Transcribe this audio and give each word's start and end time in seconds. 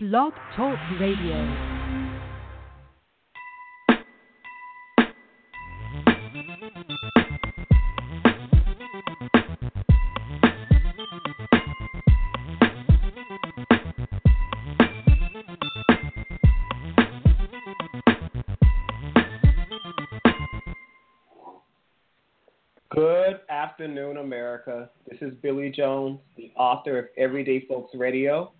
Blog 0.00 0.32
Talk 0.54 0.78
Radio. 1.00 1.34
Good 22.88 23.40
afternoon, 23.50 24.18
America. 24.18 24.90
This 25.10 25.18
is 25.20 25.34
Billy 25.42 25.70
Jones, 25.70 26.20
the 26.36 26.52
author 26.56 27.00
of 27.00 27.06
Everyday 27.16 27.66
Folks 27.66 27.96
Radio, 27.96 28.52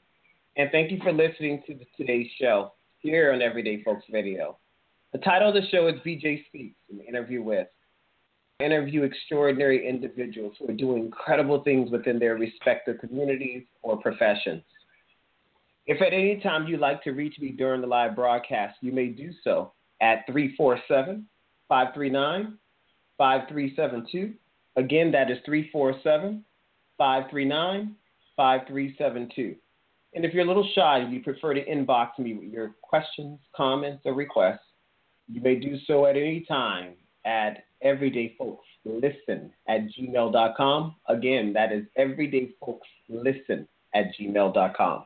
and 0.58 0.70
thank 0.72 0.90
you 0.90 0.98
for 1.04 1.12
listening 1.12 1.62
to 1.66 1.78
today's 1.96 2.26
show 2.38 2.72
here 2.98 3.32
on 3.32 3.40
Everyday 3.40 3.80
Folks 3.84 4.04
Radio. 4.12 4.58
The 5.12 5.18
title 5.20 5.50
of 5.50 5.54
the 5.54 5.66
show 5.70 5.86
is 5.86 5.94
BJ 6.04 6.44
Speaks, 6.48 6.74
an 6.90 7.00
interview 7.00 7.42
with. 7.42 7.68
I 8.60 8.64
interview 8.64 9.04
extraordinary 9.04 9.88
individuals 9.88 10.54
who 10.58 10.68
are 10.68 10.76
doing 10.76 11.04
incredible 11.04 11.62
things 11.62 11.92
within 11.92 12.18
their 12.18 12.34
respective 12.34 12.98
communities 12.98 13.62
or 13.82 13.98
professions. 13.98 14.64
If 15.86 16.02
at 16.02 16.12
any 16.12 16.40
time 16.40 16.66
you'd 16.66 16.80
like 16.80 17.04
to 17.04 17.12
reach 17.12 17.38
me 17.38 17.50
during 17.50 17.80
the 17.80 17.86
live 17.86 18.16
broadcast, 18.16 18.78
you 18.80 18.90
may 18.90 19.06
do 19.06 19.30
so 19.44 19.72
at 20.00 20.26
347 20.26 21.24
539 21.68 22.58
5372. 23.16 24.34
Again, 24.74 25.12
that 25.12 25.30
is 25.30 25.38
347 25.46 26.44
539 26.98 27.94
5372. 28.36 29.56
And 30.18 30.24
if 30.24 30.34
you're 30.34 30.42
a 30.42 30.48
little 30.48 30.68
shy 30.74 30.98
and 30.98 31.14
you 31.14 31.22
prefer 31.22 31.54
to 31.54 31.64
inbox 31.64 32.18
me 32.18 32.34
with 32.34 32.48
your 32.48 32.74
questions, 32.82 33.38
comments, 33.54 34.02
or 34.04 34.14
requests, 34.14 34.58
you 35.28 35.40
may 35.40 35.54
do 35.54 35.76
so 35.86 36.06
at 36.06 36.16
any 36.16 36.40
time 36.40 36.94
at 37.24 37.66
everydayfolkslisten 37.84 39.50
at 39.68 39.82
gmail.com. 39.96 40.96
Again, 41.08 41.52
that 41.52 41.70
is 41.70 41.84
everydayfolkslisten 41.96 43.68
at 43.94 44.06
gmail.com. 44.20 45.04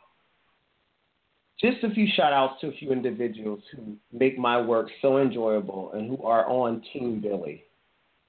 Just 1.61 1.85
a 1.85 1.91
few 1.91 2.07
shout 2.17 2.33
outs 2.33 2.63
to 2.63 2.69
a 2.69 2.73
few 2.73 2.91
individuals 2.91 3.61
who 3.77 3.99
make 4.19 4.39
my 4.39 4.59
work 4.59 4.89
so 5.03 5.19
enjoyable 5.19 5.93
and 5.93 6.09
who 6.09 6.25
are 6.25 6.49
on 6.49 6.83
Team 6.91 7.21
Billy. 7.21 7.65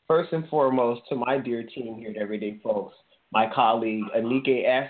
First 0.05 0.33
and 0.33 0.49
foremost, 0.49 1.03
to 1.07 1.15
my 1.15 1.37
dear 1.37 1.63
team 1.63 1.95
here 1.95 2.09
at 2.09 2.17
Everyday 2.17 2.59
Folks, 2.61 2.97
my 3.31 3.49
colleague 3.55 4.03
Anike 4.13 4.67
S., 4.67 4.89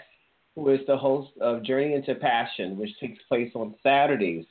who 0.55 0.69
is 0.69 0.79
the 0.87 0.97
host 0.97 1.31
of 1.41 1.63
Journey 1.63 1.93
into 1.93 2.15
Passion, 2.15 2.77
which 2.77 2.97
takes 2.99 3.21
place 3.27 3.51
on 3.55 3.75
Saturdays 3.81 4.45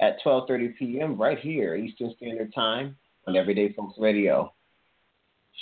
at 0.00 0.18
12:30 0.24 0.76
p.m. 0.78 1.20
right 1.20 1.38
here 1.38 1.76
Eastern 1.76 2.14
Standard 2.16 2.52
Time 2.54 2.96
on 3.26 3.36
Everyday 3.36 3.72
Folks 3.72 3.98
Radio. 3.98 4.52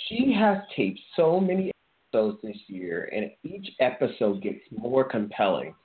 She 0.07 0.33
has 0.33 0.57
taped 0.75 0.99
so 1.15 1.39
many 1.39 1.71
episodes 2.11 2.39
this 2.43 2.57
year, 2.67 3.09
and 3.13 3.31
each 3.43 3.69
episode 3.79 4.41
gets 4.41 4.61
more 4.71 5.03
compelling 5.03 5.75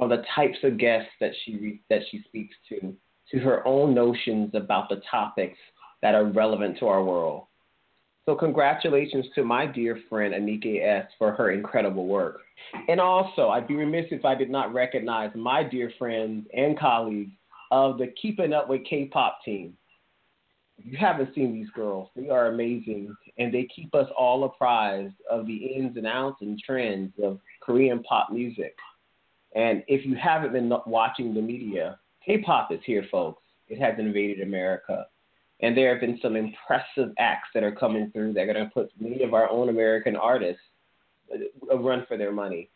on 0.00 0.08
the 0.08 0.24
types 0.34 0.58
of 0.64 0.78
guests 0.78 1.10
that 1.20 1.32
she 1.44 1.80
that 1.88 2.00
she 2.10 2.22
speaks 2.26 2.54
to, 2.68 2.94
to 3.30 3.38
her 3.38 3.66
own 3.66 3.94
notions 3.94 4.50
about 4.54 4.88
the 4.88 5.00
topics 5.10 5.58
that 6.02 6.14
are 6.14 6.24
relevant 6.24 6.78
to 6.80 6.86
our 6.86 7.02
world. 7.02 7.44
So, 8.26 8.34
congratulations 8.34 9.26
to 9.34 9.44
my 9.44 9.66
dear 9.66 10.00
friend 10.08 10.32
Anike 10.32 10.82
S. 10.82 11.06
for 11.18 11.32
her 11.32 11.50
incredible 11.50 12.06
work. 12.06 12.40
And 12.88 12.98
also, 12.98 13.48
I'd 13.48 13.68
be 13.68 13.74
remiss 13.74 14.06
if 14.10 14.24
I 14.24 14.34
did 14.34 14.50
not 14.50 14.72
recognize 14.72 15.30
my 15.34 15.62
dear 15.62 15.92
friends 15.98 16.46
and 16.54 16.78
colleagues 16.78 17.32
of 17.70 17.98
the 17.98 18.08
Keeping 18.20 18.52
Up 18.52 18.68
with 18.68 18.82
K 18.88 19.06
pop 19.06 19.40
team. 19.44 19.76
You 20.82 20.96
haven't 20.96 21.34
seen 21.34 21.52
these 21.52 21.70
girls, 21.70 22.08
they 22.16 22.30
are 22.30 22.48
amazing 22.48 23.14
and 23.38 23.52
they 23.52 23.68
keep 23.74 23.94
us 23.94 24.08
all 24.18 24.44
apprised 24.44 25.14
of 25.30 25.46
the 25.46 25.56
ins 25.56 25.96
and 25.96 26.06
outs 26.06 26.38
and 26.40 26.58
trends 26.58 27.12
of 27.22 27.38
Korean 27.62 28.02
pop 28.02 28.30
music. 28.32 28.76
And 29.54 29.84
if 29.86 30.04
you 30.04 30.16
haven't 30.16 30.52
been 30.52 30.72
watching 30.86 31.32
the 31.32 31.42
media, 31.42 31.98
K 32.24 32.38
pop 32.38 32.72
is 32.72 32.80
here, 32.84 33.04
folks. 33.10 33.42
It 33.68 33.78
has 33.80 33.94
invaded 33.98 34.40
America. 34.40 35.06
And 35.64 35.74
there 35.74 35.90
have 35.90 36.00
been 36.02 36.18
some 36.20 36.36
impressive 36.36 37.14
acts 37.18 37.48
that 37.54 37.62
are 37.62 37.72
coming 37.74 38.10
through 38.10 38.34
that 38.34 38.42
are 38.42 38.52
going 38.52 38.66
to 38.66 38.70
put 38.70 38.90
many 39.00 39.22
of 39.22 39.32
our 39.32 39.48
own 39.48 39.70
American 39.70 40.14
artists 40.14 40.60
a 41.70 41.78
run 41.78 42.04
for 42.06 42.18
their 42.18 42.32
money. 42.32 42.68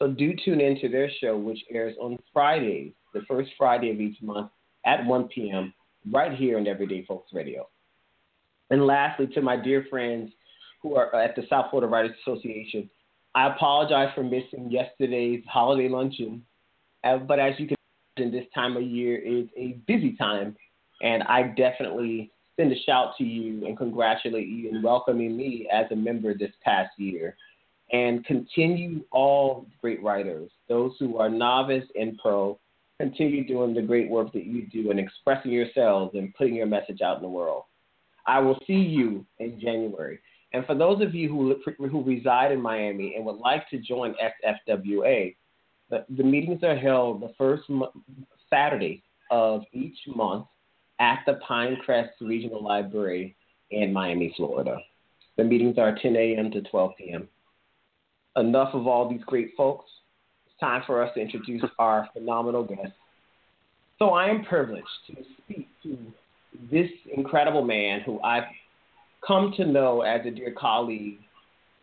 So 0.00 0.08
do 0.08 0.34
tune 0.44 0.60
in 0.60 0.80
to 0.80 0.88
their 0.88 1.08
show, 1.20 1.38
which 1.38 1.60
airs 1.70 1.94
on 2.00 2.18
Fridays, 2.32 2.92
the 3.12 3.20
first 3.28 3.50
Friday 3.56 3.92
of 3.92 4.00
each 4.00 4.20
month 4.20 4.50
at 4.84 5.06
1 5.06 5.28
p.m., 5.28 5.72
right 6.10 6.36
here 6.36 6.58
on 6.58 6.66
Everyday 6.66 7.04
Folks 7.04 7.32
Radio. 7.32 7.68
And 8.70 8.84
lastly, 8.84 9.28
to 9.28 9.40
my 9.40 9.56
dear 9.56 9.86
friends 9.88 10.32
who 10.82 10.96
are 10.96 11.14
at 11.14 11.36
the 11.36 11.42
South 11.48 11.66
Florida 11.70 11.86
Writers 11.86 12.16
Association, 12.26 12.90
I 13.36 13.46
apologize 13.46 14.08
for 14.12 14.24
missing 14.24 14.72
yesterday's 14.72 15.44
holiday 15.46 15.88
luncheon. 15.88 16.42
Uh, 17.04 17.18
but 17.18 17.38
as 17.38 17.54
you 17.58 17.68
can 17.68 17.76
imagine, 18.16 18.36
this 18.36 18.50
time 18.52 18.76
of 18.76 18.82
year 18.82 19.18
is 19.18 19.46
a 19.56 19.78
busy 19.86 20.16
time 20.16 20.56
and 21.04 21.22
I 21.24 21.42
definitely 21.42 22.32
send 22.56 22.72
a 22.72 22.82
shout 22.86 23.14
to 23.18 23.24
you 23.24 23.66
and 23.66 23.76
congratulate 23.76 24.48
you 24.48 24.70
in 24.70 24.82
welcoming 24.82 25.36
me 25.36 25.68
as 25.72 25.86
a 25.92 25.96
member 25.96 26.34
this 26.34 26.50
past 26.64 26.90
year. 26.98 27.36
And 27.92 28.24
continue 28.24 29.04
all 29.12 29.66
great 29.80 30.02
writers, 30.02 30.50
those 30.68 30.92
who 30.98 31.18
are 31.18 31.28
novice 31.28 31.84
and 31.94 32.18
pro, 32.18 32.58
continue 32.98 33.46
doing 33.46 33.74
the 33.74 33.82
great 33.82 34.08
work 34.08 34.32
that 34.32 34.46
you 34.46 34.66
do 34.66 34.90
and 34.90 34.98
expressing 34.98 35.52
yourselves 35.52 36.14
and 36.14 36.34
putting 36.34 36.54
your 36.54 36.66
message 36.66 37.02
out 37.02 37.16
in 37.16 37.22
the 37.22 37.28
world. 37.28 37.64
I 38.26 38.40
will 38.40 38.58
see 38.66 38.72
you 38.72 39.26
in 39.38 39.60
January. 39.60 40.18
And 40.54 40.64
for 40.64 40.74
those 40.74 41.02
of 41.02 41.14
you 41.14 41.28
who, 41.28 41.86
who 41.88 42.02
reside 42.02 42.52
in 42.52 42.60
Miami 42.60 43.16
and 43.16 43.26
would 43.26 43.36
like 43.36 43.68
to 43.70 43.78
join 43.78 44.14
SFWA, 44.14 45.36
the, 45.90 46.06
the 46.16 46.22
meetings 46.22 46.62
are 46.62 46.76
held 46.76 47.20
the 47.20 47.34
first 47.36 47.68
mo- 47.68 47.92
Saturday 48.48 49.02
of 49.30 49.64
each 49.72 49.98
month 50.06 50.46
at 51.00 51.20
the 51.26 51.38
Pinecrest 51.48 52.10
Regional 52.20 52.62
Library 52.62 53.36
in 53.70 53.92
Miami, 53.92 54.32
Florida. 54.36 54.78
The 55.36 55.44
meetings 55.44 55.78
are 55.78 55.96
10 56.00 56.16
a.m. 56.16 56.50
to 56.52 56.62
12 56.62 56.92
p.m. 56.98 57.28
Enough 58.36 58.74
of 58.74 58.86
all 58.86 59.08
these 59.08 59.22
great 59.26 59.50
folks. 59.56 59.90
It's 60.46 60.58
time 60.60 60.82
for 60.86 61.02
us 61.02 61.10
to 61.14 61.20
introduce 61.20 61.62
our 61.78 62.08
phenomenal 62.12 62.64
guest. 62.64 62.92
So 63.98 64.10
I 64.10 64.26
am 64.26 64.44
privileged 64.44 64.86
to 65.08 65.16
speak 65.42 65.68
to 65.82 65.98
this 66.70 66.90
incredible 67.16 67.64
man 67.64 68.00
who 68.00 68.20
I've 68.22 68.44
come 69.26 69.52
to 69.56 69.64
know 69.64 70.02
as 70.02 70.20
a 70.26 70.30
dear 70.30 70.52
colleague 70.56 71.18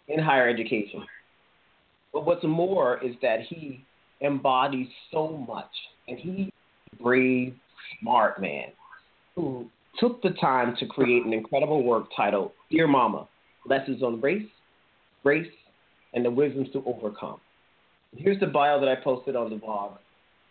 in 0.08 0.20
higher 0.20 0.48
education. 0.48 1.04
But 2.14 2.26
what's 2.26 2.44
more 2.44 3.04
is 3.04 3.16
that 3.22 3.42
he 3.48 3.86
embodies 4.22 4.88
so 5.12 5.30
much, 5.48 5.72
and 6.08 6.20
he 6.20 6.54
brave, 7.02 7.56
smart 8.00 8.40
man 8.42 8.72
who 9.42 9.66
took 10.00 10.22
the 10.22 10.30
time 10.40 10.76
to 10.80 10.86
create 10.86 11.26
an 11.26 11.34
incredible 11.34 11.84
work 11.84 12.06
titled 12.16 12.52
Dear 12.70 12.88
Mama 12.88 13.28
Lessons 13.66 14.04
on 14.04 14.22
Race, 14.22 14.48
Grace, 15.24 15.52
and 16.14 16.24
the 16.24 16.30
Wisdoms 16.30 16.70
to 16.74 16.84
Overcome. 16.86 17.40
Here's 18.16 18.40
the 18.40 18.48
bio 18.48 18.80
that 18.80 18.90
I 18.90 18.96
posted 18.96 19.36
on 19.36 19.50
the 19.50 19.56
blog, 19.56 19.94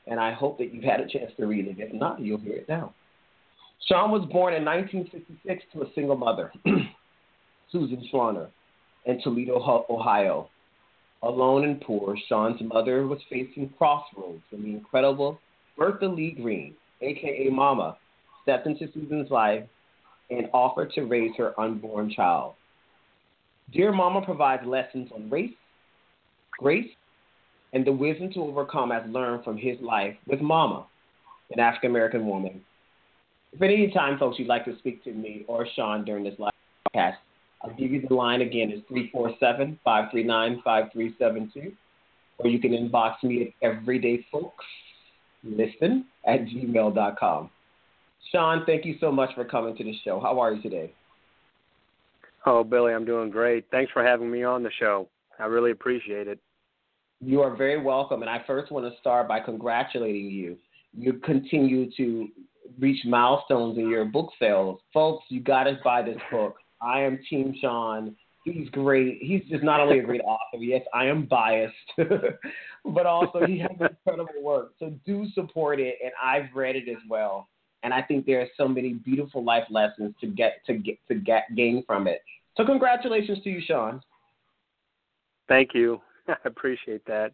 and 0.07 0.19
I 0.19 0.33
hope 0.33 0.59
that 0.59 0.73
you've 0.73 0.85
had 0.85 1.01
a 1.01 1.09
chance 1.09 1.31
to 1.37 1.47
read 1.47 1.67
it. 1.67 1.77
If 1.79 1.93
not, 1.93 2.21
you'll 2.21 2.41
hear 2.41 2.55
it 2.57 2.69
now. 2.69 2.95
Shawn 3.87 4.11
was 4.11 4.29
born 4.31 4.55
in 4.55 4.65
1966 4.65 5.65
to 5.73 5.83
a 5.83 5.93
single 5.95 6.17
mother, 6.17 6.53
Susan 7.73 8.09
Schwaner, 8.13 8.49
in 9.07 9.21
Toledo, 9.23 9.85
Ohio. 9.89 10.49
Alone 11.23 11.65
and 11.65 11.81
poor, 11.81 12.17
Shawn's 12.29 12.61
mother 12.63 13.07
was 13.07 13.19
facing 13.29 13.73
crossroads 13.77 14.43
when 14.51 14.63
the 14.63 14.71
incredible 14.71 15.39
Bertha 15.77 16.07
Lee 16.07 16.33
Green, 16.33 16.75
aka 17.03 17.51
Mama, 17.51 17.97
stepped 18.51 18.67
into 18.67 18.93
Susan's 18.93 19.31
life 19.31 19.63
and 20.31 20.49
offer 20.53 20.85
to 20.87 21.03
raise 21.03 21.31
her 21.37 21.59
unborn 21.59 22.11
child. 22.11 22.55
Dear 23.73 23.93
Mama 23.93 24.23
provides 24.23 24.67
lessons 24.67 25.11
on 25.15 25.31
race, 25.31 25.55
grace, 26.59 26.91
and 27.73 27.87
the 27.87 27.93
wisdom 27.93 28.33
to 28.33 28.43
overcome 28.43 28.91
as 28.91 29.09
learned 29.09 29.45
from 29.45 29.57
his 29.57 29.81
life 29.81 30.17
with 30.27 30.41
Mama, 30.41 30.85
an 31.53 31.61
African 31.61 31.91
American 31.91 32.27
woman. 32.27 32.61
If 33.53 33.63
at 33.63 33.71
any 33.71 33.93
time, 33.93 34.19
folks, 34.19 34.41
you'd 34.41 34.49
like 34.49 34.65
to 34.65 34.77
speak 34.79 35.05
to 35.05 35.13
me 35.13 35.45
or 35.47 35.65
Shawn 35.77 36.05
during 36.05 36.25
this 36.25 36.35
live 36.41 36.51
podcast, 36.93 37.19
I'll 37.63 37.75
give 37.75 37.93
you 37.93 38.05
the 38.09 38.15
line 38.15 38.41
again. 38.41 38.71
It's 38.71 38.85
347 38.89 39.79
539 39.85 40.63
5372. 40.65 41.73
Or 42.39 42.49
you 42.49 42.59
can 42.59 42.73
inbox 42.73 43.23
me 43.23 43.55
at 43.63 43.77
everydayfolkslisten 43.77 46.05
at 46.27 46.47
gmail.com. 46.47 47.51
Shawn, 48.33 48.65
thank 48.67 48.85
you 48.85 48.97
so 49.01 49.11
much 49.11 49.35
for 49.35 49.45
coming 49.45 49.77
to 49.77 49.85
the 49.85 49.95
show. 50.05 50.21
How 50.21 50.39
are 50.41 50.53
you 50.53 50.63
today? 50.63 50.93
Oh, 52.47 52.65
Billy, 52.65 52.93
I'm 52.93 53.05
doing 53.05 53.31
great. 53.31 53.67
Thanks 53.71 53.93
for 53.93 54.05
having 54.05 54.31
me 54.31 54.45
on 54.45 54.63
the 54.63 54.71
show. 54.79 55.09
I 55.39 55.47
really 55.47 55.73
appreciate 55.73 56.29
it. 56.29 56.39
You 57.21 57.43
are 57.43 57.55
very 57.55 57.81
welcome. 57.81 58.23
And 58.23 58.31
I 58.31 58.43
first 58.47 58.73
want 58.73 58.91
to 58.91 58.99
start 59.01 59.29
by 59.29 59.41
congratulating 59.41 60.31
you. 60.31 60.57
You 60.97 61.15
continue 61.15 61.91
to 61.97 62.29
reach 62.79 63.05
milestones 63.05 63.79
in 63.79 63.89
your 63.89 64.05
book 64.05 64.31
sales. 64.39 64.81
Folks, 64.93 65.25
you 65.29 65.41
got 65.41 65.65
to 65.65 65.79
buy 65.85 66.03
this 66.03 66.19
book. 66.31 66.57
I 66.81 67.01
am 67.01 67.19
Team 67.29 67.55
Shawn. 67.61 68.17
He's 68.45 68.71
great. 68.71 69.19
He's 69.21 69.43
just 69.51 69.63
not 69.63 69.81
only 69.81 69.99
a 69.99 70.03
great 70.03 70.23
author, 70.23 70.63
yes, 70.63 70.81
I 70.95 71.05
am 71.07 71.27
biased, 71.27 71.75
but 71.99 73.05
also 73.05 73.45
he 73.47 73.59
has 73.59 73.71
incredible 73.79 74.43
work. 74.43 74.73
So 74.79 74.95
do 75.05 75.27
support 75.35 75.79
it, 75.79 75.97
and 76.03 76.13
I've 76.23 76.55
read 76.55 76.75
it 76.75 76.89
as 76.89 76.97
well. 77.09 77.49
And 77.83 77.95
I 77.95 78.03
think 78.03 78.27
there 78.27 78.41
are 78.41 78.49
so 78.57 78.69
many 78.69 78.95
beautiful 78.95 79.43
life 79.43 79.65
lessons 79.71 80.15
to 80.21 80.27
get 80.27 80.61
to 80.67 80.75
get 80.75 80.99
to 81.09 81.15
get 81.15 81.45
gain 81.57 81.83
from 81.87 82.07
it. 82.07 82.21
So 82.57 82.65
congratulations 82.65 83.39
to 83.45 83.51
you, 83.51 83.61
Shawn. 83.67 84.01
Thank 85.49 85.71
you. 85.75 86.01
I 86.29 86.37
appreciate 86.45 87.05
that. 87.07 87.33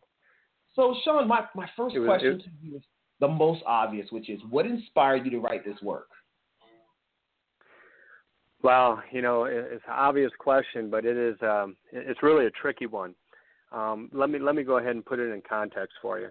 So 0.74 0.94
Shawn, 1.04 1.26
my, 1.26 1.46
my 1.54 1.68
first 1.76 1.96
was, 1.98 2.06
question 2.06 2.38
to 2.38 2.44
you 2.62 2.76
is 2.76 2.82
the 3.20 3.28
most 3.28 3.62
obvious, 3.66 4.06
which 4.10 4.28
is 4.28 4.40
what 4.50 4.66
inspired 4.66 5.24
you 5.24 5.30
to 5.32 5.38
write 5.38 5.64
this 5.64 5.80
work? 5.82 6.08
Well, 8.62 9.02
you 9.12 9.22
know, 9.22 9.44
it's 9.44 9.84
an 9.86 9.92
obvious 9.92 10.32
question, 10.38 10.90
but 10.90 11.04
it 11.04 11.16
is 11.16 11.36
um, 11.42 11.76
it's 11.92 12.22
really 12.22 12.46
a 12.46 12.50
tricky 12.50 12.86
one. 12.86 13.14
Um, 13.72 14.10
let 14.12 14.30
me 14.30 14.38
let 14.38 14.54
me 14.54 14.64
go 14.64 14.78
ahead 14.78 14.94
and 14.94 15.04
put 15.04 15.18
it 15.18 15.32
in 15.32 15.42
context 15.48 15.94
for 16.00 16.18
you. 16.18 16.28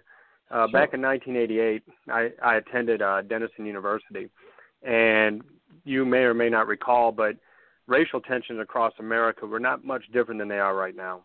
Uh, 0.52 0.68
sure. 0.68 0.72
Back 0.72 0.94
in 0.94 1.02
1988, 1.02 1.84
I, 2.10 2.30
I 2.44 2.56
attended 2.58 3.02
uh, 3.02 3.22
Denison 3.22 3.66
University, 3.66 4.30
and 4.84 5.42
you 5.84 6.06
may 6.06 6.20
or 6.20 6.34
may 6.34 6.50
not 6.50 6.68
recall, 6.68 7.12
but 7.12 7.36
racial 7.88 8.22
tensions 8.22 8.60
across 8.60 8.94
America 9.00 9.46
were 9.46 9.60
not 9.60 9.84
much 9.84 10.04
different 10.14 10.40
than 10.40 10.48
they 10.48 10.60
are 10.60 10.76
right 10.76 10.96
now. 10.96 11.22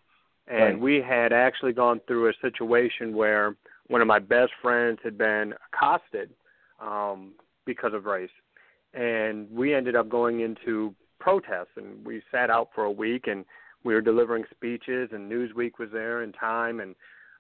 And 0.47 0.75
right. 0.75 0.81
we 0.81 0.97
had 0.97 1.33
actually 1.33 1.73
gone 1.73 2.01
through 2.07 2.29
a 2.29 2.33
situation 2.43 3.15
where 3.15 3.57
one 3.89 4.01
of 4.01 4.07
my 4.07 4.19
best 4.19 4.53
friends 4.63 4.99
had 5.03 5.17
been 5.17 5.55
accosted 5.73 6.31
um, 6.81 7.33
because 7.67 7.93
of 7.95 8.05
race. 8.05 8.31
And 8.95 9.51
we 9.51 9.75
ended 9.75 9.95
up 9.95 10.09
going 10.09 10.41
into 10.41 10.95
protests, 11.21 11.77
and 11.77 12.05
we 12.05 12.23
sat 12.33 12.51
out 12.51 12.71
for 12.75 12.85
a 12.85 12.91
week, 12.91 13.27
and 13.27 13.45
we 13.85 13.95
were 13.95 14.01
delivering 14.01 14.45
speeches, 14.51 15.11
and 15.13 15.31
Newsweek 15.31 15.79
was 15.79 15.91
there, 15.93 16.23
and 16.23 16.35
Time, 16.39 16.81
and 16.81 16.95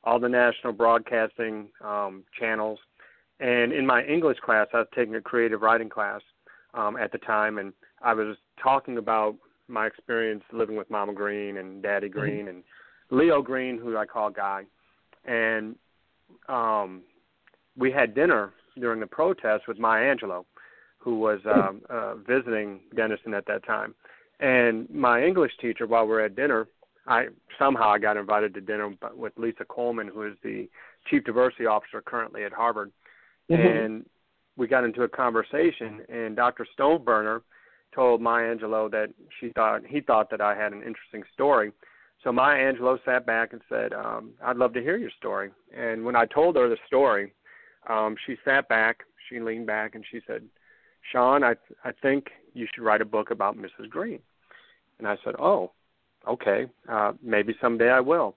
all 0.04 0.18
the 0.18 0.28
national 0.28 0.72
broadcasting 0.72 1.68
um, 1.84 2.24
channels. 2.38 2.78
And 3.38 3.72
in 3.72 3.86
my 3.86 4.02
English 4.04 4.38
class, 4.40 4.68
I 4.72 4.78
was 4.78 4.88
taking 4.94 5.14
a 5.14 5.20
creative 5.20 5.62
writing 5.62 5.88
class 5.88 6.20
um, 6.74 6.96
at 6.96 7.12
the 7.12 7.18
time, 7.18 7.58
and 7.58 7.72
I 8.02 8.14
was 8.14 8.36
talking 8.62 8.98
about 8.98 9.36
my 9.68 9.86
experience 9.86 10.42
living 10.52 10.76
with 10.76 10.90
Mama 10.90 11.14
Green 11.14 11.56
and 11.58 11.82
Daddy 11.82 12.08
mm-hmm. 12.08 12.18
Green 12.18 12.38
mm-hmm. 12.40 12.48
and 12.48 12.64
Leo 13.10 13.42
Green, 13.42 13.78
who 13.78 13.96
I 13.96 14.06
call 14.06 14.30
Guy. 14.30 14.64
And 15.24 15.76
um, 16.48 17.02
we 17.76 17.90
had 17.90 18.14
dinner 18.14 18.52
during 18.78 19.00
the 19.00 19.06
protest 19.06 19.68
with 19.68 19.78
Maya 19.78 20.14
Angelou, 20.14 20.44
who 20.98 21.18
was 21.18 21.40
um, 21.46 21.82
uh, 21.88 22.14
visiting 22.16 22.80
Denison 22.94 23.34
at 23.34 23.46
that 23.46 23.64
time. 23.66 23.94
And 24.40 24.88
my 24.90 25.22
English 25.22 25.52
teacher, 25.60 25.86
while 25.86 26.04
we 26.04 26.10
we're 26.10 26.24
at 26.24 26.36
dinner, 26.36 26.66
I 27.10 27.26
somehow 27.58 27.90
I 27.90 27.98
got 27.98 28.16
invited 28.16 28.54
to 28.54 28.60
dinner 28.60 28.94
with 29.14 29.32
Lisa 29.36 29.64
Coleman, 29.68 30.06
who 30.06 30.22
is 30.22 30.34
the 30.44 30.68
chief 31.10 31.24
diversity 31.24 31.66
officer 31.66 32.00
currently 32.00 32.44
at 32.44 32.52
Harvard, 32.52 32.92
mm-hmm. 33.50 33.60
and 33.60 34.06
we 34.56 34.68
got 34.68 34.84
into 34.84 35.02
a 35.02 35.08
conversation. 35.08 36.02
And 36.08 36.36
Dr. 36.36 36.64
Stoneburner 36.78 37.42
told 37.92 38.22
Maya 38.22 38.54
Angelou 38.54 38.88
that 38.92 39.08
she 39.40 39.50
thought 39.50 39.82
he 39.84 40.00
thought 40.00 40.30
that 40.30 40.40
I 40.40 40.54
had 40.54 40.72
an 40.72 40.84
interesting 40.84 41.24
story. 41.34 41.72
So 42.22 42.30
Maya 42.30 42.72
Angelou 42.72 43.04
sat 43.04 43.26
back 43.26 43.52
and 43.52 43.60
said, 43.68 43.92
um, 43.92 44.30
"I'd 44.44 44.56
love 44.56 44.72
to 44.74 44.82
hear 44.82 44.96
your 44.96 45.10
story." 45.10 45.50
And 45.76 46.04
when 46.04 46.14
I 46.14 46.26
told 46.26 46.54
her 46.54 46.68
the 46.68 46.78
story, 46.86 47.34
um, 47.88 48.14
she 48.24 48.36
sat 48.44 48.68
back, 48.68 49.00
she 49.28 49.40
leaned 49.40 49.66
back, 49.66 49.96
and 49.96 50.04
she 50.08 50.20
said, 50.28 50.48
"Shawn, 51.10 51.42
I 51.42 51.56
I 51.84 51.90
think 51.90 52.30
you 52.54 52.68
should 52.72 52.84
write 52.84 53.00
a 53.00 53.04
book 53.16 53.32
about 53.32 53.58
Mrs. 53.58 53.90
Green." 53.90 54.20
And 55.00 55.08
I 55.08 55.16
said, 55.24 55.34
"Oh, 55.36 55.72
okay, 56.28 56.66
uh, 56.88 57.12
maybe 57.22 57.54
someday 57.60 57.90
I 57.90 58.00
will. 58.00 58.36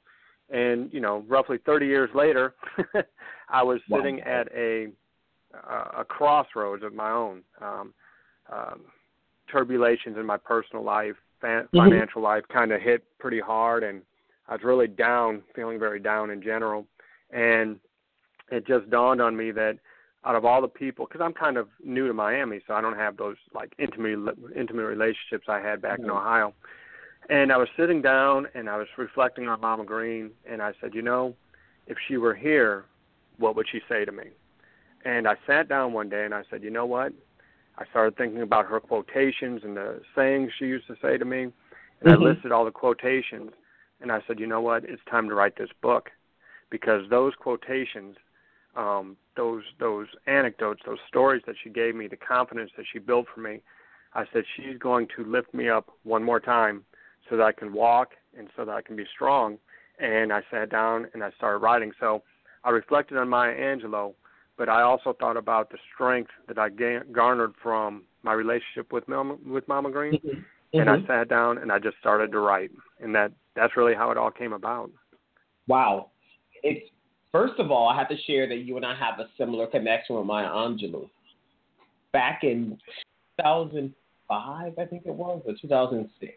And 0.50 0.92
you 0.94 1.00
know, 1.00 1.24
roughly 1.28 1.58
30 1.66 1.86
years 1.88 2.10
later, 2.14 2.56
I 3.50 3.64
was 3.64 3.80
wow. 3.90 4.00
sitting 4.00 4.22
at 4.22 4.52
a 4.56 4.88
a 5.98 6.04
crossroads 6.04 6.84
of 6.84 6.96
my 6.96 7.12
own. 7.12 7.44
Um, 7.62 7.94
um, 8.52 8.82
turbulations 9.54 10.18
in 10.18 10.26
my 10.26 10.38
personal 10.38 10.84
life, 10.84 11.16
fa- 11.40 11.68
mm-hmm. 11.74 11.78
financial 11.78 12.22
life, 12.22 12.44
kind 12.52 12.72
of 12.72 12.82
hit 12.82 13.04
pretty 13.20 13.40
hard, 13.40 13.84
and 13.84 14.02
I 14.48 14.54
was 14.54 14.64
really 14.64 14.88
down, 14.88 15.44
feeling 15.56 15.80
very 15.80 16.00
down 16.00 16.30
in 16.30 16.42
general. 16.42 16.86
And 17.32 17.80
it 18.52 18.68
just 18.68 18.90
dawned 18.90 19.22
on 19.22 19.36
me 19.36 19.52
that 19.52 19.78
out 20.26 20.36
of 20.36 20.46
all 20.46 20.62
the 20.62 20.68
people, 20.68 21.06
because 21.06 21.22
I'm 21.22 21.34
kind 21.34 21.58
of 21.58 21.68
new 21.84 22.08
to 22.08 22.14
Miami, 22.14 22.62
so 22.68 22.74
I 22.74 22.82
don't 22.82 22.98
have 22.98 23.18
those 23.18 23.38
like 23.54 23.74
intimate 23.78 24.36
intimate 24.56 24.86
relationships 24.86 25.46
I 25.48 25.60
had 25.60 25.82
back 25.82 26.00
mm-hmm. 26.00 26.06
in 26.06 26.12
Ohio. 26.12 26.54
And 27.30 27.52
I 27.52 27.58
was 27.58 27.70
sitting 27.78 28.02
down 28.02 28.48
and 28.54 28.70
I 28.70 28.78
was 28.78 28.88
reflecting 28.98 29.48
on 29.48 29.62
Mama 29.62 29.86
Green, 29.86 30.32
and 30.50 30.62
I 30.62 30.74
said, 30.82 30.94
you 30.94 31.02
know, 31.02 31.36
if 31.88 31.98
she 32.08 32.18
were 32.18 32.36
here, 32.36 32.86
what 33.38 33.56
would 33.56 33.68
she 33.72 33.80
say 33.90 34.06
to 34.06 34.12
me? 34.12 34.26
And 35.06 35.28
I 35.28 35.36
sat 35.48 35.68
down 35.68 35.94
one 35.94 36.10
day 36.10 36.26
and 36.26 36.34
I 36.34 36.44
said, 36.50 36.64
you 36.64 36.70
know 36.70 36.86
what? 36.86 37.14
I 37.78 37.86
started 37.90 38.16
thinking 38.18 38.42
about 38.42 38.68
her 38.68 38.80
quotations 38.80 39.62
and 39.64 39.76
the 39.76 40.02
sayings 40.16 40.52
she 40.58 40.66
used 40.66 40.88
to 40.88 40.96
say 41.02 41.18
to 41.18 41.26
me, 41.26 41.44
and 41.44 41.54
mm-hmm. 42.04 42.24
I 42.24 42.26
listed 42.26 42.52
all 42.52 42.66
the 42.66 42.72
quotations, 42.72 43.52
and 44.02 44.12
I 44.12 44.22
said, 44.28 44.40
you 44.40 44.48
know 44.48 44.62
what? 44.62 44.84
It's 44.84 45.02
time 45.10 45.28
to 45.30 45.36
write 45.36 45.58
this 45.58 45.72
book, 45.82 46.10
because 46.70 47.10
those 47.10 47.34
quotations, 47.40 48.16
um, 48.76 49.18
those 49.36 49.64
those 49.80 50.08
anecdotes, 50.28 50.82
those 50.86 51.00
stories 51.08 51.42
that 51.48 51.56
she 51.64 51.70
gave 51.70 51.96
me, 51.96 52.08
the 52.08 52.16
confidence 52.16 52.72
that 52.78 52.86
she 52.92 53.00
built 53.00 53.26
for 53.34 53.42
me, 53.42 53.62
I 54.14 54.26
said 54.32 54.44
she's 54.56 54.78
going 54.78 55.08
to 55.16 55.24
lift 55.24 55.54
me 55.54 55.70
up 55.70 55.90
one 56.04 56.24
more 56.24 56.40
time 56.40 56.84
so 57.30 57.38
that 57.38 57.44
I 57.44 57.52
can 57.52 57.74
walk 57.74 58.10
and 58.38 58.48
so 58.56 58.66
that 58.66 58.72
I 58.72 58.82
can 58.82 58.96
be 58.96 59.06
strong. 59.14 59.58
And 60.00 60.34
I 60.34 60.42
sat 60.52 60.70
down 60.70 61.08
and 61.14 61.24
I 61.24 61.32
started 61.38 61.60
writing. 61.60 61.92
So 62.00 62.24
I 62.64 62.70
reflected 62.70 63.18
on 63.18 63.30
Maya 63.30 63.56
Angelou, 63.56 64.14
but 64.58 64.70
I 64.70 64.82
also 64.82 65.14
thought 65.20 65.38
about 65.38 65.70
the 65.70 65.78
strength 65.94 66.32
that 66.48 66.58
I 66.58 66.70
garnered 67.12 67.54
from 67.62 68.04
my 68.24 68.34
relationship 68.34 68.92
with 68.92 69.08
Mama, 69.08 69.38
with 69.46 69.68
Mama 69.68 69.92
Green. 69.92 70.14
Mm-hmm. 70.14 70.40
And 70.74 70.90
I 70.90 70.98
mm-hmm. 70.98 71.06
sat 71.06 71.30
down 71.30 71.60
and 71.60 71.72
I 71.72 71.78
just 71.78 71.98
started 72.00 72.32
to 72.32 72.40
write, 72.40 72.72
and 73.00 73.14
that 73.14 73.32
that's 73.56 73.78
really 73.78 73.94
how 73.94 74.10
it 74.10 74.18
all 74.18 74.32
came 74.32 74.54
about. 74.54 74.90
Wow, 75.68 76.10
it's 76.64 76.90
first 77.32 77.60
of 77.60 77.70
all, 77.70 77.88
I 77.88 77.96
have 77.96 78.10
to 78.10 78.18
share 78.26 78.48
that 78.48 78.60
you 78.60 78.78
and 78.78 78.86
I 78.86 78.96
have 78.96 79.20
a 79.20 79.28
similar 79.38 79.68
connection 79.68 80.16
with 80.16 80.26
Maya 80.26 80.48
Angelou. 80.48 81.10
Back 82.12 82.40
in 82.44 82.80
2005, 83.38 84.74
I 84.80 84.86
think 84.86 85.04
it 85.06 85.14
was, 85.14 85.44
or 85.46 85.54
2006, 85.62 86.34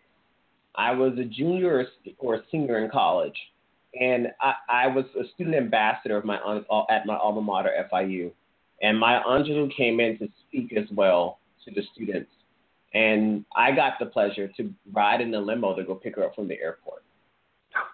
I 0.76 0.92
was 0.92 1.12
a 1.18 1.24
junior 1.24 1.86
or 2.18 2.34
a 2.34 2.42
senior 2.50 2.84
in 2.84 2.90
college, 2.90 3.36
and 3.98 4.28
I, 4.40 4.54
I 4.68 4.86
was 4.88 5.04
a 5.18 5.24
student 5.34 5.56
ambassador 5.56 6.16
of 6.16 6.24
my 6.24 6.36
uh, 6.36 6.82
at 6.90 7.06
my 7.06 7.16
alma 7.16 7.40
mater, 7.40 7.70
FIU, 7.92 8.30
and 8.82 8.98
Maya 8.98 9.20
Angelou 9.26 9.74
came 9.74 10.00
in 10.00 10.18
to 10.18 10.28
speak 10.46 10.76
as 10.76 10.84
well 10.94 11.38
to 11.64 11.70
the 11.70 11.82
students, 11.94 12.30
and 12.94 13.44
I 13.56 13.72
got 13.72 13.94
the 13.98 14.06
pleasure 14.06 14.48
to 14.56 14.70
ride 14.92 15.20
in 15.20 15.30
the 15.30 15.40
limo 15.40 15.74
to 15.74 15.84
go 15.84 15.94
pick 15.94 16.16
her 16.16 16.24
up 16.24 16.34
from 16.34 16.48
the 16.48 16.60
airport. 16.60 17.02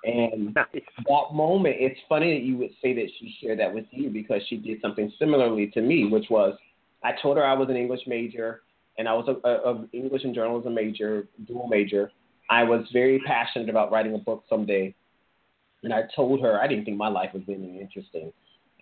And 0.04 0.54
nice. 0.54 0.66
that 0.72 1.34
moment, 1.34 1.76
it's 1.78 2.00
funny 2.08 2.34
that 2.34 2.44
you 2.44 2.56
would 2.58 2.70
say 2.82 2.94
that 2.94 3.08
she 3.18 3.34
shared 3.40 3.58
that 3.60 3.72
with 3.72 3.86
you 3.90 4.10
because 4.10 4.42
she 4.48 4.56
did 4.56 4.80
something 4.80 5.12
similarly 5.18 5.68
to 5.68 5.80
me, 5.80 6.06
which 6.06 6.26
was 6.30 6.56
I 7.04 7.12
told 7.20 7.36
her 7.36 7.44
I 7.44 7.54
was 7.54 7.68
an 7.68 7.76
English 7.76 8.02
major 8.06 8.62
and 8.98 9.08
I 9.08 9.14
was 9.14 9.28
a, 9.28 9.48
a, 9.48 9.74
a 9.74 9.88
English 9.92 10.24
and 10.24 10.34
journalism 10.34 10.74
major, 10.74 11.28
dual 11.46 11.66
major, 11.68 12.12
I 12.50 12.64
was 12.64 12.86
very 12.92 13.20
passionate 13.26 13.68
about 13.68 13.90
writing 13.90 14.14
a 14.14 14.18
book 14.18 14.44
someday. 14.48 14.94
And 15.82 15.92
I 15.92 16.02
told 16.14 16.40
her 16.42 16.60
I 16.60 16.66
didn't 16.66 16.84
think 16.84 16.96
my 16.96 17.08
life 17.08 17.30
was 17.34 17.42
really 17.48 17.80
interesting. 17.80 18.32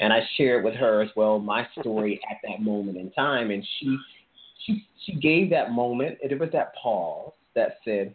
And 0.00 0.12
I 0.12 0.20
shared 0.36 0.64
with 0.64 0.74
her 0.74 1.02
as 1.02 1.10
well 1.16 1.38
my 1.38 1.66
story 1.78 2.20
at 2.30 2.38
that 2.44 2.62
moment 2.62 2.98
in 2.98 3.10
time. 3.12 3.50
And 3.50 3.66
she 3.78 3.98
she 4.66 4.86
she 5.04 5.14
gave 5.14 5.50
that 5.50 5.72
moment, 5.72 6.18
and 6.22 6.30
there 6.30 6.38
was 6.38 6.50
that 6.52 6.74
pause 6.74 7.32
that 7.54 7.76
said, 7.84 8.14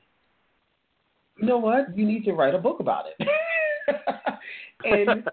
You 1.38 1.48
know 1.48 1.58
what? 1.58 1.98
You 1.98 2.06
need 2.06 2.26
to 2.26 2.34
write 2.34 2.56
a 2.56 2.60
book 2.60 2.80
about 2.80 3.06
it. 3.08 3.28
and 4.84 5.24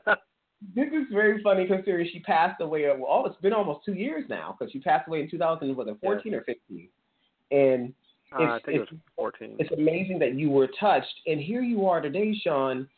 this 0.74 0.88
is 0.88 1.06
very 1.12 1.42
funny 1.42 1.66
considering 1.66 2.08
she 2.12 2.20
passed 2.20 2.60
away. 2.60 2.86
Well, 2.86 3.24
it's 3.26 3.40
been 3.40 3.52
almost 3.52 3.84
two 3.84 3.94
years 3.94 4.24
now 4.28 4.56
because 4.58 4.72
she 4.72 4.80
passed 4.80 5.08
away 5.08 5.22
in 5.22 5.30
2014 5.30 6.32
yeah. 6.32 6.38
or 6.38 6.42
15. 6.42 6.88
And 7.50 7.92
uh, 8.38 8.42
I 8.42 8.60
think 8.64 8.76
it 8.76 8.80
was 8.80 8.88
14. 9.16 9.56
It's 9.58 9.72
amazing 9.72 10.18
that 10.20 10.34
you 10.34 10.50
were 10.50 10.68
touched, 10.78 11.14
and 11.26 11.40
here 11.40 11.62
you 11.62 11.86
are 11.86 12.00
today, 12.00 12.34
Shawn. 12.42 12.88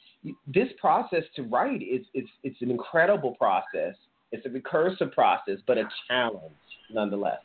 This 0.46 0.68
process 0.80 1.22
to 1.36 1.42
write 1.42 1.82
is 1.82 2.06
it's 2.14 2.30
it's 2.42 2.60
an 2.62 2.70
incredible 2.70 3.34
process. 3.36 3.94
It's 4.32 4.46
a 4.46 4.48
recursive 4.48 5.12
process, 5.12 5.58
but 5.66 5.78
a 5.78 5.84
challenge 6.08 6.52
nonetheless. 6.90 7.40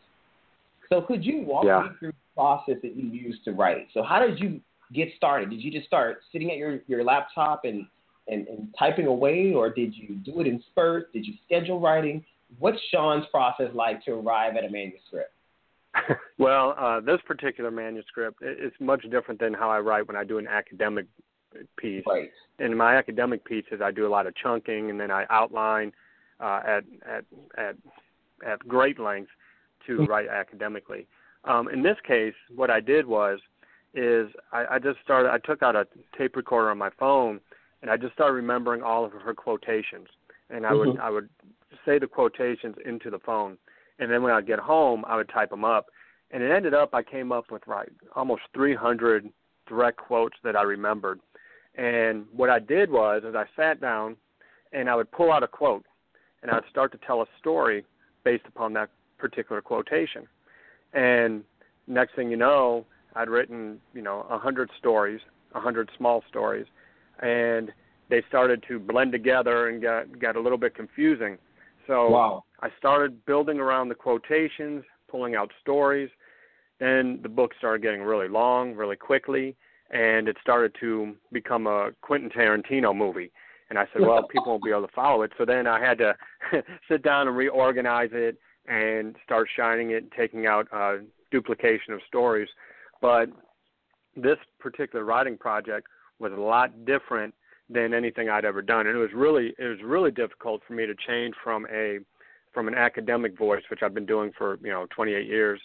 So, 0.90 1.02
could 1.02 1.24
you 1.24 1.44
walk 1.44 1.66
yeah. 1.66 1.84
me 1.84 1.90
through 2.00 2.12
the 2.12 2.34
process 2.36 2.76
that 2.82 2.96
you 2.96 3.08
used 3.10 3.44
to 3.46 3.52
write? 3.52 3.88
So, 3.94 4.02
how 4.02 4.26
did 4.26 4.40
you 4.40 4.60
get 4.94 5.10
started? 5.16 5.50
Did 5.50 5.62
you 5.62 5.72
just 5.72 5.86
start 5.86 6.22
sitting 6.32 6.52
at 6.52 6.58
your, 6.58 6.80
your 6.88 7.04
laptop 7.04 7.66
and 7.66 7.86
and, 8.28 8.48
and 8.48 8.68
typing 8.78 9.08
away, 9.08 9.54
or 9.54 9.70
did 9.72 9.94
you 9.96 10.16
do 10.24 10.40
it 10.40 10.48
in 10.48 10.64
spurts? 10.72 11.08
Did 11.14 11.26
you 11.26 11.34
schedule 11.46 11.80
writing? 11.80 12.24
What's 12.60 12.78
Shawn's 12.92 13.26
process 13.32 13.70
like 13.74 14.04
to 14.06 14.12
arrive 14.12 14.56
at 14.56 14.64
a 14.64 14.70
manuscript? 14.70 15.34
well, 16.38 16.76
uh, 16.78 17.00
this 17.00 17.20
particular 17.26 17.72
manuscript 17.72 18.42
is 18.42 18.72
much 18.80 19.04
different 19.10 19.40
than 19.40 19.54
how 19.54 19.70
I 19.70 19.80
write 19.80 20.08
when 20.08 20.16
I 20.16 20.24
do 20.24 20.38
an 20.38 20.48
academic 20.48 21.06
piece. 21.78 22.04
Right. 22.08 22.30
In 22.60 22.76
my 22.76 22.96
academic 22.96 23.44
pieces, 23.46 23.82
I 23.84 23.92
do 23.92 24.06
a 24.06 24.10
lot 24.10 24.28
of 24.28 24.36
chunking, 24.36 24.90
and 24.90 25.00
then 25.00 25.12
I 25.12 25.26
outline 25.30 25.92
uh, 26.40 26.62
at 26.66 26.84
at 27.08 27.26
at 27.58 27.76
at 28.46 28.60
great 28.68 29.00
length 29.00 29.32
to 29.88 29.94
mm-hmm. 29.94 30.06
write 30.06 30.28
academically. 30.28 31.08
Um, 31.46 31.70
in 31.70 31.82
this 31.82 31.98
case, 32.06 32.34
what 32.56 32.70
I 32.70 32.80
did 32.80 33.06
was 33.06 33.40
is 33.94 34.30
I, 34.52 34.66
I 34.72 34.80
just 34.80 35.00
started. 35.04 35.32
I 35.32 35.40
took 35.40 35.64
out 35.64 35.76
a 35.76 35.88
tape 36.18 36.36
recorder 36.36 36.70
on 36.70 36.78
my 36.78 36.90
phone, 37.00 37.40
and 37.82 37.90
I 37.90 37.98
just 37.98 38.14
started 38.14 38.34
remembering 38.34 38.84
all 38.84 39.06
of 39.06 39.12
her 39.14 39.34
quotations, 39.34 40.08
and 40.50 40.66
I 40.66 40.74
would 40.74 40.90
mm-hmm. 40.90 41.02
I 41.02 41.10
would 41.10 41.30
say 41.86 41.98
the 41.98 42.08
quotations 42.08 42.76
into 42.86 43.10
the 43.10 43.20
phone, 43.20 43.58
and 44.00 44.12
then 44.12 44.24
when 44.24 44.32
I'd 44.32 44.48
get 44.48 44.60
home, 44.60 45.04
I 45.08 45.16
would 45.16 45.30
type 45.30 45.50
them 45.50 45.66
up, 45.66 45.88
and 46.32 46.42
it 46.42 46.52
ended 46.52 46.74
up 46.74 46.94
I 46.94 47.04
came 47.04 47.32
up 47.32 47.52
with 47.52 47.68
like 47.68 47.90
almost 48.16 48.42
300 48.54 49.30
direct 49.68 49.98
quotes 49.98 50.36
that 50.44 50.56
I 50.56 50.64
remembered, 50.64 51.20
and 51.76 52.26
what 52.34 52.50
I 52.50 52.60
did 52.60 52.92
was 52.92 53.24
is 53.26 53.36
I 53.36 53.46
sat 53.56 53.82
down, 53.82 54.16
and 54.74 54.90
I 54.90 54.96
would 54.96 55.12
pull 55.12 55.32
out 55.32 55.44
a 55.44 55.48
quote, 55.48 55.86
and 56.42 56.52
I'd 56.52 56.64
start 56.70 56.92
to 56.94 57.00
tell 57.06 57.22
a 57.22 57.26
story 57.40 57.86
based 58.24 58.46
upon 58.48 58.74
that 58.74 58.90
particular 59.18 59.62
quotation, 59.62 60.28
and 60.94 61.44
next 61.88 62.16
thing 62.16 62.32
you 62.32 62.38
know, 62.38 62.86
I'd 63.16 63.30
written 63.30 63.80
you 63.94 64.02
know 64.02 64.26
a 64.30 64.38
hundred 64.38 64.70
stories, 64.78 65.20
a 65.54 65.60
hundred 65.60 65.90
small 65.98 66.24
stories, 66.30 66.66
and 67.22 67.72
they 68.10 68.24
started 68.28 68.64
to 68.68 68.80
blend 68.80 69.12
together 69.12 69.68
and 69.68 69.82
got 69.82 70.20
got 70.20 70.36
a 70.36 70.40
little 70.40 70.58
bit 70.58 70.76
confusing. 70.76 71.38
So 71.88 72.10
wow. 72.10 72.44
I 72.62 72.70
started 72.78 73.26
building 73.26 73.60
around 73.60 73.90
the 73.90 73.96
quotations, 73.96 74.84
pulling 75.10 75.36
out 75.36 75.52
stories. 75.62 76.10
Then 76.80 77.20
the 77.24 77.30
book 77.30 77.52
started 77.58 77.82
getting 77.82 78.02
really 78.02 78.28
long, 78.28 78.74
really 78.76 78.96
quickly, 78.96 79.56
and 79.92 80.28
it 80.28 80.38
started 80.42 80.76
to 80.80 81.16
become 81.32 81.68
a 81.68 81.92
Quentin 82.02 82.30
Tarantino 82.30 82.96
movie. 82.96 83.32
And 83.70 83.78
I 83.78 83.86
said, 83.94 84.02
well, 84.02 84.24
people 84.24 84.48
won't 84.48 84.64
be 84.64 84.72
able 84.72 84.88
to 84.88 84.94
follow 84.94 85.22
it. 85.22 85.32
So 85.38 85.46
then 85.46 85.68
I 85.68 85.80
had 85.80 85.98
to 86.00 86.16
sit 86.90 87.04
down 87.04 87.28
and 87.28 87.38
reorganize 87.38 88.10
it 88.14 88.38
and 88.68 89.16
start 89.24 89.48
shining 89.56 89.92
it, 89.92 90.04
and 90.04 90.12
taking 90.12 90.48
out 90.48 90.68
uh, 90.72 90.98
duplication 91.32 91.94
of 91.94 92.00
stories. 92.08 92.50
But 93.02 93.30
this 94.16 94.38
particular 94.60 95.06
writing 95.06 95.38
project 95.38 95.88
was 96.20 96.32
a 96.32 96.42
lot 96.42 96.86
different 96.86 97.34
than 97.70 97.94
anything 97.94 98.30
I'd 98.30 98.46
ever 98.46 98.62
done, 98.62 98.88
and 98.88 98.96
it 98.96 99.00
was 99.00 99.12
really 99.14 99.54
it 99.60 99.66
was 99.66 99.78
really 99.84 100.12
difficult 100.12 100.62
for 100.68 100.74
me 100.74 100.86
to 100.88 100.96
change 101.08 101.36
from 101.44 101.68
a 101.72 102.00
from 102.54 102.68
an 102.68 102.76
academic 102.76 103.38
voice, 103.38 103.64
which 103.70 103.82
I've 103.84 103.94
been 103.94 104.06
doing 104.06 104.32
for 104.38 104.58
you 104.62 104.72
know 104.72 104.88
28 104.96 105.26
years, 105.26 105.60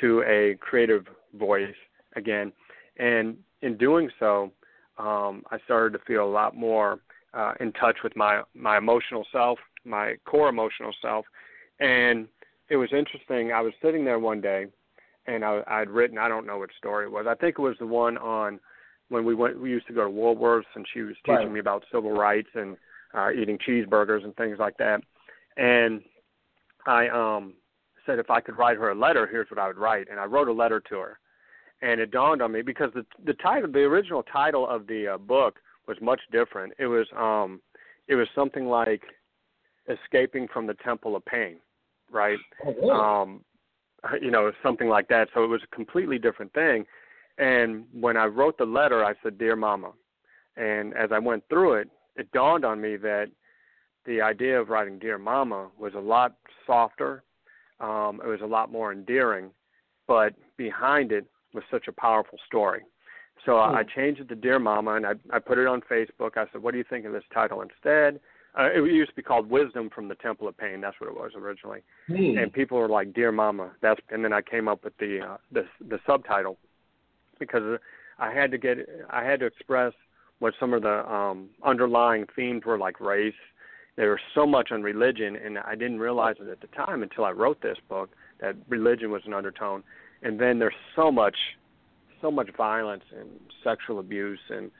to 0.00 0.22
a 0.22 0.56
creative 0.60 1.06
voice 1.34 1.74
again. 2.14 2.52
And 2.98 3.36
in 3.62 3.76
doing 3.76 4.10
so, 4.18 4.52
um, 4.98 5.42
I 5.50 5.58
started 5.64 5.98
to 5.98 6.04
feel 6.04 6.24
a 6.24 6.30
lot 6.30 6.56
more 6.56 7.00
uh, 7.34 7.52
in 7.60 7.72
touch 7.72 7.98
with 8.02 8.16
my 8.16 8.42
my 8.54 8.78
emotional 8.78 9.26
self, 9.32 9.58
my 9.84 10.14
core 10.24 10.48
emotional 10.48 10.92
self. 11.02 11.26
And 11.80 12.28
it 12.68 12.76
was 12.76 12.88
interesting. 12.92 13.52
I 13.52 13.60
was 13.60 13.72
sitting 13.82 14.04
there 14.04 14.18
one 14.18 14.40
day, 14.40 14.66
and 15.26 15.44
I, 15.44 15.62
I'd 15.66 15.90
written 15.90 16.18
I 16.18 16.28
don't 16.28 16.46
know 16.46 16.58
what 16.58 16.70
story 16.78 17.06
it 17.06 17.12
was. 17.12 17.26
I 17.28 17.34
think 17.34 17.56
it 17.58 17.62
was 17.62 17.76
the 17.78 17.86
one 17.86 18.16
on 18.18 18.58
when 19.08 19.24
we 19.24 19.34
went. 19.34 19.60
We 19.60 19.70
used 19.70 19.86
to 19.88 19.92
go 19.92 20.04
to 20.04 20.10
Woolworths, 20.10 20.64
and 20.74 20.86
she 20.92 21.02
was 21.02 21.14
teaching 21.24 21.36
right. 21.36 21.52
me 21.52 21.60
about 21.60 21.84
civil 21.92 22.12
rights 22.12 22.48
and 22.54 22.76
uh, 23.14 23.30
eating 23.30 23.58
cheeseburgers 23.58 24.24
and 24.24 24.34
things 24.36 24.58
like 24.58 24.76
that. 24.78 25.00
And 25.56 26.02
I 26.86 27.08
um 27.08 27.54
said 28.04 28.18
if 28.18 28.30
I 28.30 28.40
could 28.40 28.56
write 28.56 28.76
her 28.76 28.90
a 28.90 28.94
letter, 28.94 29.26
here's 29.26 29.50
what 29.50 29.58
I 29.58 29.66
would 29.66 29.78
write, 29.78 30.08
and 30.10 30.20
I 30.20 30.24
wrote 30.24 30.48
a 30.48 30.52
letter 30.52 30.80
to 30.88 30.96
her. 30.96 31.18
And 31.82 32.00
it 32.00 32.10
dawned 32.10 32.40
on 32.40 32.52
me 32.52 32.62
because 32.62 32.90
the 32.94 33.04
the 33.24 33.34
title, 33.34 33.70
the 33.70 33.80
original 33.80 34.22
title 34.22 34.66
of 34.68 34.86
the 34.86 35.14
uh, 35.14 35.18
book 35.18 35.58
was 35.86 35.96
much 36.00 36.20
different. 36.32 36.72
It 36.78 36.86
was 36.86 37.06
um 37.16 37.60
it 38.08 38.14
was 38.14 38.28
something 38.34 38.66
like 38.66 39.02
escaping 39.88 40.48
from 40.52 40.66
the 40.66 40.74
temple 40.74 41.16
of 41.16 41.24
pain, 41.24 41.56
right? 42.10 42.38
Oh, 42.64 42.74
really? 42.74 42.90
Um 42.90 43.44
you 44.20 44.30
know, 44.30 44.52
something 44.62 44.88
like 44.88 45.08
that. 45.08 45.28
So 45.34 45.42
it 45.42 45.48
was 45.48 45.62
a 45.64 45.74
completely 45.74 46.18
different 46.18 46.52
thing. 46.52 46.86
And 47.38 47.84
when 47.92 48.16
I 48.16 48.26
wrote 48.26 48.56
the 48.56 48.64
letter, 48.64 49.04
I 49.04 49.14
said, 49.22 49.36
"Dear 49.38 49.56
Mama." 49.56 49.92
And 50.56 50.94
as 50.94 51.10
I 51.12 51.18
went 51.18 51.44
through 51.48 51.74
it, 51.74 51.90
it 52.16 52.30
dawned 52.32 52.64
on 52.64 52.80
me 52.80 52.96
that 52.96 53.30
the 54.06 54.20
idea 54.20 54.60
of 54.60 54.68
writing 54.68 54.98
"Dear 54.98 55.18
Mama" 55.18 55.68
was 55.78 55.94
a 55.94 56.00
lot 56.00 56.34
softer. 56.66 57.22
Um, 57.80 58.20
it 58.24 58.28
was 58.28 58.40
a 58.42 58.46
lot 58.46 58.72
more 58.72 58.92
endearing, 58.92 59.50
but 60.06 60.34
behind 60.56 61.12
it 61.12 61.26
was 61.52 61.64
such 61.70 61.88
a 61.88 61.92
powerful 61.92 62.38
story. 62.46 62.82
So 63.44 63.52
mm. 63.52 63.74
I 63.74 63.82
changed 63.82 64.20
it 64.20 64.28
to 64.28 64.34
"Dear 64.34 64.58
Mama" 64.58 64.94
and 64.94 65.06
I, 65.06 65.12
I 65.32 65.38
put 65.38 65.58
it 65.58 65.66
on 65.66 65.80
Facebook. 65.82 66.36
I 66.36 66.46
said, 66.52 66.62
"What 66.62 66.72
do 66.72 66.78
you 66.78 66.84
think 66.88 67.04
of 67.04 67.12
this 67.12 67.24
title 67.32 67.62
instead?" 67.62 68.20
Uh, 68.58 68.70
it 68.72 68.90
used 68.90 69.10
to 69.10 69.16
be 69.16 69.22
called 69.22 69.50
Wisdom 69.50 69.90
from 69.94 70.08
the 70.08 70.14
Temple 70.14 70.48
of 70.48 70.56
Pain. 70.56 70.80
That's 70.80 70.98
what 70.98 71.10
it 71.10 71.14
was 71.14 71.32
originally. 71.36 71.80
Mm. 72.08 72.42
And 72.42 72.52
people 72.52 72.78
were 72.78 72.88
like, 72.88 73.12
"Dear 73.12 73.32
Mama." 73.32 73.72
That's 73.82 74.00
and 74.10 74.24
then 74.24 74.32
I 74.32 74.40
came 74.40 74.68
up 74.68 74.84
with 74.84 74.96
the 74.98 75.20
uh, 75.20 75.36
the 75.52 75.64
the 75.88 75.98
subtitle 76.06 76.56
because 77.38 77.78
I 78.18 78.32
had 78.32 78.50
to 78.50 78.58
get 78.58 78.78
I 79.10 79.24
had 79.24 79.40
to 79.40 79.46
express 79.46 79.92
what 80.38 80.54
some 80.60 80.72
of 80.72 80.82
the 80.82 81.10
um, 81.10 81.48
underlying 81.64 82.26
themes 82.34 82.64
were, 82.64 82.78
like 82.78 83.00
race. 83.00 83.34
There 83.96 84.10
was 84.10 84.20
so 84.34 84.46
much 84.46 84.72
on 84.72 84.82
religion, 84.82 85.36
and 85.36 85.58
I 85.58 85.74
didn't 85.74 85.98
realize 85.98 86.36
it 86.38 86.48
at 86.48 86.60
the 86.60 86.66
time 86.68 87.02
until 87.02 87.24
I 87.24 87.30
wrote 87.30 87.62
this 87.62 87.78
book 87.88 88.10
that 88.40 88.54
religion 88.68 89.10
was 89.10 89.22
an 89.26 89.32
undertone. 89.32 89.82
And 90.22 90.38
then 90.38 90.58
there's 90.58 90.74
so 90.94 91.10
much, 91.10 91.36
so 92.20 92.30
much 92.30 92.50
violence 92.56 93.04
and 93.18 93.28
sexual 93.64 93.98
abuse, 93.98 94.40
and 94.50 94.70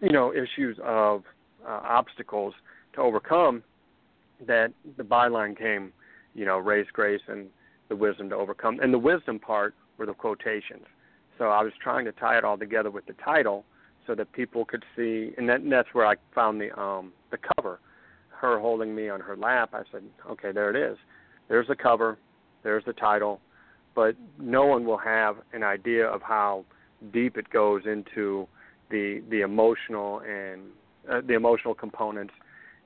you 0.00 0.10
know 0.10 0.32
issues 0.32 0.76
of 0.84 1.22
uh, 1.66 1.80
obstacles 1.84 2.54
to 2.94 3.00
overcome. 3.00 3.62
That 4.46 4.72
the 4.96 5.04
byline 5.04 5.56
came, 5.56 5.92
you 6.34 6.44
know, 6.44 6.58
race, 6.58 6.88
grace, 6.92 7.20
and 7.28 7.46
the 7.88 7.96
wisdom 7.96 8.28
to 8.30 8.36
overcome. 8.36 8.80
And 8.80 8.92
the 8.92 8.98
wisdom 8.98 9.38
part 9.38 9.74
were 9.96 10.06
the 10.06 10.14
quotations. 10.14 10.84
So 11.38 11.44
I 11.44 11.62
was 11.62 11.72
trying 11.80 12.04
to 12.06 12.12
tie 12.12 12.38
it 12.38 12.44
all 12.44 12.58
together 12.58 12.90
with 12.90 13.06
the 13.06 13.14
title 13.24 13.64
so 14.06 14.14
that 14.16 14.32
people 14.32 14.64
could 14.64 14.84
see, 14.96 15.32
and, 15.38 15.48
that, 15.48 15.60
and 15.60 15.70
that's 15.70 15.88
where 15.92 16.06
I 16.06 16.16
found 16.34 16.60
the 16.60 16.78
um, 16.78 17.12
the 17.30 17.38
cover, 17.56 17.78
her 18.42 18.60
holding 18.60 18.94
me 18.94 19.08
on 19.08 19.20
her 19.20 19.36
lap. 19.36 19.70
I 19.72 19.82
said, 19.90 20.02
okay, 20.30 20.52
there 20.52 20.68
it 20.68 20.76
is. 20.76 20.98
There's 21.48 21.66
the 21.68 21.76
cover, 21.76 22.18
there's 22.62 22.84
the 22.84 22.92
title, 22.92 23.40
but 23.94 24.14
no 24.38 24.66
one 24.66 24.84
will 24.84 24.98
have 24.98 25.36
an 25.54 25.62
idea 25.62 26.06
of 26.06 26.20
how 26.22 26.64
deep 27.12 27.36
it 27.36 27.48
goes 27.50 27.82
into 27.86 28.46
the 28.90 29.22
the 29.30 29.40
emotional 29.40 30.20
and 30.20 30.60
uh, 31.10 31.20
the 31.26 31.34
emotional 31.34 31.74
components 31.74 32.34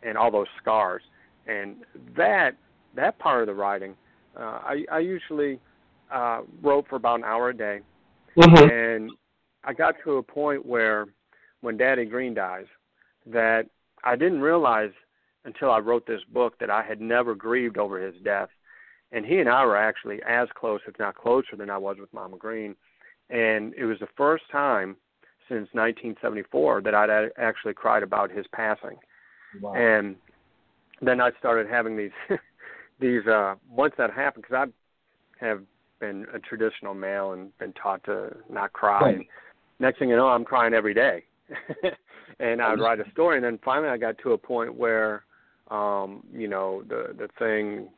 and 0.05 0.17
all 0.17 0.31
those 0.31 0.47
scars. 0.63 1.03
And 1.49 1.77
that 2.17 2.53
that 2.95 3.19
part 3.19 3.43
of 3.43 3.49
the 3.49 3.55
writing, 3.55 3.95
uh, 4.39 4.61
I, 4.63 4.85
I 4.91 4.99
usually 5.01 5.59
uh, 6.11 6.43
wrote 6.63 6.87
for 6.89 6.97
about 6.97 7.17
an 7.17 7.25
hour 7.25 7.51
a 7.51 7.57
day 7.57 7.81
Mm-hmm. 8.37 8.71
And 8.71 9.11
I 9.65 9.73
got 9.73 9.97
to 10.05 10.17
a 10.17 10.23
point 10.23 10.65
where 10.65 11.07
when 11.61 11.77
Daddy 11.77 12.05
Green 12.05 12.35
dies 12.35 12.67
that 13.27 13.67
I 14.05 14.15
didn't 14.17 14.41
realize 14.41 14.91
until 15.47 15.71
I 15.71 15.79
wrote 15.79 16.07
this 16.07 16.21
book 16.33 16.59
that 16.59 16.71
I 16.71 16.83
had 16.83 17.01
never 17.01 17.35
grieved 17.35 17.79
over 17.79 17.99
his 17.99 18.15
death. 18.23 18.49
And 19.13 19.25
he 19.25 19.39
and 19.39 19.49
I 19.49 19.65
were 19.65 19.77
actually 19.77 20.21
as 20.29 20.49
close, 20.55 20.81
if 20.87 20.99
not 20.99 21.15
closer, 21.15 21.57
than 21.57 21.71
I 21.71 21.79
was 21.79 21.97
with 21.99 22.13
Mama 22.13 22.37
Green. 22.37 22.75
And 23.31 23.73
it 23.75 23.85
was 23.85 23.99
the 24.01 24.09
first 24.17 24.45
time 24.51 24.97
since 25.49 25.69
1974 25.73 26.83
that 26.83 26.95
I'd 26.95 27.31
actually 27.39 27.75
cried 27.75 28.03
about 28.03 28.31
his 28.31 28.47
passing. 28.53 28.99
Wow. 29.61 29.75
And 29.75 30.17
then 31.01 31.21
I 31.21 31.31
started 31.39 31.69
having 31.69 31.97
these 31.97 32.11
these 33.01 33.27
uh 33.27 33.55
once 33.71 33.95
that 33.99 34.13
happened 34.13 34.45
because 34.49 34.69
I 34.69 35.45
have 35.45 35.63
been 36.01 36.27
a 36.35 36.39
traditional 36.39 36.95
male 36.95 37.33
and 37.33 37.57
been 37.59 37.73
taught 37.75 38.03
to 38.05 38.37
not 38.51 38.73
cry. 38.73 39.01
Right. 39.01 39.17
And 39.17 39.25
next 39.79 39.99
thing 39.99 40.09
you 40.09 40.17
know, 40.17 40.29
I'm 40.29 40.45
crying 40.45 40.75
every 40.75 40.95
day. 40.95 41.25
and 42.41 42.61
I 42.61 42.71
would 42.71 42.81
write 42.81 43.01
a 43.01 43.11
story, 43.13 43.37
and 43.37 43.45
then 43.45 43.59
finally 43.65 43.89
I 43.89 43.97
got 43.97 44.19
to 44.19 44.33
a 44.33 44.39
point 44.39 44.75
where, 44.75 45.25
um, 45.71 46.23
you 46.33 46.49
know, 46.49 46.83
the 46.89 47.15
the 47.17 47.29
thing 47.39 47.89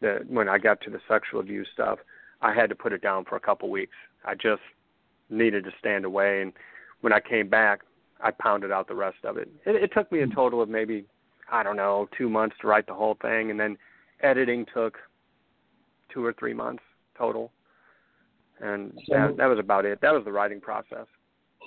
that 0.00 0.28
when 0.28 0.48
I 0.48 0.58
got 0.58 0.80
to 0.82 0.90
the 0.90 1.00
sexual 1.08 1.40
abuse 1.40 1.68
stuff, 1.72 1.98
I 2.42 2.52
had 2.52 2.68
to 2.70 2.74
put 2.74 2.92
it 2.92 3.00
down 3.02 3.24
for 3.24 3.36
a 3.36 3.40
couple 3.40 3.70
weeks. 3.70 3.96
I 4.24 4.34
just 4.34 4.62
needed 5.30 5.64
to 5.64 5.70
stand 5.78 6.04
away, 6.04 6.42
and 6.42 6.52
when 7.00 7.12
I 7.12 7.20
came 7.20 7.48
back, 7.48 7.80
I 8.22 8.30
pounded 8.30 8.70
out 8.70 8.88
the 8.88 8.94
rest 8.94 9.18
of 9.24 9.36
it. 9.36 9.48
It, 9.64 9.76
it 9.76 9.92
took 9.92 10.10
me 10.12 10.20
a 10.20 10.26
total 10.26 10.60
of 10.60 10.68
maybe 10.68 11.04
I 11.50 11.62
don't 11.62 11.76
know 11.76 12.08
two 12.16 12.28
months 12.28 12.56
to 12.60 12.66
write 12.66 12.86
the 12.86 12.94
whole 12.94 13.16
thing, 13.20 13.50
and 13.50 13.58
then 13.58 13.76
editing 14.22 14.66
took 14.72 14.98
two 16.12 16.24
or 16.24 16.32
three 16.32 16.54
months 16.54 16.82
total, 17.16 17.50
and 18.60 18.92
So- 19.06 19.14
that 19.14 19.36
that 19.38 19.46
was 19.46 19.58
about 19.58 19.84
it. 19.84 20.00
That 20.00 20.12
was 20.12 20.24
the 20.24 20.32
writing 20.32 20.60
process. 20.60 21.06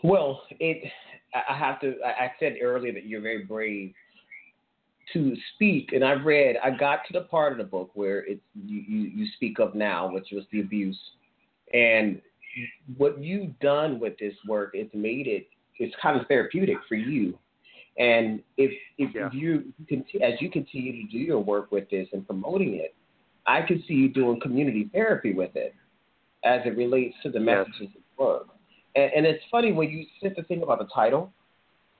Well, 0.04 0.44
it. 0.60 0.92
I 1.34 1.54
have 1.58 1.80
to. 1.82 1.96
I 2.06 2.32
said 2.40 2.58
earlier 2.62 2.94
that 2.94 3.06
you're 3.06 3.22
very 3.22 3.44
brave 3.46 3.94
to 5.14 5.36
speak, 5.54 5.94
and 5.94 6.04
I've 6.04 6.26
read. 6.26 6.58
I 6.64 6.72
got 6.72 7.00
to 7.08 7.14
the 7.14 7.22
part 7.26 7.52
of 7.54 7.58
the 7.58 7.64
book 7.64 7.92
where 7.94 8.26
it's 8.26 8.42
you, 8.66 8.84
you, 8.88 9.00
you 9.16 9.28
speak 9.36 9.60
of 9.60 9.76
now, 9.76 10.12
which 10.12 10.28
was 10.32 10.44
the 10.52 10.60
abuse, 10.60 11.00
and 11.74 12.22
what 12.98 13.22
you've 13.22 13.58
done 13.60 14.00
with 14.00 14.18
this 14.20 14.34
work, 14.48 14.72
it's 14.74 14.94
made 14.94 15.28
it. 15.28 15.48
It's 15.80 15.96
kind 16.02 16.20
of 16.20 16.28
therapeutic 16.28 16.78
for 16.90 16.96
you, 16.96 17.38
and 17.98 18.42
if 18.58 18.72
if 18.98 19.14
yeah. 19.16 19.30
you 19.32 19.74
as 20.22 20.34
you 20.42 20.50
continue 20.50 21.06
to 21.06 21.12
do 21.12 21.18
your 21.18 21.40
work 21.40 21.72
with 21.72 21.90
this 21.90 22.08
and 22.14 22.26
promoting 22.26 22.76
it, 22.76 22.96
I 23.46 23.62
could 23.62 23.84
see 23.88 23.94
you 23.94 24.10
doing 24.10 24.40
community 24.40 24.90
therapy 24.92 25.34
with 25.34 25.56
it, 25.56 25.74
as 26.44 26.62
it 26.66 26.76
relates 26.76 27.16
to 27.24 27.30
the 27.30 27.40
messages 27.40 27.74
yes. 27.80 27.90
of 27.90 28.02
the 28.18 28.24
work. 28.24 28.48
And, 28.96 29.12
and 29.18 29.26
it's 29.26 29.44
funny 29.52 29.72
when 29.72 29.90
you 29.90 30.06
said 30.22 30.34
the 30.36 30.44
thing 30.44 30.64
about 30.64 30.80
the 30.80 30.88
title 30.94 31.32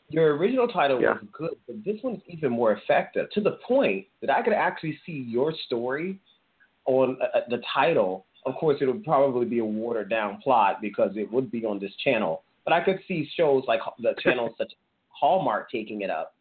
your 0.10 0.38
original 0.38 0.68
title 0.68 1.02
yeah. 1.02 1.14
was 1.14 1.24
good, 1.32 1.52
but 1.68 1.84
this 1.84 1.98
one's 2.04 2.22
even 2.28 2.52
more 2.52 2.74
effective 2.74 3.30
to 3.32 3.42
the 3.42 3.60
point 3.68 4.06
that 4.22 4.30
I 4.30 4.42
could 4.42 4.54
actually 4.54 4.98
see 5.06 5.26
your 5.28 5.54
story 5.66 6.20
on 6.86 7.18
uh, 7.22 7.38
uh, 7.38 7.42
the 7.50 7.62
title. 7.74 8.26
Of 8.46 8.56
course, 8.56 8.78
it 8.80 8.86
would 8.86 9.04
probably 9.04 9.46
be 9.46 9.60
a 9.60 9.66
watered 9.66 10.10
down 10.10 10.40
plot 10.42 10.78
because 10.82 11.12
it 11.16 11.32
would 11.32 11.52
be 11.52 11.66
on 11.66 11.80
this 11.80 11.92
channel. 12.04 12.44
But 12.64 12.74
I 12.74 12.84
could 12.84 13.00
see 13.08 13.30
shows 13.36 13.64
like 13.68 13.82
the 14.00 14.14
channel 14.22 14.54
such 14.58 14.74
Hallmark 15.10 15.70
taking 15.70 16.02
it 16.02 16.10
up 16.10 16.34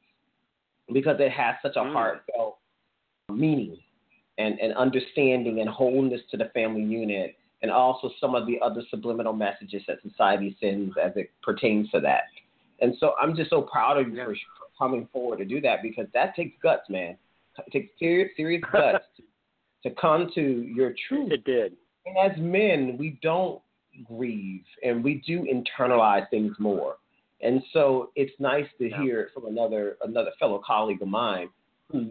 because 0.92 1.16
it 1.18 1.32
has 1.32 1.56
such 1.62 1.76
a 1.76 1.80
mm. 1.80 1.92
heartfelt 1.92 2.58
meaning 3.28 3.78
and, 4.38 4.58
and 4.60 4.72
understanding 4.74 5.60
and 5.60 5.68
wholeness 5.68 6.20
to 6.30 6.36
the 6.36 6.50
family 6.54 6.82
unit 6.82 7.36
and 7.62 7.70
also 7.70 8.10
some 8.20 8.34
of 8.34 8.46
the 8.46 8.58
other 8.62 8.82
subliminal 8.90 9.32
messages 9.32 9.82
that 9.88 9.98
society 10.02 10.56
sends 10.60 10.94
as 11.02 11.12
it 11.16 11.30
pertains 11.42 11.90
to 11.90 12.00
that. 12.00 12.24
And 12.80 12.94
so 12.98 13.12
I'm 13.20 13.34
just 13.36 13.50
so 13.50 13.62
proud 13.62 13.98
of 13.98 14.08
you 14.08 14.16
yeah. 14.16 14.24
for 14.24 14.34
coming 14.78 15.08
forward 15.12 15.38
to 15.38 15.44
do 15.44 15.60
that 15.62 15.82
because 15.82 16.06
that 16.14 16.34
takes 16.36 16.56
guts, 16.62 16.88
man. 16.88 17.16
It 17.58 17.72
takes 17.72 17.90
serious, 17.98 18.30
serious 18.36 18.62
guts 18.72 19.04
to, 19.16 19.88
to 19.88 19.94
come 19.96 20.30
to 20.34 20.40
your 20.40 20.94
truth. 21.08 21.32
It 21.32 21.44
did. 21.44 21.72
And 22.04 22.16
as 22.30 22.38
men, 22.38 22.96
we 22.98 23.18
don't 23.22 23.60
grieve 24.04 24.64
and 24.82 25.02
we 25.02 25.22
do 25.26 25.46
internalize 25.46 26.28
things 26.30 26.54
more. 26.58 26.96
And 27.40 27.62
so 27.72 28.10
it's 28.16 28.32
nice 28.38 28.66
to 28.78 28.88
yeah. 28.88 29.02
hear 29.02 29.30
from 29.34 29.46
another 29.46 29.96
another 30.02 30.30
fellow 30.38 30.60
colleague 30.66 31.02
of 31.02 31.08
mine 31.08 31.48
who 31.90 32.10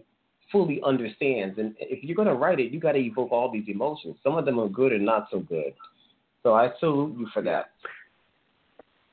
fully 0.51 0.81
understands. 0.85 1.57
And 1.57 1.75
if 1.79 2.03
you're 2.03 2.15
going 2.15 2.27
to 2.27 2.35
write 2.35 2.59
it, 2.59 2.71
you 2.71 2.79
got 2.79 2.93
to 2.93 2.99
evoke 2.99 3.31
all 3.31 3.51
these 3.51 3.67
emotions. 3.67 4.15
Some 4.23 4.37
of 4.37 4.45
them 4.45 4.59
are 4.59 4.69
good 4.69 4.91
and 4.91 5.05
not 5.05 5.27
so 5.31 5.39
good. 5.39 5.73
So 6.43 6.53
I 6.53 6.69
salute 6.79 7.17
you 7.17 7.27
for 7.33 7.41
that. 7.41 7.71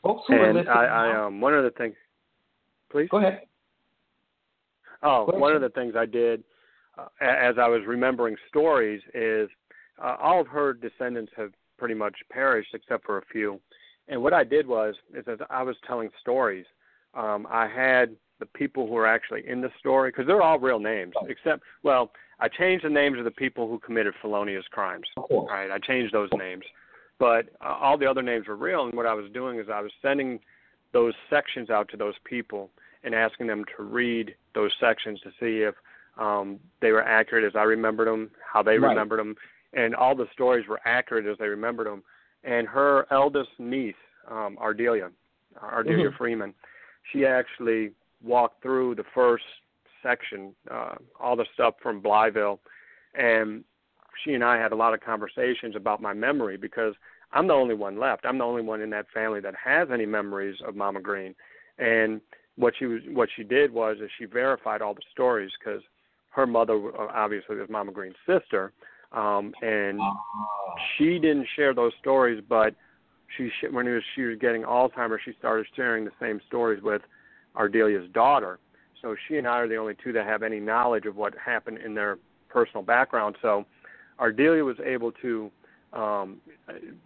Folks 0.03 0.25
who 0.27 0.35
and 0.35 0.69
I, 0.69 0.85
I 0.85 1.27
um, 1.27 1.41
one 1.41 1.55
of 1.55 1.65
the 1.65 1.71
things, 1.71 1.95
please 2.91 3.09
go 3.11 3.19
ahead. 3.19 3.43
Oh, 5.03 5.27
go 5.27 5.33
ahead. 5.33 5.41
one 5.41 5.55
of 5.55 5.63
the 5.63 5.69
things 5.71 5.95
I 5.97 6.07
did 6.07 6.43
uh, 6.99 7.07
as 7.21 7.57
I 7.59 7.69
was 7.69 7.83
remembering 7.87 8.37
stories 8.49 9.01
is 9.15 9.49
uh, 10.03 10.17
all 10.21 10.41
of 10.41 10.47
her 10.49 10.73
descendants 10.73 11.33
have 11.37 11.53
pretty 11.79 11.95
much 11.95 12.15
perished 12.31 12.75
except 12.75 13.05
for 13.05 13.19
a 13.19 13.23
few. 13.33 13.61
And 14.09 14.23
what 14.23 14.33
I 14.33 14.45
did 14.45 14.67
was, 14.67 14.95
is 15.15 15.25
as 15.29 15.39
I 15.51 15.63
was 15.63 15.77
telling 15.87 16.11
stories, 16.21 16.67
um, 17.15 17.47
I 17.51 17.69
had 17.69 18.17
the 18.41 18.47
people 18.47 18.89
who 18.89 18.97
are 18.97 19.07
actually 19.07 19.47
in 19.47 19.61
the 19.61 19.71
story 19.79 20.11
because 20.11 20.27
they're 20.27 20.43
all 20.43 20.59
real 20.59 20.81
names, 20.81 21.13
except 21.29 21.63
well, 21.85 22.11
I 22.41 22.49
changed 22.49 22.85
the 22.85 22.91
names 22.91 23.19
of 23.19 23.25
the 23.25 23.31
people 23.31 23.69
who 23.69 23.79
committed 23.79 24.15
felonious 24.21 24.65
crimes. 24.73 25.07
Right, 25.31 25.71
I 25.71 25.79
changed 25.79 26.13
those 26.13 26.31
names 26.37 26.65
but 27.23 27.51
uh, 27.65 27.77
all 27.81 27.97
the 27.97 28.11
other 28.11 28.21
names 28.21 28.49
were 28.49 28.57
real. 28.57 28.85
And 28.85 28.95
what 28.95 29.07
I 29.07 29.15
was 29.15 29.31
doing 29.33 29.61
is 29.61 29.67
I 29.73 29.81
was 29.81 29.93
sending 30.03 30.41
those 30.93 31.15
sections 31.31 31.71
out 31.71 31.89
to 31.91 31.97
those 31.97 32.17
people 32.25 32.69
and 33.05 33.15
asking 33.15 33.47
them 33.47 33.65
to 33.77 33.85
read 33.85 34.35
those 34.57 34.73
sections 34.81 35.21
to 35.21 35.31
see 35.39 35.63
if 35.63 35.77
um, 36.19 36.59
they 36.81 36.91
were 36.91 37.05
accurate 37.05 37.45
as 37.45 37.53
I 37.55 37.63
remembered 37.63 38.09
them, 38.09 38.33
how 38.53 38.61
they 38.61 38.77
right. 38.77 38.89
remembered 38.89 39.21
them, 39.21 39.37
and 39.73 39.95
all 39.95 40.17
the 40.17 40.27
stories 40.33 40.67
were 40.67 40.81
accurate 40.85 41.27
as 41.27 41.39
they 41.39 41.47
remembered 41.47 41.87
them. 41.87 42.03
And 42.43 42.67
her 42.67 43.07
eldest 43.13 43.51
niece, 43.61 43.95
um, 44.29 44.59
Ardelia, 44.61 45.13
Ardelia 45.63 46.09
mm-hmm. 46.09 46.17
Freeman, 46.17 46.55
she 47.13 47.25
actually 47.25 47.93
walked 48.21 48.63
through 48.63 48.97
the 48.97 49.05
first 49.15 49.45
section, 50.03 50.57
uh, 50.69 50.97
all 51.21 51.37
the 51.37 51.47
stuff 51.55 51.75
from 51.81 52.03
Blytheville, 52.03 52.59
and 53.15 53.63
she 54.25 54.35
and 54.35 54.43
I 54.43 54.59
had 54.59 54.73
a 54.73 54.77
lot 54.77 54.93
of 54.93 55.01
conversations 55.01 55.77
about 55.77 56.03
my 56.03 56.13
memory 56.13 56.57
because 56.57 56.95
I'm 57.33 57.47
the 57.47 57.55
only 57.55 57.75
one 57.75 57.99
left. 57.99 58.25
I'm 58.25 58.39
the 58.39 58.45
only 58.45 58.63
one 58.63 58.81
in 58.81 58.91
that 58.91 59.07
family 59.13 59.41
that 59.41 59.55
has 59.63 59.89
any 59.93 60.07
memories 60.07 60.57
of 60.67 60.77
Mama 60.77 61.01
Green. 61.01 61.35
And 61.79 62.21
what 62.57 62.75
she 62.79 62.87
was, 62.87 63.01
what 63.09 63.29
she 63.35 63.43
did 63.43 63.73
was, 63.73 63.97
is 64.03 64.11
she 64.19 64.27
verified 64.27 64.83
all 64.83 64.95
the 64.95 65.03
stories 65.11 65.51
because 65.59 65.83
her 66.31 66.47
mother 66.47 66.81
obviously 66.99 67.57
was 67.57 67.69
Mama 67.71 67.93
Green's 67.93 68.17
sister, 68.27 68.73
um, 69.13 69.53
and 69.63 70.01
she 70.97 71.19
didn't 71.19 71.47
share 71.57 71.75
those 71.75 71.93
stories. 72.01 72.43
But 72.47 72.75
she, 73.37 73.51
when 73.71 73.87
was, 73.87 74.03
she 74.15 74.23
was 74.23 74.39
getting 74.39 74.63
Alzheimer's, 74.63 75.21
she 75.25 75.33
started 75.39 75.67
sharing 75.75 76.05
the 76.05 76.13
same 76.21 76.41
stories 76.47 76.83
with 76.83 77.03
Ardelia's 77.57 78.11
daughter. 78.13 78.59
So 79.01 79.17
she 79.29 79.37
and 79.37 79.47
I 79.47 79.53
are 79.59 79.69
the 79.69 79.77
only 79.77 79.95
two 80.03 80.13
that 80.13 80.27
have 80.27 80.43
any 80.43 80.61
knowledge 80.61 81.07
of 81.07 81.17
what 81.17 81.35
happened 81.37 81.79
in 81.79 81.95
their 81.95 82.19
personal 82.49 82.83
background. 82.83 83.37
So 83.43 83.65
Ardelia 84.21 84.65
was 84.65 84.77
able 84.85 85.13
to 85.23 85.51
um, 85.93 86.41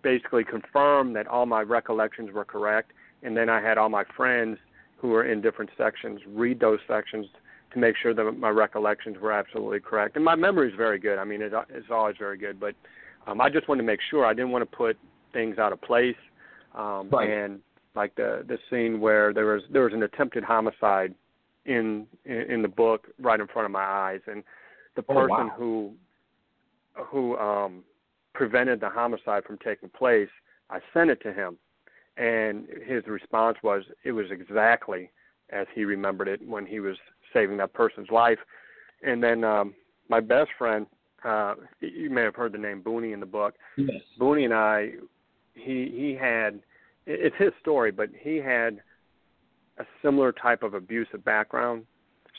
basically 0.02 0.44
confirm 0.44 1.12
that 1.14 1.26
all 1.26 1.46
my 1.46 1.62
recollections 1.62 2.32
were 2.32 2.44
correct, 2.44 2.92
and 3.22 3.36
then 3.36 3.48
I 3.48 3.60
had 3.60 3.78
all 3.78 3.88
my 3.88 4.04
friends 4.16 4.58
who 4.98 5.08
were 5.08 5.24
in 5.24 5.40
different 5.40 5.70
sections 5.76 6.20
read 6.26 6.60
those 6.60 6.78
sections 6.86 7.26
to 7.72 7.78
make 7.78 7.96
sure 7.96 8.14
that 8.14 8.24
my 8.38 8.48
recollections 8.48 9.16
were 9.20 9.32
absolutely 9.32 9.80
correct. 9.80 10.16
And 10.16 10.24
my 10.24 10.34
memory 10.34 10.68
is 10.70 10.74
very 10.76 10.98
good. 10.98 11.18
I 11.18 11.24
mean, 11.24 11.42
it, 11.42 11.52
it's 11.68 11.88
always 11.90 12.16
very 12.18 12.38
good, 12.38 12.58
but 12.58 12.74
um, 13.26 13.40
I 13.40 13.50
just 13.50 13.68
wanted 13.68 13.82
to 13.82 13.86
make 13.86 14.00
sure 14.10 14.24
I 14.24 14.32
didn't 14.32 14.50
want 14.50 14.70
to 14.70 14.76
put 14.76 14.96
things 15.32 15.58
out 15.58 15.72
of 15.72 15.80
place. 15.82 16.16
Um, 16.74 17.08
right. 17.10 17.28
And 17.28 17.60
like 17.94 18.14
the 18.14 18.44
the 18.46 18.58
scene 18.70 19.00
where 19.00 19.32
there 19.32 19.46
was 19.46 19.62
there 19.72 19.84
was 19.84 19.94
an 19.94 20.02
attempted 20.02 20.44
homicide 20.44 21.14
in 21.64 22.06
in, 22.24 22.36
in 22.50 22.62
the 22.62 22.68
book 22.68 23.08
right 23.18 23.40
in 23.40 23.46
front 23.48 23.66
of 23.66 23.72
my 23.72 23.84
eyes, 23.84 24.20
and 24.26 24.42
the 24.94 25.04
oh, 25.08 25.14
person 25.14 25.48
wow. 25.48 25.52
who 25.56 25.92
who 26.94 27.36
um, 27.38 27.82
prevented 28.36 28.80
the 28.80 28.90
homicide 28.90 29.44
from 29.44 29.58
taking 29.58 29.88
place, 29.88 30.28
I 30.68 30.78
sent 30.92 31.10
it 31.10 31.22
to 31.22 31.32
him, 31.32 31.56
and 32.16 32.66
his 32.86 33.06
response 33.06 33.56
was 33.62 33.82
it 34.04 34.12
was 34.12 34.26
exactly 34.30 35.10
as 35.50 35.66
he 35.74 35.84
remembered 35.84 36.28
it 36.28 36.46
when 36.46 36.66
he 36.66 36.80
was 36.80 36.96
saving 37.32 37.56
that 37.58 37.72
person's 37.72 38.10
life. 38.10 38.38
And 39.02 39.22
then 39.22 39.42
um, 39.42 39.74
my 40.08 40.20
best 40.20 40.50
friend, 40.58 40.86
uh, 41.24 41.54
you 41.80 42.10
may 42.10 42.22
have 42.22 42.34
heard 42.34 42.52
the 42.52 42.58
name 42.58 42.82
Booney 42.82 43.14
in 43.14 43.20
the 43.20 43.26
book. 43.26 43.54
Yes. 43.76 44.02
Booney 44.20 44.44
and 44.44 44.54
I, 44.54 44.92
he 45.54 45.90
he 45.94 46.16
had, 46.20 46.60
it's 47.06 47.36
his 47.38 47.52
story, 47.60 47.90
but 47.90 48.10
he 48.20 48.36
had 48.36 48.80
a 49.78 49.84
similar 50.02 50.32
type 50.32 50.62
of 50.62 50.74
abusive 50.74 51.24
background, 51.24 51.84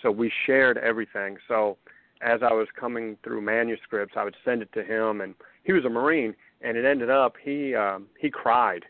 so 0.02 0.12
we 0.12 0.32
shared 0.46 0.78
everything. 0.78 1.38
So 1.48 1.78
as 2.22 2.42
I 2.42 2.54
was 2.54 2.68
coming 2.80 3.18
through 3.24 3.42
manuscripts, 3.42 4.16
I 4.18 4.24
would 4.24 4.36
send 4.44 4.62
it 4.62 4.72
to 4.74 4.84
him, 4.84 5.22
and 5.22 5.36
he 5.64 5.74
was 5.74 5.86
a 5.86 5.90
Marine, 5.90 6.34
and 6.62 6.78
it 6.78 6.86
ended 6.86 7.10
up 7.10 7.36
he 7.44 7.76
um, 7.76 8.08
he 8.20 8.30
cried 8.30 8.84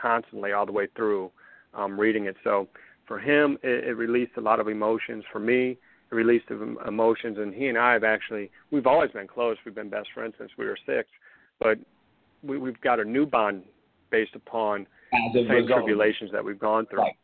constantly 0.00 0.52
all 0.52 0.66
the 0.66 0.72
way 0.72 0.88
through 0.96 1.30
um, 1.74 1.98
reading 1.98 2.26
it. 2.26 2.36
So 2.44 2.68
for 3.06 3.18
him, 3.18 3.58
it, 3.62 3.84
it 3.88 3.94
released 3.94 4.32
a 4.36 4.40
lot 4.40 4.60
of 4.60 4.68
emotions. 4.68 5.24
For 5.32 5.40
me, 5.40 5.78
it 6.10 6.14
released 6.14 6.46
emotions, 6.50 7.38
and 7.38 7.54
he 7.54 7.68
and 7.68 7.78
I 7.78 7.92
have 7.92 8.04
actually 8.04 8.50
we've 8.70 8.86
always 8.86 9.10
been 9.10 9.26
close. 9.26 9.56
We've 9.64 9.74
been 9.74 9.90
best 9.90 10.08
friends 10.14 10.34
since 10.38 10.50
we 10.56 10.66
were 10.66 10.78
six, 10.86 11.08
but 11.58 11.78
we, 12.42 12.58
we've 12.58 12.80
got 12.80 13.00
a 13.00 13.04
new 13.04 13.26
bond 13.26 13.64
based 14.10 14.34
upon 14.34 14.86
the 15.32 15.46
same 15.48 15.66
tribulations 15.66 16.30
that 16.32 16.44
we've 16.44 16.58
gone 16.58 16.86
through. 16.86 17.00
Right. 17.00 17.16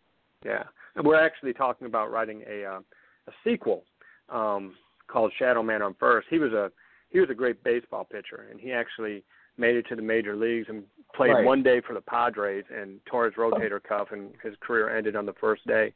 Yeah, 0.44 0.64
and 0.94 1.06
we're 1.06 1.20
actually 1.20 1.52
talking 1.52 1.86
about 1.86 2.10
writing 2.10 2.42
a 2.48 2.64
uh, 2.64 2.80
a 3.28 3.32
sequel. 3.44 3.84
Um, 4.28 4.74
called 5.08 5.32
Shadow 5.38 5.62
Man 5.62 5.82
on 5.82 5.94
first. 5.98 6.28
He 6.30 6.38
was 6.38 6.52
a 6.52 6.70
he 7.10 7.20
was 7.20 7.30
a 7.30 7.34
great 7.34 7.62
baseball 7.62 8.04
pitcher, 8.04 8.48
and 8.50 8.60
he 8.60 8.72
actually 8.72 9.22
made 9.58 9.76
it 9.76 9.86
to 9.88 9.96
the 9.96 10.02
major 10.02 10.36
leagues 10.36 10.66
and 10.68 10.82
played 11.14 11.30
right. 11.30 11.44
one 11.44 11.62
day 11.62 11.80
for 11.80 11.94
the 11.94 12.00
Padres 12.00 12.64
and 12.74 13.00
tore 13.06 13.24
his 13.24 13.34
rotator 13.34 13.82
cuff, 13.82 14.08
and 14.10 14.32
his 14.42 14.54
career 14.60 14.94
ended 14.96 15.16
on 15.16 15.24
the 15.24 15.32
first 15.34 15.66
day. 15.66 15.92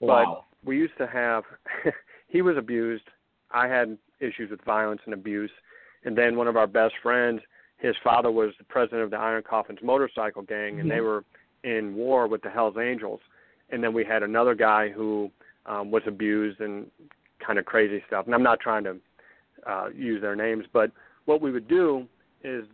Wow. 0.00 0.44
But 0.62 0.68
we 0.68 0.78
used 0.78 0.96
to 0.98 1.06
have 1.06 1.44
he 2.28 2.42
was 2.42 2.56
abused. 2.56 3.04
I 3.50 3.68
had 3.68 3.98
issues 4.20 4.50
with 4.50 4.62
violence 4.64 5.00
and 5.04 5.14
abuse, 5.14 5.50
and 6.04 6.16
then 6.16 6.36
one 6.36 6.48
of 6.48 6.56
our 6.56 6.66
best 6.66 6.94
friends, 7.02 7.40
his 7.78 7.94
father 8.02 8.30
was 8.30 8.52
the 8.58 8.64
president 8.64 9.02
of 9.02 9.10
the 9.10 9.18
Iron 9.18 9.42
Coffins 9.42 9.80
motorcycle 9.82 10.42
gang, 10.42 10.80
and 10.80 10.88
mm-hmm. 10.88 10.88
they 10.88 11.00
were 11.00 11.24
in 11.64 11.94
war 11.94 12.26
with 12.26 12.42
the 12.42 12.50
Hell's 12.50 12.76
Angels. 12.78 13.20
And 13.70 13.82
then 13.82 13.92
we 13.92 14.04
had 14.04 14.22
another 14.22 14.54
guy 14.54 14.90
who 14.90 15.30
um, 15.66 15.90
was 15.90 16.02
abused 16.06 16.60
and 16.60 16.86
kind 17.44 17.58
of 17.58 17.64
crazy 17.64 18.02
stuff. 18.06 18.26
And 18.26 18.34
I'm 18.34 18.42
not 18.42 18.60
trying 18.60 18.84
to 18.84 18.96
uh, 19.66 19.88
use 19.94 20.20
their 20.20 20.36
names, 20.36 20.64
but 20.72 20.90
what 21.24 21.40
we 21.40 21.50
would 21.50 21.68
do 21.68 22.06
is 22.42 22.64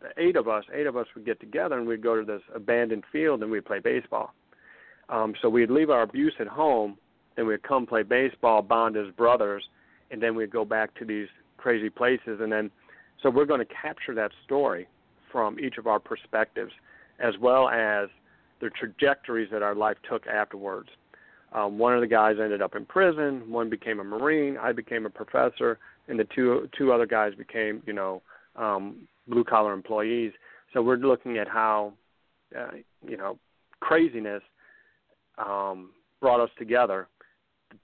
the 0.00 0.08
eight 0.22 0.36
of 0.36 0.48
us, 0.48 0.64
eight 0.72 0.86
of 0.86 0.96
us 0.96 1.06
would 1.14 1.24
get 1.24 1.38
together 1.40 1.78
and 1.78 1.86
we'd 1.86 2.02
go 2.02 2.18
to 2.18 2.24
this 2.24 2.42
abandoned 2.54 3.04
field 3.12 3.42
and 3.42 3.50
we'd 3.50 3.64
play 3.64 3.78
baseball. 3.78 4.32
Um, 5.08 5.34
so 5.42 5.48
we'd 5.48 5.70
leave 5.70 5.90
our 5.90 6.02
abuse 6.02 6.34
at 6.40 6.46
home, 6.46 6.96
then 7.36 7.46
we'd 7.46 7.62
come 7.62 7.86
play 7.86 8.02
baseball, 8.02 8.62
bond 8.62 8.96
as 8.96 9.12
brothers, 9.16 9.64
and 10.10 10.22
then 10.22 10.34
we'd 10.34 10.50
go 10.50 10.64
back 10.64 10.94
to 10.98 11.04
these 11.04 11.28
crazy 11.56 11.90
places. 11.90 12.40
And 12.40 12.50
then, 12.50 12.70
so 13.22 13.30
we're 13.30 13.46
going 13.46 13.60
to 13.60 13.74
capture 13.74 14.14
that 14.14 14.30
story 14.44 14.88
from 15.30 15.58
each 15.58 15.78
of 15.78 15.86
our 15.86 15.98
perspectives, 15.98 16.72
as 17.20 17.34
well 17.40 17.68
as 17.68 18.08
the 18.60 18.70
trajectories 18.70 19.48
that 19.52 19.62
our 19.62 19.74
life 19.74 19.96
took 20.08 20.26
afterwards. 20.26 20.88
Um, 21.54 21.78
one 21.78 21.94
of 21.94 22.00
the 22.00 22.06
guys 22.06 22.36
ended 22.42 22.62
up 22.62 22.74
in 22.74 22.86
prison. 22.86 23.50
One 23.50 23.68
became 23.68 24.00
a 24.00 24.04
marine. 24.04 24.56
I 24.56 24.72
became 24.72 25.04
a 25.06 25.10
professor, 25.10 25.78
and 26.08 26.18
the 26.18 26.26
two 26.34 26.68
two 26.76 26.92
other 26.92 27.06
guys 27.06 27.34
became, 27.34 27.82
you 27.86 27.92
know, 27.92 28.22
um, 28.56 29.06
blue 29.28 29.44
collar 29.44 29.72
employees. 29.72 30.32
So 30.72 30.82
we're 30.82 30.96
looking 30.96 31.36
at 31.36 31.48
how, 31.48 31.92
uh, 32.58 32.70
you 33.06 33.16
know, 33.16 33.38
craziness 33.80 34.42
um, 35.38 35.90
brought 36.20 36.40
us 36.40 36.50
together. 36.58 37.08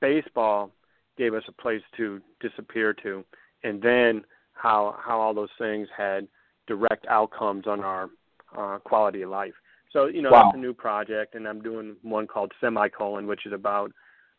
Baseball 0.00 0.70
gave 1.18 1.34
us 1.34 1.42
a 1.48 1.52
place 1.52 1.82
to 1.96 2.20
disappear 2.40 2.94
to, 3.02 3.24
and 3.64 3.82
then 3.82 4.24
how 4.54 4.96
how 4.98 5.20
all 5.20 5.34
those 5.34 5.48
things 5.58 5.88
had 5.94 6.26
direct 6.66 7.06
outcomes 7.06 7.66
on 7.66 7.80
our 7.80 8.10
uh, 8.56 8.78
quality 8.78 9.22
of 9.22 9.30
life. 9.30 9.54
So 9.92 10.06
you 10.06 10.22
know 10.22 10.30
wow. 10.30 10.44
that's 10.44 10.56
a 10.56 10.60
new 10.60 10.74
project, 10.74 11.34
and 11.34 11.46
I'm 11.46 11.62
doing 11.62 11.96
one 12.02 12.26
called 12.26 12.52
Semicolon, 12.60 13.26
which 13.26 13.46
is 13.46 13.52
about 13.52 13.90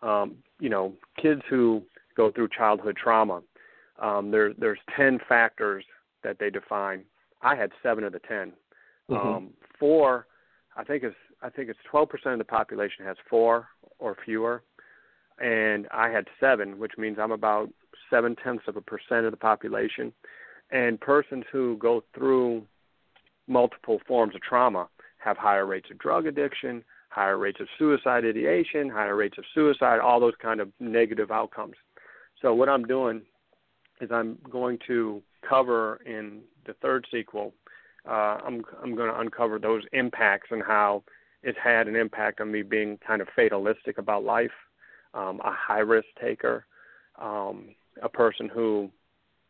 um, 0.01 0.35
you 0.59 0.69
know 0.69 0.93
kids 1.21 1.41
who 1.49 1.83
go 2.15 2.31
through 2.31 2.49
childhood 2.55 2.97
trauma. 2.97 3.41
Um, 3.99 4.31
there 4.31 4.53
there's 4.53 4.79
ten 4.95 5.19
factors 5.27 5.83
that 6.23 6.38
they 6.39 6.49
define. 6.49 7.03
I 7.41 7.55
had 7.55 7.71
seven 7.81 8.03
of 8.03 8.12
the 8.12 8.19
10 8.19 8.51
mm-hmm. 9.09 9.15
um, 9.15 9.49
four, 9.79 10.27
I 10.79 10.83
think 10.83 11.03
it's 11.03 11.15
I 11.41 11.49
think 11.49 11.69
it's 11.69 11.79
12% 11.91 12.09
of 12.33 12.38
the 12.38 12.43
population 12.45 13.05
has 13.05 13.17
four 13.29 13.67
or 13.97 14.15
fewer, 14.25 14.63
and 15.41 15.88
I 15.91 16.09
had 16.09 16.27
seven, 16.39 16.79
which 16.79 16.93
means 16.97 17.17
I'm 17.19 17.31
about 17.31 17.69
seven 18.09 18.35
tenths 18.35 18.65
of 18.67 18.75
a 18.75 18.81
percent 18.81 19.25
of 19.25 19.31
the 19.31 19.38
population. 19.38 20.13
And 20.71 20.99
persons 20.99 21.45
who 21.51 21.77
go 21.77 22.03
through 22.13 22.65
multiple 23.47 23.99
forms 24.07 24.35
of 24.35 24.41
trauma 24.41 24.88
have 25.19 25.38
higher 25.38 25.65
rates 25.65 25.89
of 25.91 25.97
drug 25.99 26.25
addiction, 26.25 26.84
higher 27.10 27.38
rates 27.38 27.60
of 27.60 27.67
suicide 27.77 28.25
ideation, 28.25 28.89
higher 28.89 29.15
rates 29.15 29.38
of 29.38 29.45
suicide, 29.53 29.99
all 29.99 30.19
those 30.19 30.34
kind 30.41 30.60
of 30.60 30.69
negative 30.79 31.32
outcomes. 31.32 31.75
So 32.41 32.53
what 32.53 32.69
I'm 32.69 32.86
doing 32.86 33.21
is 34.01 34.10
I'm 34.12 34.38
going 34.49 34.79
to 34.88 35.21
cover 35.47 35.99
in 36.05 36.41
the 36.65 36.73
third 36.82 37.05
sequel. 37.12 37.53
Uh, 38.08 38.38
I'm 38.45 38.63
I'm 38.82 38.95
going 38.95 39.12
to 39.12 39.19
uncover 39.19 39.60
those 39.60 39.84
impacts 39.91 40.49
and 40.51 40.63
how 40.63 41.03
it's 41.43 41.58
had 41.62 41.88
an 41.88 41.95
impact 41.95 42.41
on 42.41 42.51
me 42.51 42.62
being 42.62 42.97
kind 43.05 43.21
of 43.21 43.27
fatalistic 43.36 43.97
about 43.97 44.23
life, 44.23 44.51
um, 45.13 45.41
a 45.43 45.51
high 45.51 45.79
risk 45.79 46.08
taker, 46.21 46.65
um, 47.21 47.75
a 48.01 48.10
person 48.10 48.49
who 48.49 48.89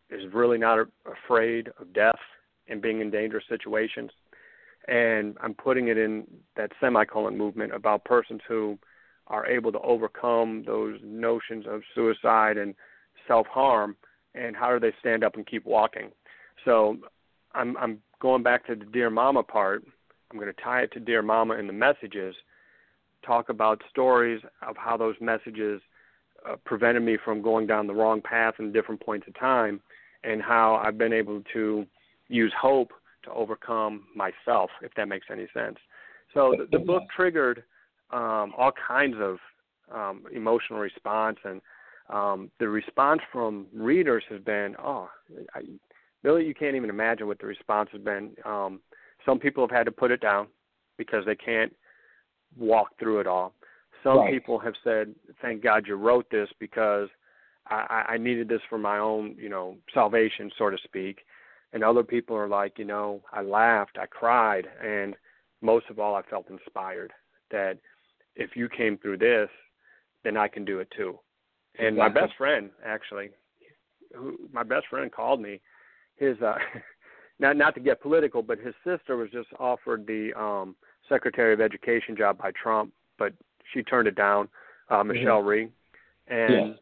is 0.10 0.34
really 0.34 0.58
not 0.58 0.88
afraid 1.06 1.70
of 1.80 1.94
death 1.94 2.20
and 2.68 2.82
being 2.82 3.02
in 3.02 3.12
dangerous 3.12 3.44
situations. 3.48 4.12
And 4.88 5.38
I'm 5.42 5.54
putting 5.54 5.88
it 5.90 5.98
in 5.98 6.26
that 6.56 6.72
semicolon 6.80 7.38
movement 7.38 7.74
about 7.74 8.06
persons 8.06 8.42
who 8.48 8.80
are 9.28 9.46
able 9.46 9.72
to 9.72 9.80
overcome 9.82 10.64
those 10.66 11.00
notions 11.04 11.66
of 11.68 11.82
suicide 11.94 12.58
and 12.58 12.74
self 13.28 13.46
harm 13.48 13.96
and 14.36 14.56
how 14.56 14.72
do 14.72 14.80
they 14.80 14.96
stand 15.00 15.24
up 15.24 15.36
and 15.36 15.46
keep 15.46 15.66
walking. 15.66 16.10
So 16.66 16.98
I'm 17.54 17.78
I'm 17.78 18.00
going 18.22 18.44
back 18.44 18.66
to 18.68 18.76
the 18.76 18.86
dear 18.86 19.10
mama 19.10 19.44
part. 19.44 19.84
I'm 20.32 20.40
going 20.40 20.54
to 20.54 20.62
tie 20.62 20.82
it 20.82 20.92
to 20.94 21.00
dear 21.00 21.22
mama 21.22 21.56
in 21.56 21.68
the 21.68 21.74
messages. 21.74 22.36
Talk 23.26 23.50
about 23.50 23.82
stories 23.90 24.42
of 24.68 24.78
how 24.78 24.98
those 24.98 25.16
messages 25.20 25.82
uh, 26.48 26.56
prevented 26.66 27.04
me 27.04 27.18
from 27.24 27.42
going 27.42 27.68
down 27.68 27.88
the 27.88 27.94
wrong 27.94 28.22
path 28.22 28.56
in 28.60 28.72
different 28.72 29.02
points 29.02 29.28
of 29.28 29.38
time, 29.38 29.82
and 30.24 30.42
how 30.42 30.82
I've 30.84 30.98
been 30.98 31.14
able 31.14 31.42
to 31.54 31.86
use 32.28 32.54
hope 32.60 32.92
to 33.30 33.36
overcome 33.36 34.04
myself, 34.16 34.70
if 34.82 34.94
that 34.96 35.08
makes 35.08 35.28
any 35.32 35.48
sense. 35.54 35.78
So 36.34 36.56
the, 36.58 36.78
the 36.78 36.84
book 36.84 37.04
triggered 37.16 37.64
um, 38.12 38.54
all 38.58 38.72
kinds 38.88 39.16
of 39.20 39.38
um, 39.94 40.24
emotional 40.34 40.80
response, 40.80 41.38
and 41.44 41.62
um, 42.10 42.52
the 42.60 42.68
response 42.68 43.22
from 43.32 43.68
readers 43.74 44.24
has 44.30 44.42
been, 44.42 44.76
"Oh, 44.80 45.10
I, 45.56 45.62
Billy, 46.24 46.46
you 46.46 46.54
can't 46.54 46.76
even 46.76 46.90
imagine 46.90 47.28
what 47.28 47.40
the 47.40 47.48
response 47.48 47.90
has 47.92 48.02
been. 48.02 48.36
Um, 48.46 48.80
some 49.26 49.40
people 49.40 49.64
have 49.64 49.76
had 49.76 49.86
to 49.86 49.92
put 49.92 50.12
it 50.12 50.22
down 50.22 50.48
because 50.98 51.26
they 51.26 51.36
can't 51.36 51.74
walk 52.58 52.90
through 53.00 53.20
it 53.20 53.28
all. 53.28 53.54
Some 54.04 54.20
right. 54.20 54.34
people 54.34 54.60
have 54.60 54.76
said, 54.84 55.14
"Thank 55.42 55.64
God 55.64 55.88
you 55.88 55.96
wrote 55.96 56.30
this 56.30 56.50
because 56.60 57.10
I, 57.68 58.06
I 58.10 58.18
needed 58.18 58.48
this 58.48 58.62
for 58.70 58.78
my 58.78 58.98
own, 58.98 59.36
you 59.38 59.50
know, 59.50 59.78
salvation, 59.94 60.52
so 60.58 60.70
to 60.70 60.78
speak." 60.84 61.20
And 61.74 61.84
other 61.84 62.04
people 62.04 62.36
are 62.36 62.48
like, 62.48 62.80
you 62.80 62.86
know, 62.86 63.22
I 63.32 63.42
laughed, 63.42 63.98
I 64.02 64.08
cried, 64.08 64.68
and 64.84 65.16
most 65.62 65.86
of 65.90 66.00
all, 66.00 66.16
I 66.16 66.24
felt 66.24 66.50
inspired 66.50 67.12
that 67.52 67.78
if 68.36 68.56
you 68.56 68.70
came 68.70 68.98
through 68.98 69.18
this, 69.18 69.50
then 70.24 70.38
I 70.38 70.48
can 70.48 70.66
do 70.66 70.80
it 70.80 70.88
too. 70.96 71.20
And 71.78 71.98
exactly. 71.98 72.22
my 72.22 72.28
best 72.28 72.38
friend, 72.38 72.70
actually, 72.86 73.30
who, 74.16 74.38
my 74.52 74.64
best 74.64 74.88
friend 74.90 75.12
called 75.12 75.42
me. 75.42 75.62
His 76.18 76.42
uh, 76.42 76.56
not 77.40 77.58
not 77.58 77.76
to 77.76 77.80
get 77.80 78.02
political, 78.02 78.42
but 78.42 78.60
his 78.60 78.74
sister 78.84 79.18
was 79.18 79.30
just 79.32 79.50
offered 79.60 80.06
the 80.08 80.32
um, 80.40 80.76
Secretary 81.08 81.54
of 81.54 81.62
Education 81.62 82.16
job 82.18 82.38
by 82.38 82.52
Trump, 82.52 82.92
but 83.18 83.34
she 83.74 83.84
turned 83.84 84.08
it 84.08 84.16
down, 84.16 84.48
uh, 84.90 84.96
Mm-hmm. 84.96 85.08
Michelle 85.10 85.40
mm-hmm. 85.40 85.48
Rhee, 85.48 85.70
and 86.28 86.70
yes. 86.70 86.78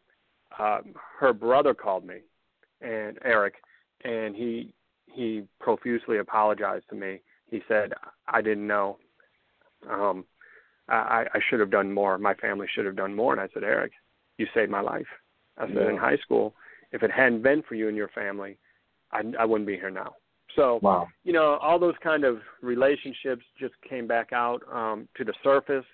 uh, 0.58 0.80
her 1.19 1.34
brother 1.34 1.73
called 1.73 2.06
me, 2.06 2.19
and 2.82 3.17
Eric, 3.23 3.56
and 4.08 4.36
he 4.36 4.74
he 5.13 5.43
profusely 5.60 6.17
apologized 6.17 6.86
to 6.89 6.96
me. 6.96 7.22
He 7.50 7.62
said, 7.67 7.93
"I 8.28 8.41
didn't 8.41 8.67
know. 8.67 8.98
Um, 9.89 10.26
I, 10.89 11.26
I 11.34 11.39
should 11.50 11.60
have 11.60 11.70
done 11.70 11.91
more. 11.91 12.17
My 12.17 12.34
family 12.36 12.67
should 12.74 12.86
have 12.86 12.96
done 12.96 13.13
more." 13.15 13.34
And 13.34 13.41
I 13.41 13.48
said, 13.54 13.63
"Eric, 13.63 13.91
you 14.38 14.48
saved 14.54 14.72
my 14.72 14.82
life." 14.82 15.08
I 15.58 15.67
said, 15.67 15.76
yeah. 15.76 15.89
"In 15.89 15.98
high 15.98 16.17
school, 16.17 16.56
if 16.91 17.04
it 17.04 17.12
hadn't 17.12 17.43
been 17.43 17.62
for 17.67 17.76
you 17.76 17.88
and 17.88 17.98
your 17.98 18.10
family, 18.10 18.58
I, 19.12 19.22
I 19.39 19.46
wouldn't 19.46 19.67
be 19.67 19.76
here 19.76 19.89
now." 19.89 20.13
So, 20.56 20.80
wow. 20.82 21.08
you 21.24 21.34
know, 21.34 21.58
all 21.62 21.78
those 21.78 21.93
kind 22.02 22.24
of 22.24 22.39
relationships 22.62 23.43
just 23.60 23.76
came 23.88 24.08
back 24.08 24.34
out 24.34 24.62
um, 24.74 25.08
to 25.17 25.24
the 25.24 25.34
surface. 25.43 25.86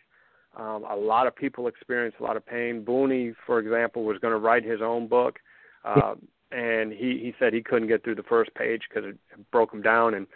Um, 0.56 0.86
a 0.90 0.96
lot 0.96 1.26
of 1.28 1.36
people 1.36 1.68
experienced 1.68 2.20
a 2.20 2.24
lot 2.24 2.38
of 2.38 2.46
pain. 2.46 2.86
Booney, 2.88 3.34
for 3.46 3.60
example, 3.60 4.04
was 4.04 4.20
going 4.20 4.34
to 4.34 4.40
write 4.40 4.64
his 4.64 4.82
own 4.82 5.08
book, 5.08 5.40
uh, 5.84 6.14
and 6.54 6.92
he 6.92 7.18
he 7.20 7.34
said 7.40 7.54
he 7.54 7.62
couldn't 7.62 7.88
get 7.88 8.04
through 8.04 8.16
the 8.16 8.24
first 8.24 8.54
page 8.56 8.82
because 8.88 9.10
it 9.10 9.52
broke 9.52 9.74
him 9.74 9.82
down. 9.82 10.14
And 10.14 10.28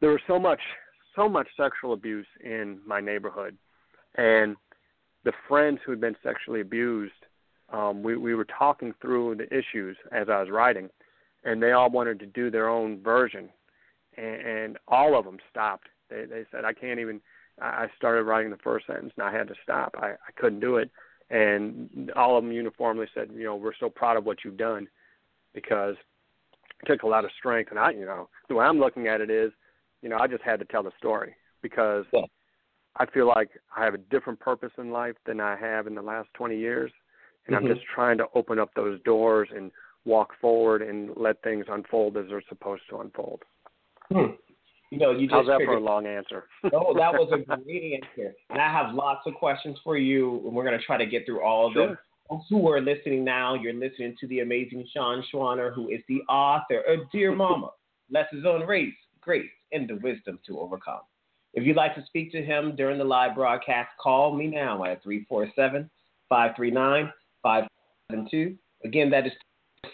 there 0.00 0.10
was 0.10 0.20
so 0.26 0.38
much 0.38 0.60
so 1.14 1.28
much 1.28 1.46
sexual 1.56 1.92
abuse 1.92 2.26
in 2.42 2.78
my 2.86 3.00
neighborhood, 3.00 3.56
and 4.16 4.56
the 5.24 5.32
friends 5.48 5.78
who 5.84 5.92
had 5.92 6.00
been 6.00 6.16
sexually 6.22 6.60
abused, 6.60 7.12
um, 7.72 8.02
we 8.02 8.16
we 8.16 8.34
were 8.34 8.46
talking 8.46 8.94
through 9.00 9.36
the 9.36 9.46
issues 9.56 9.96
as 10.12 10.28
I 10.28 10.40
was 10.40 10.50
writing, 10.50 10.88
and 11.44 11.62
they 11.62 11.72
all 11.72 11.90
wanted 11.90 12.18
to 12.20 12.26
do 12.26 12.50
their 12.50 12.68
own 12.68 13.02
version, 13.02 13.48
and, 14.16 14.40
and 14.46 14.78
all 14.88 15.18
of 15.18 15.24
them 15.24 15.38
stopped. 15.50 15.88
They 16.08 16.24
they 16.24 16.44
said 16.50 16.64
I 16.64 16.72
can't 16.72 17.00
even 17.00 17.20
I 17.60 17.86
started 17.96 18.24
writing 18.24 18.50
the 18.50 18.56
first 18.58 18.86
sentence 18.86 19.12
and 19.16 19.24
I 19.24 19.32
had 19.32 19.46
to 19.46 19.54
stop. 19.62 19.94
I, 19.96 20.08
I 20.08 20.32
couldn't 20.36 20.58
do 20.58 20.76
it. 20.76 20.90
And 21.30 22.10
all 22.16 22.36
of 22.36 22.42
them 22.42 22.52
uniformly 22.52 23.06
said, 23.14 23.30
you 23.32 23.44
know, 23.44 23.54
we're 23.54 23.76
so 23.78 23.88
proud 23.88 24.16
of 24.16 24.24
what 24.24 24.38
you've 24.44 24.56
done 24.56 24.88
because 25.54 25.94
it 26.82 26.86
took 26.86 27.02
a 27.02 27.06
lot 27.06 27.24
of 27.24 27.30
strength. 27.38 27.70
And 27.70 27.78
I, 27.78 27.90
you 27.92 28.04
know, 28.04 28.28
the 28.48 28.54
way 28.54 28.64
I'm 28.64 28.78
looking 28.78 29.06
at 29.08 29.20
it 29.20 29.30
is, 29.30 29.52
you 30.02 30.08
know, 30.08 30.18
I 30.18 30.26
just 30.26 30.42
had 30.42 30.58
to 30.60 30.66
tell 30.66 30.82
the 30.82 30.92
story 30.98 31.34
because 31.62 32.04
yeah. 32.12 32.22
I 32.96 33.06
feel 33.06 33.26
like 33.26 33.50
I 33.74 33.84
have 33.84 33.94
a 33.94 33.98
different 33.98 34.40
purpose 34.40 34.72
in 34.78 34.90
life 34.90 35.16
than 35.26 35.40
I 35.40 35.56
have 35.56 35.86
in 35.86 35.94
the 35.94 36.02
last 36.02 36.28
20 36.34 36.58
years. 36.58 36.92
And 37.46 37.56
mm-hmm. 37.56 37.66
I'm 37.66 37.74
just 37.74 37.86
trying 37.94 38.18
to 38.18 38.26
open 38.34 38.58
up 38.58 38.70
those 38.74 39.00
doors 39.02 39.48
and 39.54 39.70
walk 40.04 40.32
forward 40.40 40.82
and 40.82 41.10
let 41.16 41.42
things 41.42 41.64
unfold 41.68 42.16
as 42.16 42.26
they're 42.28 42.42
supposed 42.48 42.82
to 42.90 42.98
unfold. 42.98 43.42
Hmm. 44.12 44.32
You 44.90 44.98
know, 44.98 45.10
you 45.10 45.26
just 45.26 45.32
How's 45.32 45.46
that 45.46 45.64
for 45.64 45.76
a 45.76 45.80
long 45.80 46.06
answer? 46.06 46.44
oh, 46.72 46.94
that 46.94 47.12
was 47.12 47.30
a 47.32 47.56
great 47.64 48.00
answer. 48.00 48.32
And 48.50 48.60
I 48.60 48.70
have 48.70 48.94
lots 48.94 49.22
of 49.26 49.34
questions 49.34 49.78
for 49.82 49.96
you, 49.96 50.42
and 50.44 50.54
we're 50.54 50.64
going 50.64 50.78
to 50.78 50.84
try 50.84 50.98
to 50.98 51.06
get 51.06 51.26
through 51.26 51.42
all 51.42 51.66
of 51.66 51.72
sure. 51.72 51.86
them. 51.88 51.98
Who 52.48 52.68
are 52.70 52.80
listening 52.80 53.22
now, 53.22 53.54
you're 53.54 53.74
listening 53.74 54.16
to 54.18 54.26
the 54.28 54.40
amazing 54.40 54.86
Shawn 54.92 55.22
Schwaner, 55.32 55.72
who 55.74 55.90
is 55.90 56.00
the 56.08 56.22
author 56.22 56.80
of 56.80 57.10
Dear 57.12 57.34
Mama, 57.34 57.70
Lessons 58.10 58.46
on 58.46 58.66
Race, 58.66 58.94
Grace, 59.20 59.50
and 59.72 59.88
the 59.88 59.96
Wisdom 59.96 60.38
to 60.46 60.58
Overcome. 60.58 61.02
If 61.52 61.64
you'd 61.64 61.76
like 61.76 61.94
to 61.94 62.04
speak 62.06 62.32
to 62.32 62.42
him 62.42 62.74
during 62.76 62.98
the 62.98 63.04
live 63.04 63.34
broadcast, 63.34 63.90
call 64.00 64.34
me 64.34 64.46
now 64.46 64.84
at 64.84 65.02
347 65.02 65.88
539 66.28 67.12
572. 67.42 68.56
Again, 68.84 69.10
that 69.10 69.26
is 69.26 69.32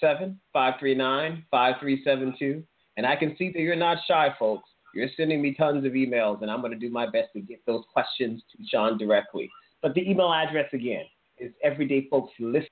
539 0.00 1.44
5372. 1.50 2.62
And 2.96 3.06
I 3.06 3.16
can 3.16 3.36
see 3.36 3.50
that 3.50 3.60
you're 3.60 3.76
not 3.76 3.98
shy, 4.06 4.34
folks. 4.38 4.68
You're 4.94 5.08
sending 5.16 5.42
me 5.42 5.52
tons 5.54 5.84
of 5.84 5.92
emails, 5.92 6.42
and 6.42 6.50
I'm 6.50 6.60
going 6.60 6.72
to 6.72 6.78
do 6.78 6.90
my 6.90 7.06
best 7.06 7.28
to 7.34 7.40
get 7.40 7.64
those 7.66 7.84
questions 7.92 8.42
to 8.52 8.64
Shawn 8.66 8.98
directly. 8.98 9.50
But 9.82 9.94
the 9.94 10.08
email 10.08 10.32
address 10.32 10.68
again 10.72 11.04
is 11.40 11.53
everydayfolkslisten 11.64 12.66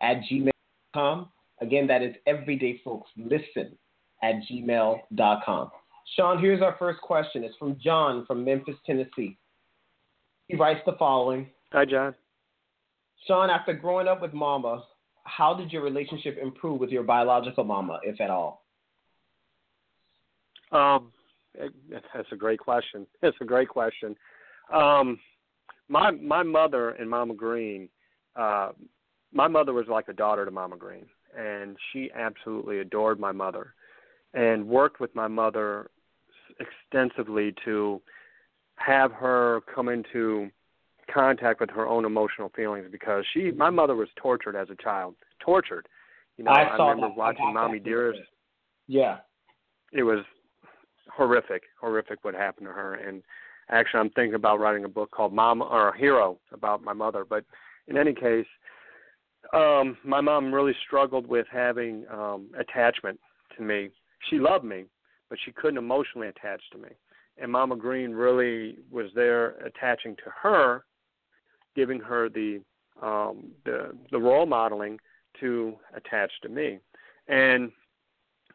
at 0.00 0.20
gmail.com. 0.30 1.28
Again, 1.60 1.86
that 1.86 2.02
is 2.02 2.14
everydayfolkslisten 2.28 3.72
at 4.22 4.34
gmail.com. 4.50 5.70
Shawn, 6.16 6.40
here's 6.40 6.62
our 6.62 6.76
first 6.78 7.00
question. 7.00 7.44
It's 7.44 7.56
from 7.56 7.76
John 7.82 8.24
from 8.26 8.44
Memphis, 8.44 8.74
Tennessee. 8.84 9.38
He 10.48 10.56
writes 10.56 10.80
the 10.84 10.92
following 10.98 11.46
Hi, 11.72 11.84
John. 11.84 12.14
Shawn, 13.26 13.50
after 13.50 13.72
growing 13.74 14.08
up 14.08 14.20
with 14.20 14.32
mama, 14.32 14.84
how 15.24 15.54
did 15.54 15.72
your 15.72 15.82
relationship 15.82 16.38
improve 16.40 16.80
with 16.80 16.90
your 16.90 17.04
biological 17.04 17.62
mama, 17.64 18.00
if 18.02 18.20
at 18.20 18.30
all? 18.30 18.64
Um, 20.72 21.12
that's 21.58 22.32
a 22.32 22.36
great 22.36 22.58
question. 22.58 23.06
That's 23.22 23.36
a 23.40 23.44
great 23.44 23.68
question. 23.68 24.16
Um, 24.72 25.18
my 25.90 26.12
my 26.12 26.42
mother 26.42 26.90
and 26.90 27.10
Mama 27.10 27.34
Green, 27.34 27.88
uh, 28.36 28.70
my 29.32 29.48
mother 29.48 29.72
was 29.72 29.86
like 29.88 30.08
a 30.08 30.12
daughter 30.12 30.44
to 30.44 30.50
Mama 30.50 30.76
Green, 30.76 31.04
and 31.36 31.76
she 31.92 32.10
absolutely 32.14 32.78
adored 32.78 33.18
my 33.18 33.32
mother, 33.32 33.74
and 34.32 34.66
worked 34.66 35.00
with 35.00 35.14
my 35.14 35.28
mother 35.28 35.90
extensively 36.60 37.54
to 37.64 38.00
have 38.76 39.12
her 39.12 39.60
come 39.74 39.88
into 39.88 40.50
contact 41.12 41.60
with 41.60 41.70
her 41.70 41.86
own 41.88 42.04
emotional 42.04 42.50
feelings 42.54 42.86
because 42.90 43.24
she 43.32 43.50
my 43.50 43.68
mother 43.70 43.96
was 43.96 44.08
tortured 44.16 44.54
as 44.54 44.68
a 44.70 44.76
child 44.82 45.14
tortured 45.40 45.86
you 46.36 46.44
know 46.44 46.52
I, 46.52 46.62
I, 46.62 46.76
remember 46.76 47.08
that. 47.08 47.16
watching 47.16 47.52
mommy 47.52 47.80
dearest 47.80 48.20
Yeah. 48.86 49.18
it 49.92 50.04
was 50.04 50.24
horrific 51.12 51.64
horrific 51.80 52.22
what 52.22 52.34
happened 52.34 52.68
to 52.68 52.72
her 52.72 52.94
and 52.94 53.22
actually 53.70 54.00
i'm 54.00 54.10
thinking 54.10 54.34
about 54.34 54.60
writing 54.60 54.84
a 54.84 54.88
book 54.88 55.10
called 55.10 55.32
mom 55.32 55.62
or 55.62 55.92
hero 55.94 56.38
about 56.52 56.82
my 56.82 56.92
mother 56.92 57.24
but 57.28 57.44
in 57.88 57.96
any 57.96 58.12
case 58.12 58.46
um 59.52 59.96
my 60.04 60.20
mom 60.20 60.52
really 60.52 60.74
struggled 60.86 61.26
with 61.26 61.46
having 61.50 62.04
um 62.12 62.48
attachment 62.58 63.18
to 63.56 63.62
me 63.62 63.88
she 64.28 64.38
loved 64.38 64.64
me 64.64 64.84
but 65.28 65.38
she 65.44 65.52
couldn't 65.52 65.78
emotionally 65.78 66.28
attach 66.28 66.60
to 66.72 66.78
me 66.78 66.88
and 67.40 67.50
Mama 67.50 67.76
Green 67.76 68.12
really 68.12 68.76
was 68.90 69.06
there 69.14 69.50
attaching 69.64 70.14
to 70.16 70.30
her, 70.42 70.84
giving 71.74 71.98
her 71.98 72.28
the 72.28 72.60
um, 73.02 73.50
the 73.64 73.96
the 74.10 74.18
role 74.18 74.46
modeling 74.46 74.98
to 75.40 75.74
attach 75.94 76.30
to 76.42 76.48
me, 76.48 76.78
and 77.28 77.72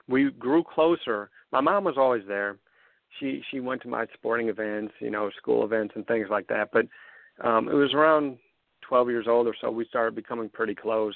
we 0.08 0.30
grew 0.32 0.63
closer. 0.63 1.32
My 1.51 1.62
mom 1.62 1.84
was 1.84 1.95
always 1.97 2.23
there. 2.28 2.58
She 3.19 3.43
she 3.51 3.60
went 3.60 3.82
to 3.84 3.88
my 3.88 4.06
sporting 4.13 4.49
events, 4.49 4.93
you 4.99 5.10
know, 5.10 5.30
school 5.38 5.63
events 5.63 5.93
and 5.95 6.06
things 6.08 6.28
like 6.30 6.47
that. 6.47 6.69
But 6.71 6.88
um, 7.45 7.69
it 7.69 7.73
was 7.73 7.93
around 7.93 8.38
12 8.82 9.10
years 9.10 9.25
old 9.28 9.47
or 9.47 9.56
so 9.60 9.71
we 9.71 9.86
started 9.86 10.15
becoming 10.15 10.49
pretty 10.49 10.75
close. 10.75 11.15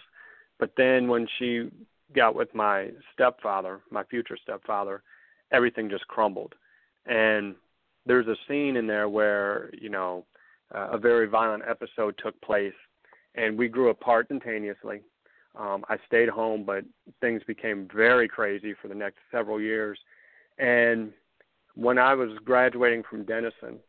But 0.60 0.72
then 0.76 1.08
when 1.08 1.28
she 1.38 1.70
got 2.16 2.36
with 2.36 2.54
my 2.54 2.90
stepfather, 3.14 3.82
my 3.92 4.04
future 4.06 4.38
stepfather, 4.42 5.04
everything 5.52 5.90
just 5.90 6.08
crumbled 6.08 6.56
and 7.06 7.56
there's 8.06 8.28
a 8.28 8.36
scene 8.48 8.78
in 8.78 8.88
there 8.88 9.10
where 9.10 9.70
you 9.80 9.90
know 9.90 10.26
uh, 10.74 10.90
a 10.92 10.98
very 10.98 11.28
violent 11.28 11.64
episode 11.68 12.16
took 12.24 12.40
place, 12.42 12.74
and 13.36 13.58
we 13.58 13.68
grew 13.68 13.90
apart 13.90 14.28
instantaneously. 14.30 15.02
Um, 15.58 15.84
I 15.90 15.98
stayed 16.08 16.30
home, 16.30 16.64
but 16.64 16.86
things 17.22 17.42
became 17.46 17.88
very 17.94 18.28
crazy 18.28 18.76
for 18.82 18.88
the 18.88 18.96
next 18.96 19.18
several 19.32 19.60
years. 19.60 20.00
And 20.60 21.12
when 21.80 21.98
I 21.98 22.14
was 22.14 22.32
graduating 22.44 23.04
from 23.10 23.24
Denison, 23.24 23.80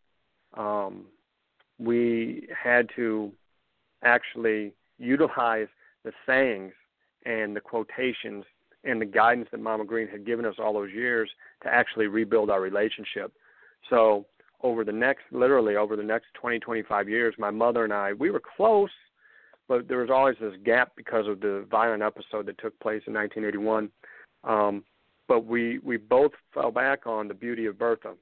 um, 0.57 1.07
we 1.79 2.47
had 2.57 2.89
to 2.95 3.33
actually 4.05 4.73
utilize 4.99 5.67
the 6.05 6.13
sayings 6.25 6.73
and 7.27 7.57
the 7.57 7.61
quotations 7.61 8.45
and 8.85 9.01
the 9.01 9.07
guidance 9.07 9.49
that 9.51 9.61
Mama 9.61 9.85
Green 9.85 10.07
had 10.07 10.25
given 10.25 10.45
us 10.45 10.55
all 10.59 10.73
those 10.73 10.93
years 10.93 11.29
to 11.65 11.69
actually 11.69 12.07
rebuild 12.07 12.49
our 12.49 12.61
relationship. 12.61 13.33
So 13.91 14.25
over 14.63 14.85
the 14.85 14.93
next, 14.93 15.23
literally 15.33 15.75
over 15.75 15.97
the 15.97 16.03
next 16.03 16.27
20, 16.35 16.61
25 16.61 17.09
years, 17.09 17.35
my 17.39 17.51
mother 17.51 17.83
and 17.83 17.93
I, 17.93 18.13
we 18.13 18.31
were 18.31 18.43
close, 18.57 18.91
but 19.67 19.89
there 19.89 19.99
was 19.99 20.11
always 20.11 20.37
this 20.41 20.55
gap 20.65 20.93
because 20.97 21.27
of 21.27 21.41
the 21.41 21.67
violent 21.69 22.03
episode 22.05 22.47
that 22.47 22.59
took 22.59 22.79
place 22.79 23.03
in 23.09 23.15
1981. 23.15 23.91
Um, 24.45 24.85
but 25.31 25.47
we 25.47 25.79
we 25.85 25.97
both 25.97 26.33
fell 26.53 26.73
back 26.73 27.07
on 27.07 27.29
the 27.29 27.35
beauty 27.35 27.67
of 27.67 27.79
Bertha, 27.79 28.15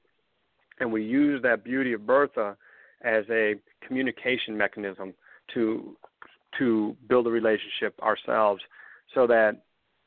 and 0.79 0.93
we 0.93 1.03
used 1.03 1.43
that 1.43 1.63
beauty 1.63 1.91
of 1.93 2.05
Bertha 2.05 2.55
as 3.01 3.25
a 3.31 3.55
communication 3.85 4.55
mechanism 4.55 5.15
to 5.55 5.97
to 6.59 6.95
build 7.07 7.25
a 7.25 7.31
relationship 7.31 7.99
ourselves, 8.03 8.61
so 9.15 9.25
that 9.25 9.63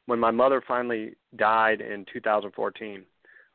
when 0.07 0.21
my 0.21 0.31
mother 0.31 0.63
finally 0.67 1.15
died 1.35 1.81
in 1.81 2.05
2014, 2.05 3.05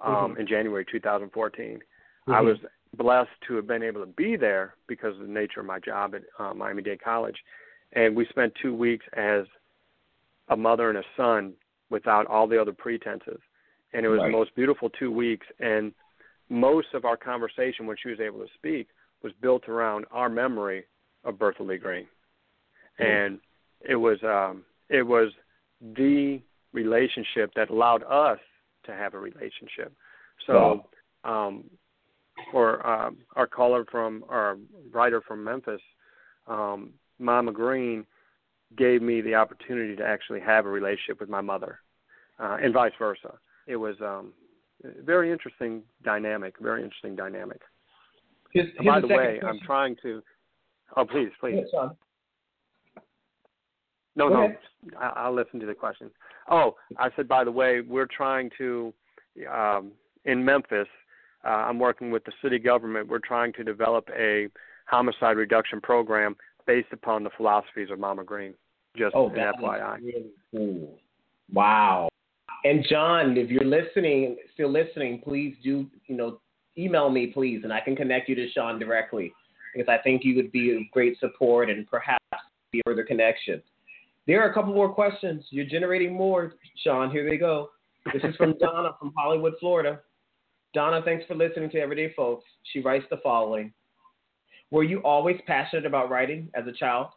um, 0.02 0.36
Mhm. 0.36 0.40
in 0.40 0.48
January 0.48 0.84
2014, 0.84 1.82
I 2.28 2.42
Mhm. 2.42 2.46
was 2.46 2.60
blessed 2.96 3.40
to 3.44 3.56
have 3.56 3.68
been 3.68 3.84
able 3.84 4.02
to 4.02 4.14
be 4.24 4.36
there 4.36 4.76
because 4.88 5.16
of 5.16 5.22
the 5.22 5.34
nature 5.42 5.62
of 5.62 5.66
my 5.66 5.80
job 5.80 6.16
at 6.16 6.24
uh, 6.38 6.54
Miami 6.54 6.82
Dade 6.82 7.00
College, 7.00 7.42
and 7.94 8.14
we 8.14 8.26
spent 8.26 8.54
two 8.56 8.74
weeks 8.74 9.06
as 9.14 9.48
a 10.50 10.58
mother 10.58 10.90
and 10.90 10.98
a 10.98 11.06
son 11.16 11.56
without 11.90 12.26
all 12.28 12.48
the 12.48 12.60
other 12.60 12.74
pretenses, 12.74 13.40
and 13.94 14.06
it 14.06 14.10
was 14.10 14.20
Right. 14.20 14.28
the 14.28 14.38
most 14.38 14.54
beautiful 14.56 14.90
two 14.90 15.12
weeks. 15.12 15.48
And 15.60 15.94
most 16.50 16.94
of 16.94 17.06
our 17.06 17.18
conversation 17.18 17.86
when 17.88 17.98
she 17.98 18.10
was 18.10 18.20
able 18.20 18.40
to 18.46 18.54
speak 18.54 18.88
was 19.22 19.34
built 19.42 19.68
around 19.68 20.06
our 20.12 20.30
memory 20.30 20.86
of 21.24 21.38
Bertha 21.40 21.64
Lee 21.64 21.78
Green, 21.78 22.08
Mm. 23.00 23.06
and 23.06 23.42
it 23.82 23.96
was 23.96 24.22
um, 24.24 24.66
it 24.90 25.04
was 25.04 25.34
the 25.82 26.42
relationship 26.74 27.54
that 27.56 27.70
allowed 27.70 28.04
us 28.04 28.40
to 28.84 28.94
have 28.94 29.14
a 29.14 29.20
relationship. 29.20 29.94
So, 30.46 30.86
um, 31.24 31.70
for 32.52 32.86
um, 32.86 33.18
our 33.36 33.48
caller 33.48 33.84
from 33.86 34.24
our 34.30 34.58
writer 34.92 35.22
from 35.22 35.44
Memphis, 35.44 35.82
um, 36.48 36.94
Mama 37.20 37.52
Green 37.52 38.06
gave 38.76 39.02
me 39.02 39.22
the 39.22 39.36
opportunity 39.36 39.96
to 39.96 40.04
actually 40.04 40.40
have 40.42 40.66
a 40.66 40.70
relationship 40.70 41.20
with 41.20 41.30
my 41.30 41.42
mother, 41.42 41.80
uh, 42.40 42.58
and 42.62 42.74
vice 42.74 42.92
versa. 43.00 43.34
It 43.68 43.78
was 43.78 43.96
um, 44.02 44.34
very 45.04 45.32
interesting 45.32 45.84
dynamic. 46.04 46.56
Very 46.60 46.84
interesting 46.84 47.16
dynamic. 47.16 47.62
Here's, 48.52 48.68
here's 48.76 48.86
by 48.86 49.00
the 49.00 49.08
way, 49.08 49.40
I'm 49.46 49.60
trying 49.66 49.96
to. 50.04 50.22
Oh, 50.96 51.06
please, 51.06 51.30
please. 51.40 51.66
Shawn. 51.72 51.96
No, 54.16 54.30
no. 54.30 54.54
I, 55.00 55.14
I'll 55.16 55.36
listen 55.36 55.60
to 55.60 55.66
the 55.66 55.76
question. 55.76 56.10
Oh, 56.50 56.76
I 56.98 57.10
said, 57.16 57.28
by 57.28 57.44
the 57.44 57.52
way, 57.52 57.82
we're 57.82 58.08
trying 58.08 58.50
to, 58.58 58.94
um, 59.52 59.92
in 60.26 60.44
Memphis, 60.44 60.88
uh, 61.46 61.50
I'm 61.50 61.78
working 61.78 62.10
with 62.10 62.24
the 62.26 62.32
city 62.42 62.58
government. 62.58 63.08
We're 63.08 63.20
trying 63.20 63.54
to 63.54 63.64
develop 63.64 64.10
a 64.18 64.48
homicide 64.88 65.38
reduction 65.38 65.82
program 65.82 66.36
based 66.68 66.90
upon 66.92 67.24
the 67.24 67.30
philosophies 67.38 67.90
of 67.90 68.00
Mama 68.00 68.24
Green. 68.24 68.54
Just 68.96 69.16
Oh, 69.16 69.30
an 69.30 69.36
FYI. 69.36 70.00
really 70.02 70.32
cool. 70.52 71.00
Wow. 71.52 72.10
And 72.66 72.86
John, 72.90 73.38
if 73.38 73.50
you're 73.50 73.64
listening, 73.64 74.38
still 74.54 74.70
listening, 74.70 75.22
please 75.22 75.56
do, 75.64 75.88
you 76.08 76.16
know, 76.16 76.40
email 76.78 77.10
me, 77.10 77.28
please, 77.28 77.62
and 77.64 77.72
I 77.72 77.80
can 77.80 77.96
connect 77.96 78.28
you 78.28 78.36
to 78.36 78.50
Shawn 78.52 78.80
directly 78.80 79.34
because 79.74 79.88
I 79.88 80.02
think 80.02 80.24
you 80.24 80.36
would 80.36 80.52
be 80.52 80.72
a 80.72 80.90
great 80.92 81.20
support 81.20 81.70
and 81.70 81.88
perhaps 81.88 82.24
be 82.72 82.80
a 82.80 82.84
further 82.86 83.04
connection. 83.04 83.62
There 84.26 84.42
are 84.44 84.50
a 84.50 84.54
couple 84.54 84.74
more 84.74 84.90
questions. 84.90 85.46
You're 85.50 85.66
generating 85.66 86.14
more, 86.14 86.54
Shawn. 86.84 87.12
Here 87.12 87.28
they 87.28 87.38
go. 87.38 87.70
This 88.14 88.24
is 88.24 88.36
from 88.36 88.58
Donna 88.60 88.92
from 89.00 89.14
Hollywood, 89.16 89.54
Florida. 89.60 90.02
Donna, 90.74 91.02
thanks 91.04 91.26
for 91.28 91.36
listening 91.36 91.70
to 91.72 91.80
Everyday 91.80 92.14
Folks. 92.14 92.44
She 92.74 92.82
writes 92.82 93.06
the 93.10 93.18
following 93.24 93.72
Were 94.72 94.84
you 94.84 95.00
always 95.00 95.38
passionate 95.48 95.86
about 95.86 96.10
writing 96.10 96.50
as 96.54 96.68
a 96.68 96.72
child? 96.72 97.08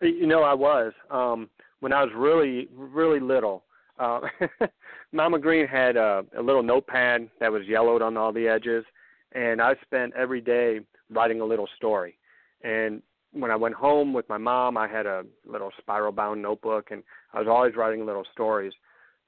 You 0.00 0.26
know, 0.26 0.42
I 0.42 0.54
was 0.54 0.92
um, 1.10 1.48
when 1.80 1.92
I 1.92 2.02
was 2.02 2.12
really, 2.14 2.68
really 2.74 3.20
little. 3.20 3.64
Uh, 3.98 4.20
Mama 5.12 5.38
Green 5.38 5.66
had 5.66 5.96
a, 5.96 6.24
a 6.36 6.42
little 6.42 6.62
notepad 6.62 7.28
that 7.40 7.50
was 7.50 7.62
yellowed 7.66 8.02
on 8.02 8.16
all 8.16 8.32
the 8.32 8.48
edges, 8.48 8.84
and 9.32 9.60
I 9.60 9.74
spent 9.82 10.12
every 10.14 10.40
day 10.40 10.80
writing 11.10 11.40
a 11.40 11.44
little 11.44 11.68
story. 11.76 12.18
And 12.62 13.02
when 13.32 13.50
I 13.50 13.56
went 13.56 13.74
home 13.74 14.12
with 14.12 14.28
my 14.28 14.38
mom, 14.38 14.76
I 14.76 14.88
had 14.88 15.06
a 15.06 15.24
little 15.46 15.70
spiral 15.78 16.12
bound 16.12 16.42
notebook, 16.42 16.90
and 16.90 17.02
I 17.32 17.38
was 17.38 17.48
always 17.48 17.74
writing 17.76 18.04
little 18.04 18.24
stories. 18.32 18.72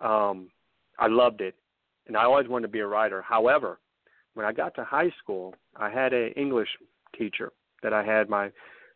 Um, 0.00 0.48
I 0.98 1.06
loved 1.06 1.40
it, 1.40 1.54
and 2.06 2.16
I 2.16 2.24
always 2.24 2.48
wanted 2.48 2.66
to 2.66 2.72
be 2.72 2.80
a 2.80 2.86
writer. 2.86 3.22
However, 3.22 3.78
when 4.38 4.46
I 4.46 4.52
got 4.52 4.72
to 4.76 4.84
high 4.84 5.12
school, 5.20 5.52
I 5.74 5.90
had 5.90 6.12
a 6.12 6.30
English 6.38 6.68
teacher 7.18 7.52
that 7.82 7.92
I 7.92 8.04
had 8.04 8.28
my 8.28 8.52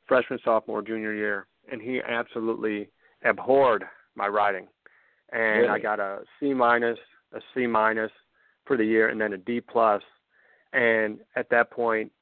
freshman, 0.07 0.39
sophomore, 0.45 0.83
junior 0.83 1.13
year, 1.13 1.49
and 1.71 1.83
he 1.83 2.01
absolutely 2.01 2.89
abhorred 3.25 3.83
my 4.15 4.29
writing. 4.29 4.69
and 5.33 5.63
really? 5.63 5.69
I 5.69 5.79
got 5.81 5.99
a 5.99 6.21
C 6.39 6.55
minus, 6.55 6.99
a 7.33 7.41
C 7.53 7.67
minus 7.67 8.13
for 8.67 8.77
the 8.77 8.85
year, 8.85 9.09
and 9.09 9.21
then 9.21 9.33
a 9.33 9.37
D 9.37 9.61
plus. 9.61 10.03
And 10.73 11.19
at 11.35 11.51
that 11.51 11.73
point, 11.73 12.13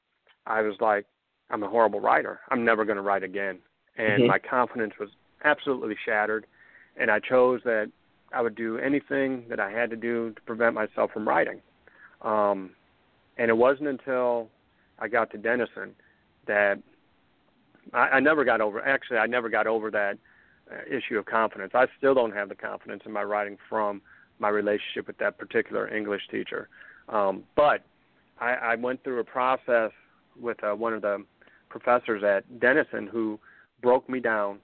I 0.47 0.61
was 0.63 0.73
like, 0.79 1.05
I'm 1.51 1.61
a 1.61 1.69
horrible 1.69 1.99
writer. 1.99 2.39
I'm 2.49 2.65
never 2.65 2.85
going 2.85 2.95
to 2.95 3.03
write 3.03 3.21
again. 3.21 3.59
And 3.97 4.23
Mhm. 4.23 4.27
my 4.29 4.39
confidence 4.39 4.97
was 4.97 5.09
absolutely 5.43 5.95
shattered. 6.05 6.47
And 6.95 7.11
I 7.11 7.19
chose 7.19 7.61
that 7.65 7.91
I 8.33 8.41
would 8.41 8.55
do 8.55 8.79
anything 8.79 9.47
that 9.49 9.59
I 9.59 9.69
had 9.69 9.91
to 9.91 9.95
do 9.95 10.31
to 10.31 10.41
prevent 10.41 10.73
myself 10.73 11.11
from 11.11 11.27
writing. 11.27 11.61
Um, 12.23 12.71
and 13.37 13.49
it 13.49 13.57
wasn't 13.57 13.87
until 13.87 14.49
I 14.99 15.07
got 15.07 15.31
to 15.31 15.37
Denison 15.37 15.95
that 16.47 16.79
I, 17.93 17.97
I 17.97 18.19
never 18.19 18.43
got 18.43 18.61
over. 18.61 18.81
Actually, 18.81 19.17
I 19.17 19.27
never 19.27 19.49
got 19.49 19.67
over 19.67 19.91
that 19.91 20.17
uh, 20.71 20.75
issue 20.89 21.17
of 21.17 21.25
confidence. 21.25 21.71
I 21.73 21.87
still 21.97 22.13
don't 22.13 22.33
have 22.33 22.49
the 22.49 22.55
confidence 22.55 23.03
in 23.05 23.11
my 23.11 23.23
writing 23.23 23.57
from 23.69 24.01
my 24.39 24.49
relationship 24.49 25.07
with 25.07 25.17
that 25.19 25.37
particular 25.37 25.93
English 25.93 26.23
teacher. 26.29 26.69
Um, 27.09 27.43
but 27.55 27.83
I, 28.39 28.53
I 28.53 28.75
went 28.75 29.03
through 29.03 29.19
a 29.19 29.23
process 29.23 29.91
with 30.39 30.63
uh, 30.63 30.73
one 30.73 30.93
of 30.93 31.01
the 31.01 31.23
professors 31.69 32.23
at 32.23 32.59
Denison 32.59 33.07
who 33.07 33.39
broke 33.81 34.09
me 34.09 34.19
down, 34.19 34.59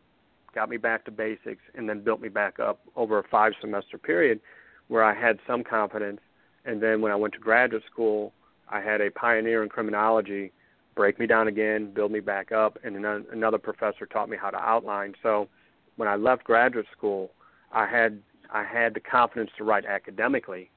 got 0.54 0.70
me 0.70 0.78
back 0.78 1.06
to 1.06 1.12
basics, 1.12 1.62
and 1.76 1.88
then 1.88 2.02
built 2.02 2.22
me 2.22 2.30
back 2.30 2.60
up 2.60 2.80
over 2.96 3.20
a 3.20 3.24
five 3.24 3.54
semester 3.62 3.98
period 3.98 4.40
where 4.88 5.04
I 5.04 5.14
had 5.14 5.40
some 5.46 5.64
confidence. 5.64 6.20
And 6.66 6.82
then 6.82 7.02
when 7.02 7.12
I 7.12 7.16
went 7.16 7.34
to 7.36 7.40
graduate 7.40 7.84
school, 7.92 8.34
I 8.70 8.82
had 8.82 9.02
a 9.02 9.10
pioneer 9.12 9.64
in 9.64 9.70
criminology 9.70 10.52
break 10.98 11.20
me 11.20 11.28
down 11.28 11.48
again, 11.48 11.92
build 11.94 12.12
me 12.12 12.20
back 12.20 12.52
up, 12.52 12.78
and 12.84 12.96
then 12.96 13.26
another 13.32 13.60
professor 13.60 14.06
taught 14.06 14.28
me 14.28 14.36
how 14.36 14.50
to 14.50 14.58
outline. 14.58 15.14
So 15.24 15.48
when 15.96 16.10
I 16.10 16.16
left 16.16 16.44
graduate 16.44 16.88
school, 16.92 17.32
I 17.72 17.86
had 17.86 18.20
I 18.52 18.64
had 18.64 18.94
the 18.94 19.00
confidence 19.00 19.52
to 19.58 19.64
write 19.64 19.86
academically 19.86 20.72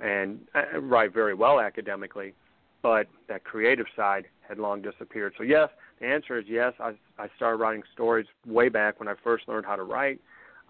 and 0.00 0.40
uh, 0.54 0.80
write 0.80 1.14
very 1.14 1.34
well 1.34 1.60
academically, 1.60 2.34
but 2.82 3.06
that 3.28 3.44
creative 3.44 3.86
side 3.96 4.26
had 4.46 4.58
long 4.58 4.82
disappeared. 4.82 5.32
So 5.38 5.44
yes, 5.44 5.68
the 6.00 6.06
answer 6.06 6.38
is 6.38 6.44
yes. 6.48 6.74
I 6.78 6.94
I 7.18 7.28
started 7.36 7.56
writing 7.56 7.82
stories 7.92 8.26
way 8.46 8.68
back 8.68 9.00
when 9.00 9.08
I 9.08 9.14
first 9.24 9.48
learned 9.48 9.66
how 9.66 9.76
to 9.76 9.84
write, 9.84 10.20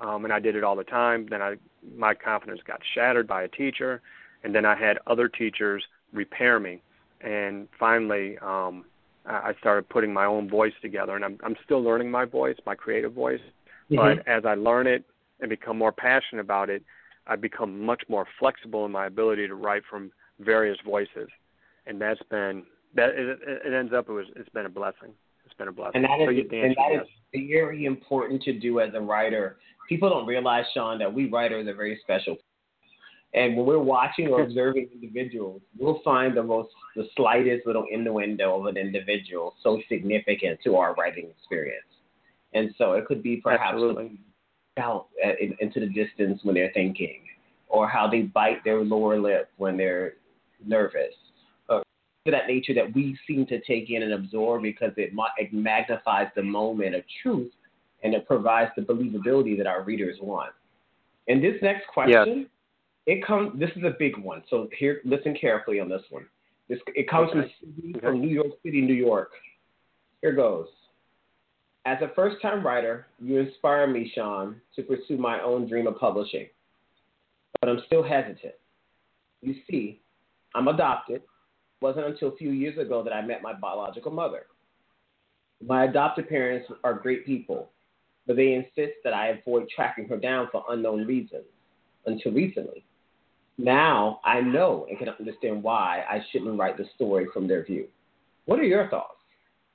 um, 0.01 0.25
and 0.25 0.33
I 0.33 0.39
did 0.39 0.55
it 0.55 0.65
all 0.65 0.77
the 0.77 0.85
time. 0.85 1.27
Then 1.29 1.43
I 1.43 1.57
my 1.97 2.15
confidence 2.15 2.61
got 2.65 2.81
shattered 2.95 3.27
by 3.27 3.43
a 3.43 3.49
teacher, 3.49 4.01
and 4.45 4.55
then 4.55 4.65
I 4.65 4.77
had 4.77 4.99
other 5.07 5.29
teachers 5.29 5.85
repair 6.13 6.61
me, 6.61 6.81
and 7.21 7.69
finally 7.79 8.39
um, 8.39 8.85
I 9.27 9.55
started 9.61 9.89
putting 9.89 10.13
my 10.13 10.25
own 10.25 10.49
voice 10.49 10.73
together. 10.83 11.15
And 11.17 11.25
I'm 11.25 11.39
I'm 11.43 11.57
still 11.65 11.83
learning 11.83 12.11
my 12.11 12.25
voice, 12.25 12.57
my 12.67 12.75
creative 12.75 13.13
voice, 13.13 13.41
Mhm. 13.91 13.97
but 13.97 14.29
as 14.29 14.45
I 14.45 14.55
learn 14.55 14.87
it 14.87 15.05
and 15.41 15.49
become 15.49 15.79
more 15.79 15.93
passionate 15.93 16.41
about 16.41 16.71
it, 16.71 16.83
I 17.27 17.37
become 17.37 17.85
much 17.85 18.03
more 18.09 18.27
flexible 18.39 18.85
in 18.85 18.93
my 18.93 19.07
ability 19.07 19.47
to 19.49 19.55
write 19.55 19.85
from 19.89 20.13
various 20.41 20.79
voices, 20.85 21.29
and 21.87 22.01
that's 22.01 22.23
been 22.31 22.65
that 22.95 23.11
it, 23.11 23.39
it 23.67 23.73
ends 23.73 23.93
up 23.93 24.09
it 24.09 24.13
was 24.13 24.27
it's 24.37 24.49
been 24.51 24.67
a 24.67 24.71
blessing. 24.71 25.13
It's 25.45 25.55
been 25.55 25.69
a 25.69 25.73
blessing. 25.73 25.97
And 25.97 26.05
that 26.05 26.21
is, 26.21 26.47
so 26.51 26.57
and 26.57 26.65
answer 26.65 26.75
that 26.77 27.03
is 27.03 27.09
is 27.33 27.49
very 27.49 27.85
important 27.85 28.43
to 28.43 28.53
do 28.59 28.81
as 28.81 28.95
a 28.95 29.01
writer. 29.01 29.59
People 29.89 30.09
don't 30.09 30.27
realize, 30.27 30.65
Shawn, 30.73 30.99
that 30.99 31.13
we 31.13 31.29
writers 31.29 31.67
are 31.67 31.75
very 31.75 31.99
special. 32.03 32.37
And 33.35 33.57
when 33.57 33.67
we're 33.67 33.79
watching 33.79 34.29
or 34.29 34.43
observing 34.45 34.89
individuals, 34.93 35.63
we'll 35.79 36.01
find 36.05 36.37
the 36.37 36.43
most, 36.43 36.71
the 36.97 37.09
slightest 37.17 37.67
little 37.67 37.87
innuendo 37.91 38.61
of 38.61 38.67
an 38.67 38.77
individual 38.77 39.55
so 39.63 39.81
significant 39.89 40.61
to 40.65 40.77
our 40.77 40.95
writing 40.95 41.31
experience. 41.31 41.85
And 42.55 42.75
so 42.77 42.93
it 42.93 43.07
could 43.07 43.23
be 43.23 43.37
perhaps 43.37 43.79
out 44.79 45.09
uh, 45.25 45.31
in, 45.41 45.55
into 45.61 45.81
the 45.81 45.87
distance 45.87 46.41
when 46.43 46.55
they're 46.55 46.73
thinking, 46.73 47.21
or 47.69 47.89
how 47.89 48.09
they 48.09 48.23
bite 48.23 48.63
their 48.65 48.83
lower 48.83 49.19
lip 49.19 49.49
when 49.57 49.77
they're 49.77 50.15
nervous, 50.65 51.15
or 51.69 51.83
that 52.27 52.47
nature 52.47 52.75
that 52.75 52.95
we 52.95 53.19
seem 53.27 53.47
to 53.47 53.61
take 53.63 53.91
in 53.91 54.03
and 54.03 54.13
absorb 54.13 54.63
because 54.63 54.93
it, 54.97 55.13
it 55.39 55.53
magnifies 55.53 56.29
the 56.37 56.43
moment 56.43 56.95
of 56.95 57.03
truth 57.23 57.53
and 58.03 58.15
it 58.15 58.27
provides 58.27 58.71
the 58.77 58.83
believability 58.83 59.57
that 59.57 59.67
our 59.67 59.83
readers 59.83 60.19
want. 60.21 60.53
And 61.29 61.43
this 61.43 61.55
next 61.63 61.87
question, 61.87 62.49
it 63.07 63.25
comes. 63.25 63.59
This 63.59 63.71
is 63.77 63.85
a 63.85 63.95
big 63.99 64.17
one, 64.19 64.43
so 64.49 64.69
here, 64.79 65.01
listen 65.05 65.35
carefully 65.39 65.81
on 65.81 65.89
this 65.89 66.03
one. 66.11 66.27
This 66.69 66.79
it 66.89 67.09
comes 67.09 67.31
Okay. 67.31 67.53
from 67.61 68.01
from 68.01 68.21
New 68.21 68.29
York 68.29 68.53
City, 68.63 68.81
New 68.81 68.95
York. 68.95 69.33
Here 70.21 70.33
goes. 70.33 70.69
As 71.85 71.99
a 72.01 72.15
first-time 72.15 72.65
writer, 72.65 73.09
you 73.21 73.39
inspire 73.39 73.89
me, 73.89 74.09
Shawn, 74.15 74.61
to 74.77 74.83
pursue 74.85 75.17
my 75.17 75.41
own 75.43 75.67
dream 75.69 75.89
of 75.89 75.99
publishing. 75.99 76.47
But 77.61 77.69
I'm 77.71 77.81
still 77.87 78.05
hesitant. 78.05 78.55
You 79.41 79.57
see, 79.69 80.01
I'm 80.55 80.69
adopted. 80.69 81.17
It 81.17 81.29
wasn't 81.81 82.07
until 82.07 82.29
a 82.29 82.37
few 82.37 82.51
years 82.51 82.79
ago 82.79 83.03
that 83.03 83.13
I 83.13 83.21
met 83.21 83.43
my 83.43 83.53
biological 83.53 84.13
mother. 84.13 84.47
My 85.61 85.85
adopted 85.85 86.29
parents 86.29 86.69
are 86.85 86.95
great 86.95 87.27
people, 87.27 87.71
but 88.29 88.37
they 88.37 88.55
insist 88.55 88.99
that 89.03 89.13
I 89.13 89.29
avoid 89.29 89.69
tracking 89.69 90.07
her 90.09 90.17
down 90.17 90.49
for 90.53 90.65
unknown 90.69 91.05
reasons 91.05 91.47
until 92.07 92.31
recently. 92.31 92.85
Now 93.63 94.19
I 94.25 94.41
know 94.41 94.87
and 94.89 94.99
can 94.99 95.09
understand 95.09 95.63
why 95.63 96.03
I 96.11 96.19
shouldn't 96.31 96.59
write 96.59 96.77
the 96.77 96.85
story 96.97 97.27
from 97.33 97.47
their 97.47 97.65
view. 97.65 97.87
What 98.47 98.59
are 98.59 98.65
your 98.65 98.89
thoughts? 98.89 99.21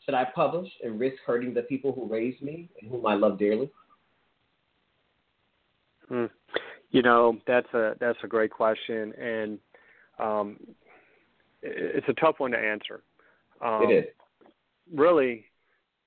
Should 0.04 0.13
I 0.13 0.26
publish 0.36 0.69
and 0.84 1.00
risk 1.00 1.15
hurting 1.26 1.54
the 1.54 1.62
people 1.62 1.93
who 1.93 2.06
raised 2.06 2.41
me 2.41 2.67
and 2.82 2.91
whom 2.91 3.06
I 3.06 3.15
love 3.15 3.39
dearly? 3.39 3.71
Hmm. 6.10 6.26
You 6.91 7.02
know, 7.02 7.38
that's 7.47 7.73
a 7.73 7.93
that's 8.00 8.17
a 8.23 8.28
great 8.28 8.52
question, 8.52 9.13
and 9.13 9.60
um, 10.19 10.58
it's 11.62 12.08
a 12.10 12.13
tough 12.13 12.36
one 12.39 12.52
to 12.52 12.58
answer. 12.58 13.04
Um, 13.62 13.84
it 13.84 13.93
is. 13.93 14.06
Really, 14.93 15.45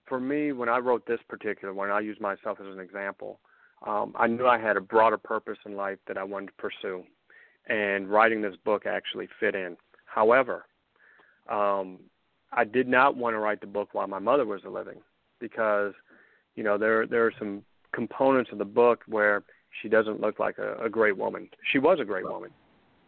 for 0.07 0.21
me, 0.21 0.53
when 0.53 0.69
I 0.69 0.79
wrote 0.79 1.07
this 1.07 1.21
particular 1.29 1.73
one, 1.73 1.91
I 1.91 2.01
use 2.01 2.19
myself 2.21 2.59
as 2.61 2.67
an 2.67 2.81
example. 2.81 3.41
Um, 3.87 4.15
I 4.19 4.27
knew 4.27 4.47
I 4.47 4.59
had 4.59 4.77
a 4.77 4.81
broader 4.83 5.19
purpose 5.19 5.59
in 5.65 5.77
life 5.77 5.99
that 6.09 6.19
I 6.19 6.25
wanted 6.25 6.47
to 6.47 6.53
pursue, 6.59 7.05
and 7.67 8.09
writing 8.09 8.41
this 8.41 8.57
book 8.65 8.87
actually 8.87 9.29
fit 9.39 9.55
in. 9.55 9.77
However, 10.07 10.67
um, 11.49 11.99
I 12.53 12.65
did 12.65 12.89
not 12.89 13.17
want 13.17 13.35
to 13.35 13.39
write 13.39 13.61
the 13.61 13.67
book 13.67 13.91
while 13.93 14.07
my 14.07 14.19
mother 14.19 14.45
was 14.45 14.61
living 14.65 15.01
because, 15.39 15.93
you 16.57 16.65
know, 16.65 16.79
there 16.79 17.07
there 17.07 17.25
are 17.27 17.33
some 17.39 17.63
components 17.93 18.51
of 18.53 18.59
the 18.59 18.65
book 18.65 19.03
where 19.07 19.43
she 19.81 19.89
doesn't 19.89 20.21
look 20.21 20.39
like 20.39 20.59
a, 20.59 20.77
a 20.85 20.89
great 20.89 21.17
woman. 21.17 21.49
She 21.71 21.79
was 21.79 22.01
a 22.01 22.05
great 22.05 22.25
woman, 22.25 22.51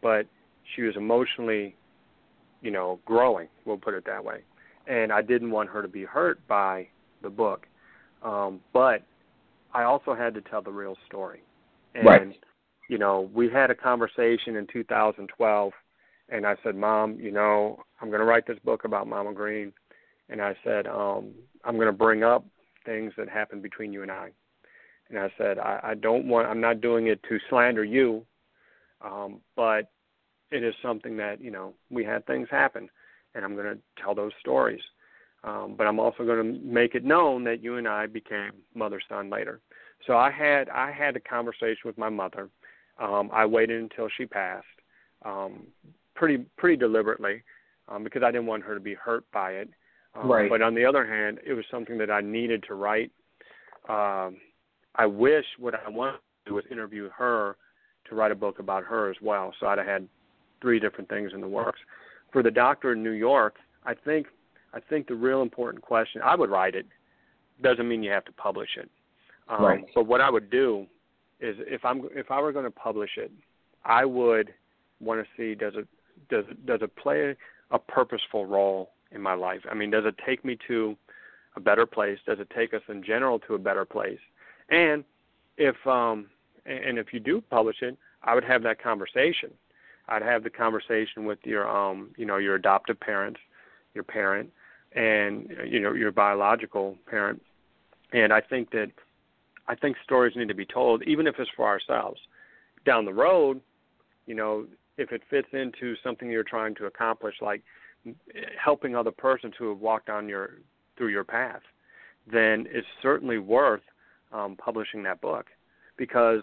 but 0.01 0.25
she 0.75 0.83
was 0.83 0.95
emotionally, 0.95 1.75
you 2.61 2.71
know, 2.71 2.99
growing. 3.05 3.47
We'll 3.65 3.77
put 3.77 3.93
it 3.93 4.05
that 4.05 4.23
way. 4.23 4.41
And 4.87 5.11
I 5.11 5.21
didn't 5.21 5.51
want 5.51 5.69
her 5.69 5.81
to 5.81 5.87
be 5.87 6.03
hurt 6.03 6.45
by 6.47 6.87
the 7.21 7.29
book, 7.29 7.67
um, 8.21 8.61
but 8.73 9.03
I 9.73 9.83
also 9.83 10.13
had 10.13 10.33
to 10.35 10.41
tell 10.41 10.61
the 10.61 10.71
real 10.71 10.97
story. 11.07 11.41
And 11.95 12.05
Right. 12.05 12.39
You 12.89 12.97
know, 12.97 13.29
we 13.33 13.49
had 13.49 13.71
a 13.71 13.75
conversation 13.75 14.55
in 14.55 14.67
2012, 14.71 15.73
and 16.29 16.45
I 16.45 16.55
said, 16.63 16.75
"Mom, 16.75 17.19
you 17.19 17.31
know, 17.31 17.83
I'm 18.01 18.09
going 18.09 18.19
to 18.19 18.25
write 18.25 18.47
this 18.47 18.59
book 18.59 18.85
about 18.85 19.07
Mama 19.07 19.33
Green," 19.33 19.73
and 20.29 20.41
I 20.41 20.55
said, 20.63 20.87
um, 20.87 21.31
"I'm 21.63 21.75
going 21.75 21.87
to 21.87 21.93
bring 21.93 22.23
up 22.23 22.45
things 22.85 23.13
that 23.17 23.29
happened 23.29 23.61
between 23.63 23.93
you 23.93 24.01
and 24.01 24.11
I." 24.11 24.31
And 25.09 25.19
I 25.19 25.31
said, 25.37 25.59
I, 25.59 25.79
I 25.83 25.93
don't 25.95 26.27
want, 26.27 26.47
I'm 26.47 26.61
not 26.61 26.81
doing 26.81 27.07
it 27.07 27.21
to 27.29 27.37
slander 27.49 27.83
you, 27.83 28.25
um, 29.01 29.41
but 29.55 29.91
it 30.49 30.63
is 30.63 30.73
something 30.81 31.17
that, 31.17 31.41
you 31.41 31.51
know, 31.51 31.73
we 31.91 32.03
had 32.03 32.25
things 32.25 32.47
happen, 32.49 32.89
and 33.35 33.43
I'm 33.43 33.55
going 33.55 33.75
to 33.75 34.01
tell 34.01 34.15
those 34.15 34.31
stories. 34.39 34.81
Um, 35.43 35.75
but 35.77 35.87
I'm 35.87 35.99
also 35.99 36.23
going 36.23 36.37
to 36.37 36.65
make 36.65 36.95
it 36.95 37.03
known 37.03 37.43
that 37.43 37.61
you 37.61 37.75
and 37.75 37.87
I 37.87 38.07
became 38.07 38.51
mother 38.73 39.01
son 39.09 39.29
later. 39.29 39.59
So 40.07 40.15
I 40.17 40.31
had 40.31 40.69
I 40.69 40.91
had 40.91 41.15
a 41.17 41.19
conversation 41.19 41.81
with 41.85 41.97
my 41.97 42.09
mother. 42.09 42.49
Um, 42.99 43.29
I 43.33 43.45
waited 43.45 43.81
until 43.81 44.07
she 44.17 44.25
passed, 44.25 44.65
um, 45.25 45.67
pretty 46.15 46.45
pretty 46.57 46.77
deliberately, 46.77 47.43
um, 47.87 48.03
because 48.03 48.23
I 48.23 48.31
didn't 48.31 48.45
want 48.45 48.63
her 48.63 48.73
to 48.73 48.79
be 48.79 48.93
hurt 48.93 49.25
by 49.31 49.51
it. 49.53 49.69
Um, 50.15 50.31
Right. 50.31 50.49
But 50.49 50.61
on 50.61 50.75
the 50.75 50.85
other 50.85 51.05
hand, 51.05 51.39
it 51.45 51.53
was 51.53 51.65
something 51.71 51.97
that 51.97 52.11
I 52.11 52.21
needed 52.21 52.63
to 52.67 52.75
write. 52.75 53.11
Um, 53.89 54.37
I 54.95 55.05
wish 55.07 55.45
what 55.57 55.73
I 55.73 55.89
wanted 55.89 56.17
to 56.45 56.49
do 56.49 56.53
was 56.55 56.65
interview 56.69 57.09
her 57.09 57.57
to 58.05 58.15
write 58.15 58.31
a 58.31 58.35
book 58.35 58.59
about 58.59 58.83
her 58.83 59.09
as 59.09 59.17
well. 59.21 59.53
So 59.59 59.67
I'd 59.67 59.79
have 59.79 59.87
had 59.87 60.07
three 60.61 60.79
different 60.79 61.09
things 61.09 61.31
in 61.33 61.41
the 61.41 61.47
works. 61.47 61.79
For 62.31 62.43
the 62.43 62.51
doctor 62.51 62.93
in 62.93 63.03
New 63.03 63.11
York, 63.11 63.55
I 63.85 63.93
think 63.93 64.27
I 64.73 64.79
think 64.79 65.07
the 65.07 65.15
real 65.15 65.41
important 65.41 65.83
question 65.83 66.21
I 66.23 66.35
would 66.35 66.49
write 66.49 66.73
it 66.75 66.87
doesn't 67.61 67.87
mean 67.87 68.01
you 68.01 68.11
have 68.11 68.25
to 68.25 68.31
publish 68.31 68.69
it. 68.77 68.89
Um, 69.47 69.63
Right. 69.63 69.85
But 69.93 70.05
what 70.07 70.21
I 70.21 70.29
would 70.29 70.49
do 70.49 70.87
is 71.43 71.57
if 71.59 71.83
I'm 71.83 72.07
if 72.15 72.31
I 72.31 72.39
were 72.41 72.51
going 72.51 72.65
to 72.65 72.71
publish 72.71 73.11
it, 73.17 73.31
I 73.83 74.05
would 74.05 74.53
want 74.99 75.23
to 75.23 75.27
see 75.37 75.55
does 75.55 75.73
it 75.75 75.87
does 76.29 76.45
it 76.49 76.65
does 76.65 76.81
it 76.81 76.95
play 76.95 77.35
a 77.71 77.79
purposeful 77.79 78.45
role 78.45 78.91
in 79.11 79.21
my 79.21 79.33
life? 79.33 79.61
I 79.69 79.75
mean, 79.75 79.91
does 79.91 80.05
it 80.05 80.15
take 80.25 80.45
me 80.45 80.57
to 80.67 80.95
a 81.55 81.59
better 81.59 81.85
place? 81.85 82.17
Does 82.25 82.39
it 82.39 82.49
take 82.55 82.73
us 82.73 82.81
in 82.87 83.03
general 83.03 83.39
to 83.39 83.55
a 83.55 83.59
better 83.59 83.85
place? 83.85 84.19
And 84.69 85.03
if 85.57 85.75
um 85.85 86.27
and 86.65 86.97
if 86.97 87.13
you 87.13 87.19
do 87.19 87.41
publish 87.41 87.81
it, 87.81 87.97
I 88.23 88.33
would 88.35 88.45
have 88.45 88.63
that 88.63 88.81
conversation. 88.81 89.51
I'd 90.07 90.21
have 90.21 90.43
the 90.43 90.49
conversation 90.49 91.25
with 91.25 91.39
your 91.43 91.67
um 91.69 92.11
you 92.17 92.25
know 92.25 92.37
your 92.37 92.55
adoptive 92.55 92.99
parents, 92.99 93.39
your 93.93 94.05
parent, 94.05 94.49
and 94.93 95.51
you 95.67 95.79
know 95.81 95.93
your 95.93 96.11
biological 96.11 96.97
parent, 97.05 97.41
and 98.13 98.31
I 98.31 98.39
think 98.39 98.71
that 98.71 98.91
I 99.67 99.75
think 99.75 99.97
stories 100.03 100.35
need 100.35 100.47
to 100.49 100.53
be 100.53 100.65
told, 100.65 101.03
even 101.03 101.27
if 101.27 101.35
it's 101.39 101.49
for 101.55 101.65
ourselves. 101.67 102.19
Down 102.85 103.05
the 103.05 103.13
road, 103.13 103.61
you 104.25 104.35
know, 104.35 104.65
if 104.97 105.11
it 105.11 105.21
fits 105.29 105.47
into 105.53 105.95
something 106.03 106.29
you're 106.29 106.43
trying 106.43 106.75
to 106.75 106.85
accomplish, 106.85 107.35
like 107.41 107.61
helping 108.63 108.95
other 108.95 109.11
persons 109.11 109.53
who 109.57 109.69
have 109.69 109.79
walked 109.79 110.09
on 110.09 110.27
your 110.27 110.57
through 110.97 111.07
your 111.07 111.23
path, 111.23 111.61
then 112.31 112.67
it's 112.69 112.87
certainly 113.01 113.37
worth 113.37 113.81
um, 114.31 114.55
publishing 114.57 115.03
that 115.03 115.21
book 115.21 115.47
because 115.97 116.41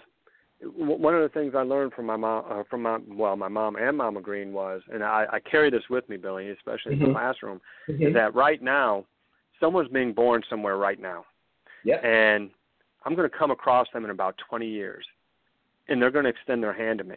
one 0.62 1.14
of 1.14 1.22
the 1.22 1.28
things 1.28 1.54
I 1.56 1.62
learned 1.62 1.94
from 1.94 2.06
my 2.06 2.16
mom, 2.16 2.44
uh, 2.50 2.62
from 2.68 2.82
my 2.82 2.98
well, 3.08 3.34
my 3.36 3.48
mom 3.48 3.76
and 3.76 3.96
Mama 3.96 4.20
Green 4.20 4.52
was, 4.52 4.82
and 4.92 5.02
I, 5.02 5.26
I 5.32 5.40
carry 5.40 5.70
this 5.70 5.82
with 5.88 6.06
me, 6.08 6.16
Billy, 6.16 6.50
especially 6.50 6.94
mm-hmm. 6.94 7.04
in 7.04 7.08
the 7.08 7.14
classroom, 7.14 7.60
mm-hmm. 7.88 8.02
is 8.02 8.14
that 8.14 8.34
right 8.34 8.62
now, 8.62 9.06
someone's 9.58 9.88
being 9.88 10.12
born 10.12 10.42
somewhere 10.50 10.76
right 10.76 11.00
now, 11.00 11.24
and 12.04 12.50
I'm 13.04 13.14
going 13.14 13.28
to 13.28 13.36
come 13.36 13.50
across 13.50 13.86
them 13.92 14.04
in 14.04 14.10
about 14.10 14.36
20 14.48 14.66
years, 14.68 15.06
and 15.88 16.00
they're 16.00 16.10
going 16.10 16.24
to 16.24 16.30
extend 16.30 16.62
their 16.62 16.72
hand 16.72 16.98
to 16.98 17.04
me, 17.04 17.16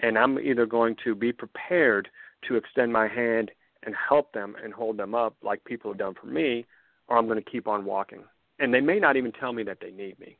and 0.00 0.18
I'm 0.18 0.38
either 0.38 0.66
going 0.66 0.96
to 1.04 1.14
be 1.14 1.32
prepared 1.32 2.08
to 2.48 2.56
extend 2.56 2.92
my 2.92 3.08
hand 3.08 3.50
and 3.84 3.94
help 4.08 4.32
them 4.32 4.56
and 4.62 4.72
hold 4.72 4.96
them 4.96 5.14
up 5.14 5.36
like 5.42 5.64
people 5.64 5.90
have 5.90 5.98
done 5.98 6.14
for 6.20 6.26
me, 6.26 6.66
or 7.08 7.16
I'm 7.16 7.26
going 7.26 7.42
to 7.42 7.50
keep 7.50 7.68
on 7.68 7.84
walking, 7.84 8.24
and 8.58 8.74
they 8.74 8.80
may 8.80 8.98
not 8.98 9.16
even 9.16 9.32
tell 9.32 9.52
me 9.52 9.62
that 9.64 9.78
they 9.80 9.90
need 9.90 10.18
me. 10.18 10.36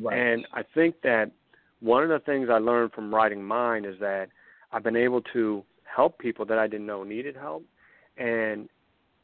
Right. 0.00 0.18
And 0.18 0.46
I 0.52 0.62
think 0.62 0.96
that 1.02 1.30
one 1.80 2.02
of 2.02 2.08
the 2.08 2.18
things 2.18 2.48
I 2.50 2.58
learned 2.58 2.92
from 2.92 3.14
writing 3.14 3.42
mine 3.42 3.84
is 3.84 3.98
that 4.00 4.28
I've 4.72 4.82
been 4.82 4.96
able 4.96 5.22
to 5.32 5.64
help 5.84 6.18
people 6.18 6.44
that 6.46 6.58
I 6.58 6.66
didn't 6.66 6.86
know 6.86 7.04
needed 7.04 7.36
help, 7.36 7.64
and 8.16 8.68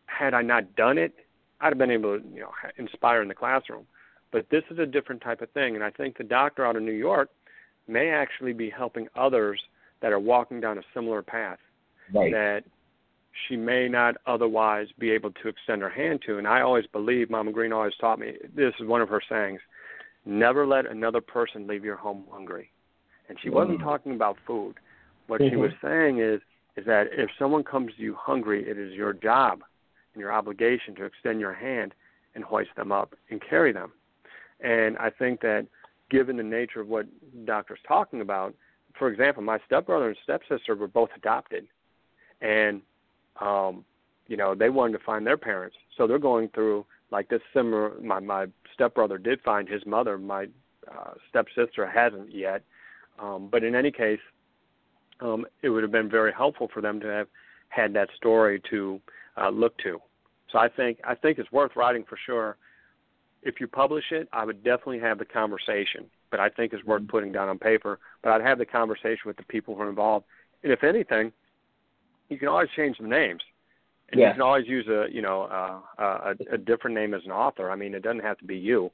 had 0.06 0.34
I 0.34 0.42
not 0.42 0.76
done 0.76 0.98
it, 0.98 1.14
I'd 1.60 1.68
have 1.68 1.78
been 1.78 1.90
able 1.90 2.18
to 2.18 2.24
you 2.32 2.40
know 2.40 2.52
inspire 2.76 3.22
in 3.22 3.28
the 3.28 3.34
classroom. 3.34 3.86
But 4.34 4.50
this 4.50 4.64
is 4.68 4.80
a 4.80 4.86
different 4.86 5.22
type 5.22 5.42
of 5.42 5.50
thing, 5.52 5.76
and 5.76 5.84
I 5.84 5.90
think 5.90 6.18
the 6.18 6.24
doctor 6.24 6.66
out 6.66 6.74
of 6.74 6.82
New 6.82 6.90
York 6.90 7.30
may 7.86 8.10
actually 8.10 8.52
be 8.52 8.68
helping 8.68 9.06
others 9.14 9.60
that 10.02 10.10
are 10.10 10.18
walking 10.18 10.60
down 10.60 10.76
a 10.76 10.82
similar 10.92 11.22
path 11.22 11.60
right. 12.12 12.32
that 12.32 12.64
she 13.46 13.56
may 13.56 13.88
not 13.88 14.16
otherwise 14.26 14.88
be 14.98 15.12
able 15.12 15.30
to 15.30 15.48
extend 15.48 15.82
her 15.82 15.88
hand 15.88 16.20
to. 16.26 16.38
And 16.38 16.48
I 16.48 16.62
always 16.62 16.84
believe 16.88 17.30
Mama 17.30 17.52
Green 17.52 17.72
always 17.72 17.94
taught 18.00 18.18
me 18.18 18.32
this 18.56 18.74
is 18.80 18.88
one 18.88 19.00
of 19.00 19.08
her 19.08 19.22
sayings 19.28 19.60
Never 20.26 20.66
let 20.66 20.86
another 20.86 21.20
person 21.20 21.68
leave 21.68 21.84
your 21.84 21.96
home 21.96 22.24
hungry. 22.28 22.72
And 23.28 23.38
she 23.40 23.50
wasn't 23.50 23.78
mm-hmm. 23.78 23.86
talking 23.86 24.14
about 24.14 24.36
food. 24.44 24.74
What 25.28 25.40
mm-hmm. 25.40 25.50
she 25.50 25.56
was 25.56 25.70
saying 25.80 26.18
is 26.18 26.40
is 26.76 26.86
that 26.86 27.06
if 27.12 27.30
someone 27.38 27.62
comes 27.62 27.92
to 27.94 28.02
you 28.02 28.16
hungry, 28.18 28.68
it 28.68 28.78
is 28.78 28.94
your 28.94 29.12
job 29.12 29.60
and 30.12 30.20
your 30.20 30.32
obligation 30.32 30.96
to 30.96 31.04
extend 31.04 31.38
your 31.38 31.52
hand 31.52 31.94
and 32.34 32.42
hoist 32.42 32.70
them 32.76 32.90
up 32.90 33.14
and 33.30 33.40
carry 33.48 33.72
them. 33.72 33.92
And 34.64 34.98
I 34.98 35.10
think 35.10 35.40
that 35.42 35.66
given 36.10 36.36
the 36.36 36.42
nature 36.42 36.80
of 36.80 36.88
what 36.88 37.06
doctor's 37.44 37.78
talking 37.86 38.20
about, 38.20 38.54
for 38.98 39.08
example, 39.08 39.42
my 39.42 39.58
stepbrother 39.66 40.08
and 40.08 40.16
stepsister 40.24 40.74
were 40.74 40.88
both 40.88 41.10
adopted. 41.16 41.66
And 42.40 42.82
um, 43.40 43.84
you 44.26 44.36
know, 44.36 44.54
they 44.54 44.70
wanted 44.70 44.98
to 44.98 45.04
find 45.04 45.26
their 45.26 45.36
parents. 45.36 45.76
So 45.96 46.06
they're 46.06 46.18
going 46.18 46.48
through 46.48 46.86
like 47.14 47.28
this 47.28 47.40
similar 47.54 47.92
my 48.02 48.18
my 48.18 48.46
stepbrother 48.74 49.18
did 49.18 49.40
find 49.42 49.68
his 49.68 49.86
mother 49.86 50.18
my 50.18 50.46
uh, 50.90 51.12
stepsister 51.30 51.86
hasn't 51.88 52.34
yet 52.34 52.62
um, 53.22 53.48
but 53.50 53.62
in 53.62 53.74
any 53.74 53.90
case 53.90 54.18
um, 55.20 55.46
it 55.62 55.68
would 55.68 55.82
have 55.82 55.92
been 55.92 56.10
very 56.10 56.32
helpful 56.32 56.68
for 56.74 56.80
them 56.82 56.98
to 57.00 57.06
have 57.06 57.28
had 57.68 57.94
that 57.94 58.08
story 58.16 58.60
to 58.68 59.00
uh, 59.40 59.48
look 59.48 59.78
to 59.78 60.00
so 60.50 60.58
i 60.58 60.68
think 60.68 60.98
i 61.04 61.14
think 61.14 61.38
it's 61.38 61.52
worth 61.52 61.74
writing 61.76 62.04
for 62.08 62.18
sure 62.26 62.56
if 63.44 63.60
you 63.60 63.66
publish 63.66 64.04
it 64.10 64.28
i 64.32 64.44
would 64.44 64.62
definitely 64.64 64.98
have 64.98 65.18
the 65.18 65.24
conversation 65.24 66.06
but 66.30 66.40
i 66.40 66.48
think 66.48 66.72
it's 66.72 66.84
worth 66.84 67.02
mm-hmm. 67.02 67.10
putting 67.10 67.32
down 67.32 67.48
on 67.48 67.58
paper 67.58 67.98
but 68.22 68.32
i'd 68.32 68.42
have 68.42 68.58
the 68.58 68.66
conversation 68.66 69.22
with 69.26 69.36
the 69.36 69.44
people 69.44 69.74
who 69.74 69.82
are 69.82 69.88
involved 69.88 70.24
and 70.62 70.72
if 70.72 70.82
anything 70.82 71.32
you 72.28 72.38
can 72.38 72.48
always 72.48 72.68
change 72.76 72.96
the 72.98 73.06
names 73.06 73.42
and 74.10 74.20
yeah. 74.20 74.28
you 74.28 74.32
can 74.34 74.42
always 74.42 74.66
use 74.66 74.86
a 74.88 75.06
you 75.10 75.22
know 75.22 75.42
uh, 75.42 75.80
a, 76.02 76.54
a 76.54 76.58
different 76.58 76.94
name 76.94 77.14
as 77.14 77.22
an 77.24 77.30
author. 77.30 77.70
I 77.70 77.76
mean, 77.76 77.94
it 77.94 78.02
doesn't 78.02 78.22
have 78.22 78.38
to 78.38 78.44
be 78.44 78.56
you. 78.56 78.90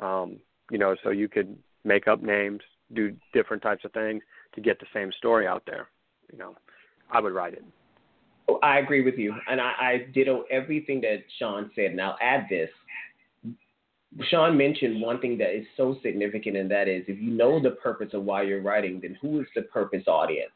Um, 0.00 0.38
you 0.70 0.78
know, 0.78 0.94
so 1.02 1.10
you 1.10 1.28
could 1.28 1.56
make 1.84 2.06
up 2.06 2.22
names, 2.22 2.60
do 2.92 3.14
different 3.32 3.62
types 3.62 3.84
of 3.84 3.92
things 3.92 4.22
to 4.54 4.60
get 4.60 4.78
the 4.78 4.86
same 4.92 5.10
story 5.12 5.46
out 5.46 5.62
there. 5.66 5.88
You 6.32 6.38
know, 6.38 6.56
I 7.10 7.20
would 7.20 7.32
write 7.32 7.54
it. 7.54 7.64
Oh, 8.48 8.58
I 8.62 8.78
agree 8.78 9.02
with 9.02 9.16
you, 9.16 9.34
and 9.48 9.60
I, 9.60 9.72
I 9.80 10.06
ditto 10.12 10.44
everything 10.50 11.00
that 11.02 11.22
Shawn 11.38 11.70
said. 11.74 11.92
And 11.92 12.00
I'll 12.00 12.18
add 12.20 12.46
this. 12.50 12.70
Shawn 14.30 14.56
mentioned 14.56 15.00
one 15.00 15.20
thing 15.20 15.36
that 15.38 15.54
is 15.54 15.66
so 15.76 15.98
significant, 16.02 16.56
and 16.56 16.70
that 16.70 16.88
is 16.88 17.04
if 17.08 17.18
you 17.20 17.30
know 17.30 17.60
the 17.60 17.72
purpose 17.72 18.10
of 18.14 18.24
why 18.24 18.42
you're 18.42 18.62
writing, 18.62 19.00
then 19.00 19.16
who 19.20 19.40
is 19.40 19.46
the 19.54 19.62
purpose 19.62 20.04
audience? 20.06 20.50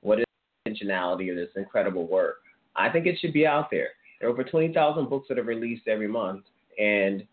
What 0.00 0.20
is 0.20 0.24
the 0.64 0.70
intentionality 0.70 1.30
of 1.30 1.36
this 1.36 1.50
incredible 1.56 2.06
work? 2.06 2.36
I 2.76 2.88
think 2.88 3.06
it 3.06 3.18
should 3.20 3.32
be 3.32 3.46
out 3.46 3.70
there. 3.70 3.90
There 4.20 4.28
are 4.28 4.32
over 4.32 4.44
20,000 4.44 5.08
books 5.08 5.26
that 5.28 5.38
are 5.38 5.44
released 5.44 5.88
every 5.88 6.08
month, 6.08 6.44
and 6.78 7.24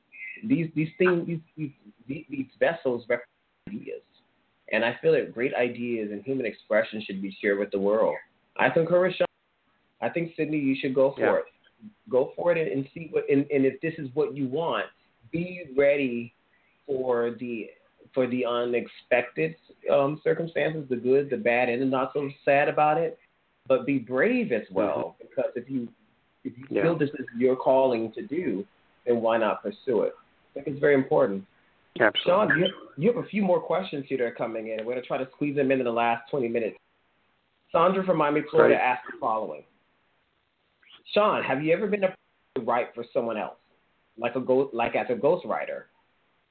these 0.44 0.70
these 0.76 0.90
things 0.98 1.28
these 1.28 1.72
these, 2.08 2.26
these 2.30 2.48
vessels 2.60 3.06
represent 3.08 3.30
ideas, 3.70 4.02
and 4.72 4.84
I 4.84 4.98
feel 5.02 5.12
that 5.14 5.34
great 5.34 5.54
ideas 5.54 6.10
and 6.12 6.24
human 6.24 6.46
expression 6.46 7.04
should 7.06 7.22
be 7.22 7.36
shared 7.42 7.60
with 7.60 7.72
the 7.72 7.80
world. 7.80 8.16
I 8.58 8.70
concur 8.70 9.12
Shawn. 9.12 9.28
I 10.02 10.10
think 10.10 10.34
Sydney, 10.36 10.58
you 10.58 10.76
should 10.80 10.96
go 10.96 11.14
for 11.16 11.22
yeah. 11.22 11.38
it. 11.38 11.44
Go 12.10 12.34
for 12.36 12.52
it 12.52 12.72
and 12.72 12.88
see 12.94 13.10
what. 13.12 13.26
And, 13.30 13.46
and 13.52 13.66
if 13.66 13.80
this 13.82 13.94
is 13.98 14.10
what 14.16 14.36
you 14.36 14.48
want, 14.48 14.86
be 15.32 15.66
ready 15.78 16.34
for 16.86 17.36
the 17.40 17.70
for 18.14 18.28
the 18.28 18.46
unexpected 18.46 19.56
um, 19.90 20.20
circumstances, 20.24 20.84
the 20.90 20.98
good, 20.98 21.30
the 21.30 21.38
bad, 21.38 21.70
and 21.70 21.82
the 21.82 21.86
not 21.86 22.12
so 22.14 22.30
sad 22.44 22.68
about 22.68 22.98
it 22.98 23.18
but 23.68 23.86
be 23.86 23.98
brave 23.98 24.52
as 24.52 24.64
well. 24.72 25.16
Mm-hmm. 25.16 25.28
Because 25.30 25.52
if 25.56 25.70
you 25.70 25.88
if 26.44 26.58
you 26.58 26.66
yeah. 26.70 26.84
feel 26.84 26.98
this 26.98 27.10
is 27.12 27.26
your 27.38 27.56
calling 27.56 28.12
to 28.14 28.22
do, 28.22 28.66
then 29.06 29.22
why 29.22 29.38
not 29.38 29.62
pursue 29.64 30.02
it? 30.02 30.14
I 30.52 30.56
think 30.56 30.68
it's 30.68 30.80
very 30.80 30.96
important. 30.96 31.46
Absolutely. 32.00 32.22
Shawn, 32.26 32.50
you 32.58 32.64
have, 32.64 32.72
you 32.98 33.14
have 33.14 33.24
a 33.24 33.28
few 33.28 33.44
more 33.44 33.62
questions 33.62 34.06
here 34.08 34.18
that 34.18 34.24
are 34.24 34.32
coming 34.32 34.68
in. 34.70 34.80
We're 34.80 34.94
going 34.94 35.02
to 35.02 35.08
try 35.08 35.18
to 35.18 35.28
squeeze 35.36 35.56
them 35.56 35.72
in 35.72 35.80
in 35.80 35.86
the 35.86 35.92
last 35.92 36.30
20 36.32 36.48
minutes. 36.48 36.78
Sandra 37.72 38.04
from 38.04 38.18
Miami, 38.18 38.42
Florida 38.50 38.76
Great. 38.76 38.84
asked 38.84 39.04
the 39.12 39.18
following. 39.20 39.64
Shawn, 41.14 41.44
have 41.44 41.64
you 41.64 41.74
ever 41.74 41.88
been 41.88 42.02
to 42.02 42.14
write 42.62 42.88
for 42.96 43.06
someone 43.14 43.38
else, 43.38 43.58
like 44.22 44.36
a 44.36 44.40
ghost, 44.40 44.74
like 44.74 44.96
as 44.96 45.08
a 45.10 45.14
ghostwriter? 45.14 45.84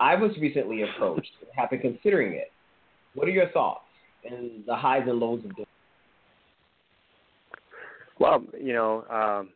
I 0.01 0.15
was 0.15 0.33
recently 0.41 0.83
approached, 0.83 1.31
have 1.57 1.71
been 1.71 1.81
considering 1.81 2.35
it. 2.35 2.51
What 3.15 3.29
are 3.29 3.33
your 3.33 3.51
thoughts 3.51 3.85
and 4.25 4.65
the 4.67 4.75
highs 4.75 5.03
and 5.07 5.19
lows 5.19 5.45
of 5.45 5.55
this? 5.57 5.67
Well, 8.19 8.45
you 8.59 8.73
know, 8.73 9.05
um, 9.11 9.51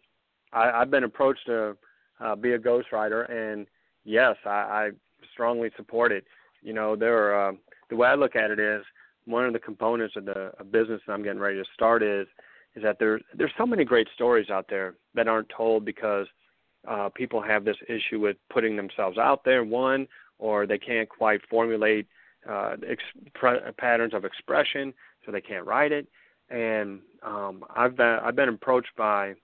I, 0.52 0.70
I've 0.70 0.90
been 0.90 1.04
approached 1.04 1.46
to 1.46 1.76
uh, 2.20 2.36
be 2.36 2.52
a 2.52 2.58
ghostwriter, 2.58 3.30
and 3.30 3.66
yes, 4.04 4.36
I, 4.46 4.48
I 4.48 4.90
strongly 5.32 5.70
support 5.76 6.12
it. 6.12 6.24
You 6.62 6.72
know, 6.72 6.96
there 6.96 7.34
are, 7.34 7.50
uh, 7.50 7.52
the 7.90 7.96
way 7.96 8.08
I 8.08 8.14
look 8.14 8.36
at 8.36 8.50
it 8.50 8.58
is 8.58 8.82
one 9.26 9.44
of 9.44 9.52
the 9.52 9.58
components 9.58 10.14
of 10.16 10.24
the 10.24 10.52
of 10.58 10.70
business 10.70 11.00
that 11.06 11.12
I'm 11.12 11.22
getting 11.22 11.40
ready 11.40 11.56
to 11.56 11.64
start 11.74 12.02
is 12.02 12.26
is 12.76 12.82
that 12.82 12.98
there 12.98 13.20
there's 13.36 13.52
so 13.56 13.66
many 13.66 13.84
great 13.84 14.08
stories 14.14 14.50
out 14.50 14.66
there 14.68 14.94
that 15.14 15.28
aren't 15.28 15.48
told 15.54 15.84
because 15.84 16.26
uh, 16.88 17.08
people 17.14 17.40
have 17.42 17.64
this 17.64 17.76
issue 17.88 18.20
with 18.20 18.36
putting 18.50 18.76
themselves 18.76 19.18
out 19.18 19.44
there. 19.44 19.64
One, 19.64 20.06
or 20.38 20.66
they 20.66 20.78
can't 20.78 21.08
quite 21.08 21.40
formulate 21.48 22.06
uh, 22.48 22.76
exp- 22.76 23.76
patterns 23.76 24.14
of 24.14 24.24
expression, 24.24 24.92
so 25.24 25.32
they 25.32 25.40
can't 25.40 25.64
write 25.64 25.92
it 25.92 26.06
and 26.50 27.00
um, 27.22 27.64
I've 27.74 27.96
been 27.96 28.18
I've 28.22 28.36
been 28.36 28.48
approached 28.48 28.94
by 28.96 29.34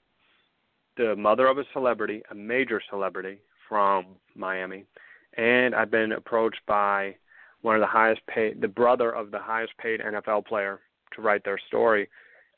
the 0.97 1.16
mother 1.16 1.47
of 1.47 1.59
a 1.59 1.64
celebrity, 1.72 2.22
a 2.30 2.34
major 2.34 2.80
celebrity 2.91 3.38
from 3.68 4.07
Miami, 4.34 4.84
and 5.34 5.74
I've 5.74 5.91
been 5.91 6.12
approached 6.12 6.61
by 6.66 7.16
one 7.62 7.74
of 7.74 7.80
the 7.80 7.86
highest 7.86 8.20
paid, 8.26 8.61
the 8.61 8.68
brother 8.68 9.11
of 9.11 9.30
the 9.30 9.38
highest 9.38 9.76
paid 9.78 10.01
NFL 10.01 10.47
player 10.47 10.80
to 11.14 11.22
write 11.22 11.45
their 11.45 11.59
story, 11.68 12.09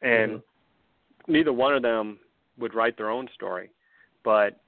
and 0.01 0.33
mm-hmm. 0.33 1.33
neither 1.33 1.53
one 1.53 1.75
of 1.75 1.83
them 1.83 2.19
would 2.59 2.75
write 2.75 2.97
their 2.97 3.11
own 3.11 3.29
story, 3.35 3.71
but 4.25 4.61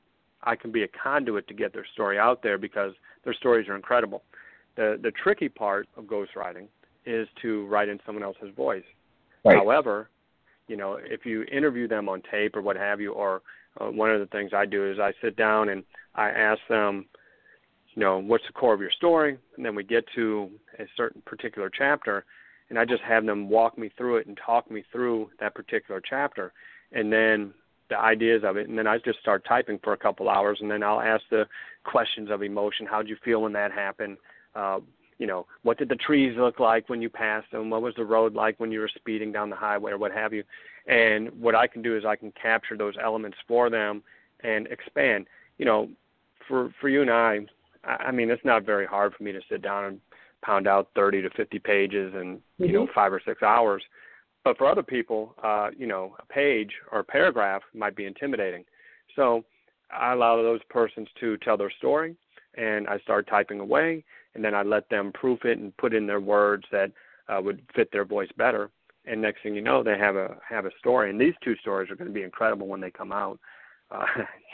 I 0.45 0.57
can 0.57 0.71
be 0.71 0.83
a 0.83 0.89
conduit 0.89 1.49
to 1.49 1.55
get 1.55 1.73
their 1.73 1.87
story 1.93 2.19
out 2.19 2.43
there 2.43 2.59
because 2.59 2.93
their 3.25 3.35
stories 3.35 3.69
are 3.69 3.77
incredible. 3.77 4.23
The 4.77 4.99
the 5.03 5.11
tricky 5.11 5.49
part 5.49 5.89
of 5.97 6.05
ghostwriting 6.05 6.69
is 7.07 7.29
to 7.43 7.67
write 7.67 7.89
in 7.89 8.01
someone 8.07 8.25
else's 8.25 8.55
voice. 8.57 8.85
Right. 9.45 9.57
However, 9.57 10.09
you 10.69 10.77
know, 10.77 10.99
if 11.03 11.27
you 11.27 11.45
interview 11.45 11.87
them 11.87 12.09
on 12.09 12.23
tape 12.31 12.57
or 12.57 12.63
what 12.63 12.77
have 12.77 13.01
you, 13.01 13.13
or 13.13 13.43
uh, 13.81 13.87
one 13.87 14.11
of 14.11 14.21
the 14.21 14.27
things 14.27 14.53
I 14.55 14.67
do 14.67 14.91
is 14.91 14.99
I 14.99 15.13
sit 15.23 15.37
down 15.37 15.69
and 15.69 15.85
I 16.15 16.31
ask 16.31 16.61
them, 16.69 17.07
you 17.95 18.01
know, 18.01 18.19
what's 18.19 18.45
the 18.47 18.53
core 18.53 18.75
of 18.75 18.81
your 18.81 18.91
story? 18.91 19.37
And 19.57 19.65
then 19.65 19.75
we 19.75 19.85
get 19.85 20.05
to 20.15 20.51
a 20.79 20.85
certain 20.97 21.23
particular 21.27 21.71
chapter, 21.77 22.25
and 22.71 22.79
I 22.79 22.85
just 22.85 23.03
have 23.03 23.25
them 23.27 23.49
walk 23.49 23.77
me 23.79 23.91
through 23.97 24.17
it 24.17 24.27
and 24.27 24.39
talk 24.45 24.71
me 24.71 24.85
through 24.91 25.31
that 25.41 25.55
particular 25.55 26.01
chapter, 26.09 26.53
and 26.93 27.13
then 27.13 27.53
the 27.91 27.99
ideas 27.99 28.43
of 28.45 28.57
it, 28.57 28.69
and 28.69 28.79
then 28.79 28.87
I 28.87 28.99
just 28.99 29.21
start 29.21 29.45
typing 29.47 29.79
for 29.83 29.93
a 29.93 29.97
couple 29.97 30.29
hours, 30.29 30.59
and 30.61 30.71
then 30.71 30.83
I'll 30.83 31.01
ask 31.01 31.23
the 31.31 31.47
questions 31.85 32.31
of 32.31 32.43
emotion. 32.43 32.87
How'd 32.87 33.09
you 33.09 33.17
feel 33.25 33.43
when 33.43 33.53
that 33.53 33.73
happened? 33.73 34.17
Uh, 34.55 34.81
you 35.19 35.27
know, 35.27 35.47
what 35.63 35.79
did 35.79 35.89
the 35.89 35.97
trees 35.97 36.35
look 36.37 36.59
like 36.59 36.89
when 36.89 37.01
you 37.01 37.09
passed 37.09 37.51
them? 37.53 37.71
What 37.71 37.83
was 37.83 37.95
the 37.97 38.05
road 38.05 38.35
like 38.35 38.59
when 38.59 38.73
you 38.73 38.81
were 38.81 38.91
speeding 38.95 39.33
down 39.33 39.51
the 39.51 39.57
highway 39.57 39.93
or 39.93 39.99
what 39.99 40.13
have 40.13 40.33
you? 40.33 40.43
And 40.87 41.31
what 41.41 41.55
I 41.55 41.67
can 41.67 41.83
do 41.83 41.97
is 41.97 42.05
I 42.05 42.17
can 42.17 42.33
capture 42.33 42.77
those 42.77 42.95
elements 43.03 43.39
for 43.47 43.71
them 43.71 44.03
and 44.43 44.67
expand. 44.69 45.27
You 45.59 45.67
know, 45.67 45.89
for 46.49 46.71
for 46.81 46.89
you 46.89 47.03
and 47.03 47.11
I, 47.11 47.41
I 47.85 48.11
mean, 48.11 48.31
it's 48.31 48.45
not 48.45 48.65
very 48.65 48.87
hard 48.87 49.15
for 49.15 49.23
me 49.23 49.33
to 49.33 49.41
sit 49.49 49.63
down 49.63 49.85
and 49.85 50.01
pound 50.43 50.67
out 50.67 50.89
30 50.95 51.23
to 51.23 51.31
50 51.31 51.59
pages 51.61 52.15
in 52.15 52.37
mm-hmm. 52.37 52.65
you 52.65 52.73
know 52.73 52.89
five 52.95 53.13
or 53.13 53.21
six 53.25 53.43
hours. 53.43 53.83
But 54.45 54.59
for 54.59 54.67
other 54.67 54.83
people, 54.83 55.35
uh, 55.43 55.71
you 55.77 55.87
know, 55.87 56.15
a 56.19 56.27
page 56.27 56.71
or 56.93 57.01
a 57.01 57.05
paragraph 57.05 57.63
might 57.73 57.97
be 57.97 58.05
intimidating. 58.05 58.65
So 59.17 59.43
I 59.91 60.13
allow 60.13 60.37
those 60.37 60.61
persons 60.69 61.09
to 61.21 61.39
tell 61.39 61.57
their 61.57 61.71
story, 61.71 62.15
and 62.57 62.87
I 62.87 62.99
start 62.99 63.27
typing 63.27 63.61
away, 63.61 64.05
and 64.35 64.45
then 64.45 64.55
I 64.55 64.63
let 64.63 64.89
them 64.91 65.13
proof 65.13 65.45
it 65.45 65.59
and 65.59 65.77
put 65.79 65.95
in 65.95 66.07
their 66.07 66.21
words 66.21 66.65
that 66.73 66.93
uh, 67.29 67.41
would 67.41 67.63
fit 67.75 67.91
their 67.91 68.05
voice 68.05 68.29
better. 68.37 68.71
And 69.07 69.21
next 69.21 69.43
thing 69.43 69.55
you 69.55 69.63
know, 69.63 69.83
they 69.83 69.99
have 69.99 70.17
a 70.17 70.37
have 70.49 70.67
a 70.67 70.71
story. 70.79 71.11
And 71.11 71.21
these 71.21 71.35
two 71.43 71.57
stories 71.57 71.91
are 71.91 71.97
going 71.97 72.09
to 72.09 72.15
be 72.15 72.23
incredible 72.23 72.67
when 72.67 72.81
they 72.81 72.91
come 72.91 73.13
out. 73.13 73.39
Uh, 73.91 74.07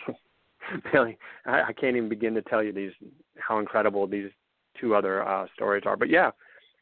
really, 0.93 1.19
I, 1.47 1.63
I 1.63 1.73
can't 1.73 1.97
even 1.97 2.09
begin 2.09 2.35
to 2.35 2.43
tell 2.43 2.63
you 2.63 2.73
these 2.73 2.93
how 3.39 3.59
incredible 3.59 4.07
these 4.07 4.31
two 4.81 4.95
other 4.95 5.27
uh, 5.27 5.47
stories 5.55 5.85
are. 5.87 5.97
But 5.97 6.11
yeah, 6.11 6.31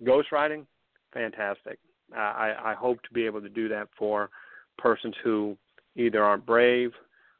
ghostwriting, 0.03 0.67
fantastic. 1.13 1.79
I, 2.17 2.55
I 2.65 2.75
hope 2.75 3.03
to 3.03 3.13
be 3.13 3.27
able 3.27 3.41
to 3.41 3.49
do 3.49 3.69
that 3.69 3.89
for 3.99 4.31
persons 4.79 5.15
who 5.23 5.57
either 5.97 6.23
aren't 6.23 6.47
brave 6.47 6.93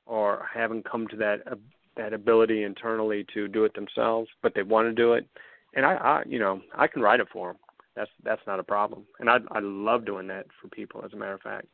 or 0.07 0.47
haven't 0.53 0.89
come 0.91 1.07
to 1.09 1.17
that 1.17 1.41
uh, 1.51 1.57
that 1.97 2.13
ability 2.13 2.63
internally 2.63 3.27
to 3.35 3.49
do 3.49 3.65
it 3.65 3.75
themselves, 3.75 4.29
but 4.43 4.55
they 4.55 4.63
want 4.63 4.89
to 4.89 4.93
do 4.93 5.15
it. 5.15 5.27
And 5.75 5.85
I, 5.85 5.95
I, 5.95 6.23
you 6.27 6.39
know, 6.39 6.61
I 6.77 6.87
can 6.87 7.03
write 7.03 7.21
it 7.21 7.29
for 7.33 7.49
them. 7.49 7.57
That's 7.97 8.11
that's 8.25 8.43
not 8.47 8.61
a 8.61 8.65
problem. 8.65 9.05
And 9.21 9.29
I 9.29 9.39
I 9.51 9.61
love 9.61 10.07
doing 10.07 10.27
that 10.29 10.47
for 10.61 10.69
people. 10.69 11.03
As 11.05 11.13
a 11.13 11.17
matter 11.17 11.35
of 11.35 11.41
fact. 11.41 11.67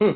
Hmm. 0.00 0.12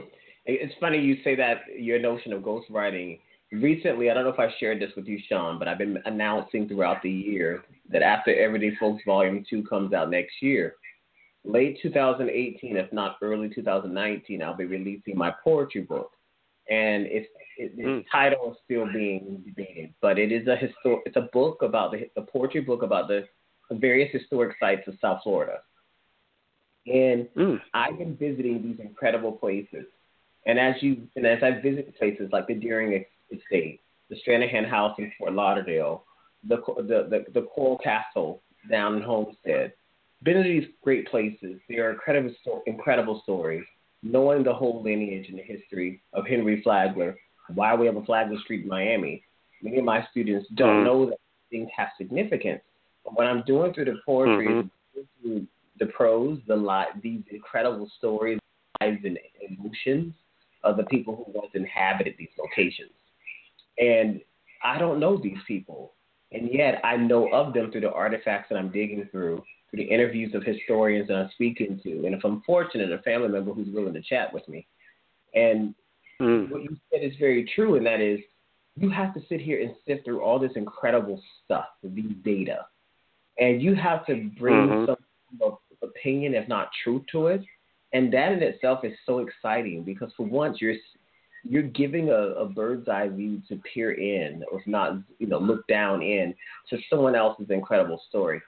It's 0.46 0.74
funny 0.78 0.98
you 0.98 1.16
say 1.24 1.34
that 1.36 1.62
your 1.78 1.98
notion 1.98 2.32
of 2.32 2.42
ghostwriting. 2.42 3.20
Recently, 3.52 4.10
I 4.10 4.14
don't 4.14 4.24
know 4.24 4.30
if 4.30 4.38
I 4.38 4.52
shared 4.58 4.80
this 4.80 4.90
with 4.96 5.06
you, 5.06 5.18
Shawn, 5.28 5.58
but 5.58 5.68
I've 5.68 5.78
been 5.78 5.98
announcing 6.04 6.66
throughout 6.66 7.02
the 7.02 7.10
year 7.10 7.62
that 7.90 8.02
after 8.02 8.34
Everyday 8.34 8.74
Folks 8.76 9.02
Volume 9.06 9.44
Two 9.48 9.62
comes 9.62 9.92
out 9.92 10.10
next 10.10 10.34
year, 10.42 10.74
late 11.44 11.78
2018, 11.82 12.76
if 12.76 12.92
not 12.92 13.16
early 13.22 13.48
2019, 13.48 14.42
I'll 14.42 14.56
be 14.56 14.64
releasing 14.64 15.16
my 15.16 15.32
poetry 15.42 15.82
book. 15.82 16.12
And 16.70 17.06
it's, 17.06 17.28
it, 17.58 17.78
mm. 17.78 18.04
title 18.10 18.52
is 18.52 18.58
still 18.64 18.90
being 18.90 19.42
debated, 19.44 19.92
but 20.00 20.18
it 20.18 20.32
is 20.32 20.46
a 20.48 20.56
histor- 20.56 21.02
It's 21.04 21.16
a 21.16 21.28
book 21.32 21.62
about 21.62 21.92
the, 21.92 22.08
the 22.16 22.22
poetry 22.22 22.62
book 22.62 22.82
about 22.82 23.08
the 23.08 23.26
various 23.70 24.10
historic 24.12 24.56
sites 24.58 24.88
of 24.88 24.94
South 25.00 25.20
Florida. 25.22 25.58
And 26.86 27.28
mm. 27.36 27.60
I've 27.72 27.98
been 27.98 28.16
visiting 28.16 28.62
these 28.62 28.80
incredible 28.80 29.32
places. 29.32 29.86
And 30.46 30.58
as 30.58 30.74
you 30.82 31.08
and 31.16 31.26
as 31.26 31.42
I 31.42 31.60
visit 31.60 31.96
places 31.98 32.28
like 32.32 32.46
the 32.46 32.54
Deering 32.54 33.04
Estate, 33.32 33.80
the 34.10 34.16
Stranahan 34.26 34.68
House 34.68 34.94
in 34.98 35.10
Fort 35.18 35.32
Lauderdale, 35.32 36.04
the 36.46 36.56
the 36.76 37.06
the, 37.08 37.24
the 37.32 37.46
Coral 37.46 37.78
Castle 37.78 38.42
down 38.70 38.96
in 38.96 39.02
Homestead, 39.02 39.72
been 40.24 40.36
to 40.36 40.42
these 40.42 40.68
great 40.82 41.08
places. 41.08 41.60
They 41.68 41.76
are 41.76 41.92
incredible, 41.92 42.34
incredible 42.66 43.20
stories. 43.22 43.64
Knowing 44.02 44.42
the 44.42 44.52
whole 44.52 44.82
lineage 44.82 45.28
and 45.28 45.38
the 45.38 45.42
history 45.42 46.02
of 46.12 46.26
Henry 46.26 46.60
Flagler, 46.62 47.16
why 47.54 47.74
we 47.74 47.86
have 47.86 47.96
a 47.96 48.04
Flagler 48.04 48.38
Street 48.40 48.62
in 48.62 48.68
Miami. 48.68 49.22
Many 49.62 49.78
of 49.78 49.84
my 49.84 50.06
students 50.10 50.46
don't 50.56 50.68
mm-hmm. 50.68 50.84
know 50.84 51.06
that 51.06 51.18
things 51.50 51.68
have 51.74 51.88
significance. 51.96 52.60
But 53.04 53.16
when 53.16 53.26
I'm 53.26 53.42
doing 53.46 53.72
through 53.72 53.86
the 53.86 54.00
poetry, 54.04 54.48
mm-hmm. 54.48 55.00
through 55.22 55.46
the 55.78 55.86
prose, 55.86 56.38
the 56.46 56.56
li- 56.56 57.00
these 57.02 57.22
incredible 57.30 57.90
stories, 57.98 58.38
lives 58.80 59.00
and 59.04 59.18
emotions 59.48 60.14
of 60.62 60.76
the 60.76 60.84
people 60.84 61.16
who 61.16 61.38
once 61.38 61.50
inhabited 61.54 62.14
these 62.18 62.28
locations. 62.38 62.90
And 63.78 64.20
I 64.62 64.78
don't 64.78 65.00
know 65.00 65.16
these 65.16 65.38
people, 65.46 65.92
and 66.32 66.48
yet 66.52 66.80
I 66.84 66.96
know 66.96 67.32
of 67.32 67.52
them 67.52 67.70
through 67.70 67.82
the 67.82 67.92
artifacts 67.92 68.48
that 68.50 68.56
I'm 68.56 68.70
digging 68.70 69.08
through 69.10 69.42
the 69.76 69.82
interviews 69.82 70.34
of 70.34 70.42
historians 70.44 71.08
that 71.08 71.16
I'm 71.16 71.30
speaking 71.34 71.80
to, 71.82 72.06
and 72.06 72.14
if 72.14 72.24
I'm 72.24 72.42
fortunate, 72.42 72.92
a 72.92 72.98
family 72.98 73.28
member 73.28 73.52
who's 73.52 73.72
willing 73.72 73.94
to 73.94 74.02
chat 74.02 74.32
with 74.32 74.48
me. 74.48 74.66
And 75.34 75.74
mm. 76.20 76.50
what 76.50 76.62
you 76.62 76.76
said 76.92 77.02
is 77.02 77.14
very 77.18 77.50
true, 77.54 77.76
and 77.76 77.86
that 77.86 78.00
is 78.00 78.20
you 78.76 78.90
have 78.90 79.14
to 79.14 79.20
sit 79.28 79.40
here 79.40 79.60
and 79.60 79.74
sift 79.86 80.04
through 80.04 80.20
all 80.20 80.38
this 80.38 80.52
incredible 80.56 81.20
stuff, 81.44 81.66
these 81.82 82.12
data, 82.24 82.66
and 83.38 83.62
you 83.62 83.74
have 83.74 84.06
to 84.06 84.30
bring 84.38 84.54
mm-hmm. 84.54 84.92
some 85.40 85.56
opinion, 85.82 86.34
if 86.34 86.48
not 86.48 86.70
truth, 86.82 87.02
to 87.12 87.28
it. 87.28 87.42
And 87.92 88.12
that 88.12 88.32
in 88.32 88.42
itself 88.42 88.84
is 88.84 88.92
so 89.06 89.18
exciting 89.18 89.84
because 89.84 90.12
for 90.16 90.26
once 90.26 90.58
you're 90.60 90.74
you're 91.46 91.62
giving 91.62 92.08
a, 92.08 92.12
a 92.14 92.48
bird's 92.48 92.88
eye 92.88 93.08
view 93.08 93.42
to 93.48 93.60
peer 93.72 93.92
in, 93.92 94.42
or 94.50 94.60
if 94.60 94.66
not, 94.66 94.96
you 95.18 95.26
know, 95.26 95.38
look 95.38 95.66
down 95.66 96.00
in 96.00 96.34
to 96.70 96.78
someone 96.88 97.14
else's 97.14 97.50
incredible 97.50 98.00
story 98.08 98.40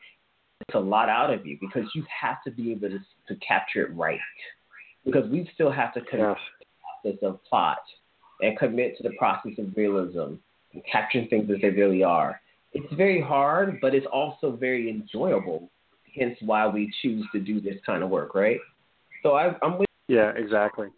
a 0.75 0.79
lot 0.79 1.09
out 1.09 1.33
of 1.33 1.47
you 1.47 1.57
because 1.61 1.89
you 1.95 2.05
have 2.21 2.43
to 2.45 2.51
be 2.51 2.73
able 2.73 2.89
to, 2.89 2.99
to 3.29 3.37
capture 3.37 3.87
it 3.87 3.95
right. 3.95 4.19
Because 5.05 5.29
we 5.31 5.49
still 5.55 5.71
have 5.71 5.95
to 5.95 6.01
commit 6.01 6.37
to 6.37 6.59
the 6.61 7.13
process 7.13 7.19
of 7.23 7.45
plot 7.45 7.79
and 8.41 8.59
commit 8.59 8.97
to 8.97 9.05
the 9.05 9.15
process 9.17 9.53
of 9.59 9.77
realism 9.77 10.35
and 10.73 10.83
capturing 10.91 11.29
things 11.29 11.49
as 11.55 11.61
they 11.63 11.71
really 11.71 12.03
are. 12.03 12.41
It's 12.73 12.93
very 12.95 13.21
hard, 13.21 13.79
but 13.81 13.95
it's 13.95 14.07
also 14.13 14.57
very 14.57 14.91
enjoyable. 14.91 15.71
Hence, 16.19 16.37
why 16.41 16.67
we 16.67 16.93
choose 17.03 17.25
to 17.33 17.41
do 17.41 17.61
this 17.61 17.77
kind 17.85 18.03
of 18.03 18.11
work, 18.11 18.35
right? 18.35 18.59
So 19.23 19.35
I, 19.35 19.55
I'm 19.63 19.79
with. 19.79 19.89
Yeah, 20.09 20.33
exactly. 20.37 20.89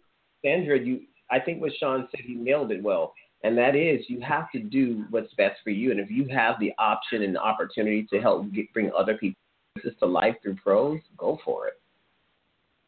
Sandra, 0.43 0.79
you. 0.79 1.01
I 1.31 1.39
think 1.39 1.61
what 1.61 1.71
Shawn 1.79 2.07
said, 2.09 2.21
he 2.25 2.33
nailed 2.33 2.71
it 2.71 2.81
well 2.81 3.13
and 3.43 3.57
that 3.57 3.75
is 3.75 4.01
you 4.07 4.19
have 4.21 4.51
to 4.51 4.59
do 4.59 5.05
what's 5.11 5.33
best 5.35 5.61
for 5.63 5.69
you. 5.69 5.91
And 5.91 5.99
if 5.99 6.09
you 6.09 6.27
have 6.27 6.59
the 6.59 6.73
option 6.77 7.23
and 7.23 7.35
the 7.35 7.39
opportunity 7.39 8.05
to 8.11 8.19
help 8.19 8.51
get, 8.51 8.71
bring 8.73 8.91
other 8.97 9.17
people 9.17 9.39
this 9.83 9.93
to 9.99 10.05
life 10.05 10.35
through 10.41 10.55
prose, 10.55 10.99
go 11.17 11.39
for 11.43 11.67
it. 11.67 11.81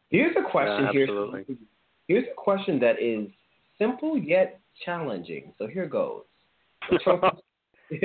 Here's 0.10 0.36
a 0.36 0.50
question 0.50 0.86
yeah, 0.86 0.92
here. 0.92 1.46
Here's 2.08 2.26
a 2.26 2.36
question 2.36 2.80
that 2.80 3.02
is 3.02 3.28
simple 3.78 4.18
yet 4.18 4.60
challenging. 4.86 5.54
So 5.58 5.68
here 5.68 5.88
goes. 5.88 6.24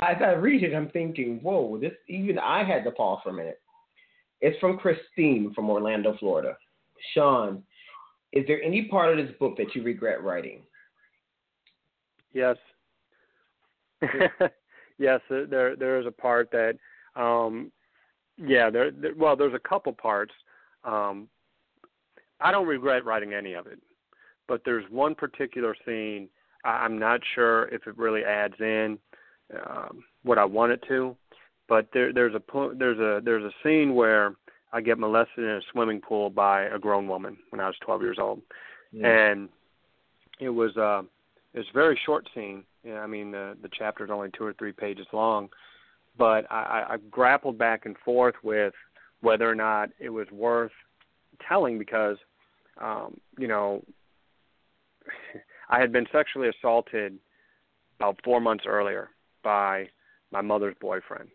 As 0.00 0.16
I 0.20 0.32
read 0.32 0.62
it, 0.64 0.74
I'm 0.74 0.90
thinking, 0.90 1.40
whoa, 1.42 1.78
this 1.78 1.92
even 2.08 2.38
I 2.38 2.64
had 2.64 2.84
to 2.84 2.90
pause 2.90 3.20
for 3.22 3.30
a 3.30 3.32
minute. 3.32 3.60
It's 4.40 4.58
from 4.58 4.78
Christine 4.78 5.52
from 5.54 5.70
Orlando, 5.70 6.16
Florida. 6.18 6.56
Shawn, 7.14 7.62
is 8.32 8.44
there 8.46 8.62
any 8.62 8.86
part 8.86 9.16
of 9.16 9.24
this 9.24 9.34
book 9.38 9.56
that 9.58 9.74
you 9.74 9.82
regret 9.82 10.22
writing? 10.22 10.62
Yes. 12.32 12.56
yes, 14.98 15.20
there 15.28 15.76
there 15.76 16.00
is 16.00 16.06
a 16.06 16.10
part 16.10 16.50
that 16.50 16.76
um, 17.14 17.70
yeah, 18.36 18.70
there, 18.70 18.90
there 18.90 19.14
well, 19.16 19.36
there's 19.36 19.54
a 19.54 19.68
couple 19.68 19.92
parts. 19.92 20.32
Um, 20.84 21.28
I 22.40 22.50
don't 22.50 22.66
regret 22.66 23.04
writing 23.04 23.34
any 23.34 23.54
of 23.54 23.66
it, 23.66 23.78
but 24.48 24.62
there's 24.64 24.84
one 24.90 25.14
particular 25.14 25.76
scene. 25.86 26.28
I, 26.64 26.70
I'm 26.70 26.98
not 26.98 27.20
sure 27.34 27.68
if 27.68 27.86
it 27.86 27.96
really 27.96 28.24
adds 28.24 28.54
in 28.58 28.98
um, 29.54 30.04
what 30.22 30.38
I 30.38 30.44
want 30.44 30.72
it 30.72 30.82
to, 30.88 31.16
but 31.68 31.88
there, 31.92 32.12
there's 32.12 32.34
a 32.34 32.42
there's 32.76 32.98
a 32.98 33.20
there's 33.24 33.44
a 33.44 33.52
scene 33.62 33.94
where 33.94 34.34
I 34.72 34.80
get 34.80 34.98
molested 34.98 35.44
in 35.44 35.50
a 35.50 35.60
swimming 35.72 36.00
pool 36.00 36.30
by 36.30 36.62
a 36.64 36.78
grown 36.78 37.06
woman 37.06 37.36
when 37.50 37.60
I 37.60 37.66
was 37.66 37.76
12 37.82 38.02
years 38.02 38.18
old, 38.20 38.40
yeah. 38.90 39.06
and 39.06 39.48
it 40.40 40.48
was 40.48 40.76
uh, 40.76 41.02
it 41.54 41.58
was 41.58 41.66
a 41.70 41.74
very 41.74 41.98
short 42.04 42.28
scene. 42.34 42.64
Yeah, 42.84 43.00
I 43.00 43.06
mean 43.06 43.30
the 43.30 43.56
the 43.62 43.70
chapter 43.76 44.04
is 44.04 44.10
only 44.10 44.30
two 44.36 44.44
or 44.44 44.54
three 44.54 44.72
pages 44.72 45.06
long, 45.12 45.48
but 46.16 46.50
I, 46.50 46.84
I 46.90 46.96
grappled 47.10 47.58
back 47.58 47.86
and 47.86 47.96
forth 48.04 48.34
with 48.42 48.74
whether 49.20 49.48
or 49.48 49.54
not 49.54 49.90
it 49.98 50.10
was 50.10 50.26
worth 50.30 50.72
telling 51.48 51.78
because, 51.78 52.16
um, 52.80 53.18
you 53.38 53.48
know, 53.48 53.82
I 55.70 55.80
had 55.80 55.92
been 55.92 56.06
sexually 56.12 56.48
assaulted 56.48 57.18
about 57.98 58.18
four 58.24 58.40
months 58.40 58.64
earlier 58.66 59.10
by 59.42 59.88
my 60.30 60.40
mother's 60.40 60.74
boyfriend, 60.80 61.30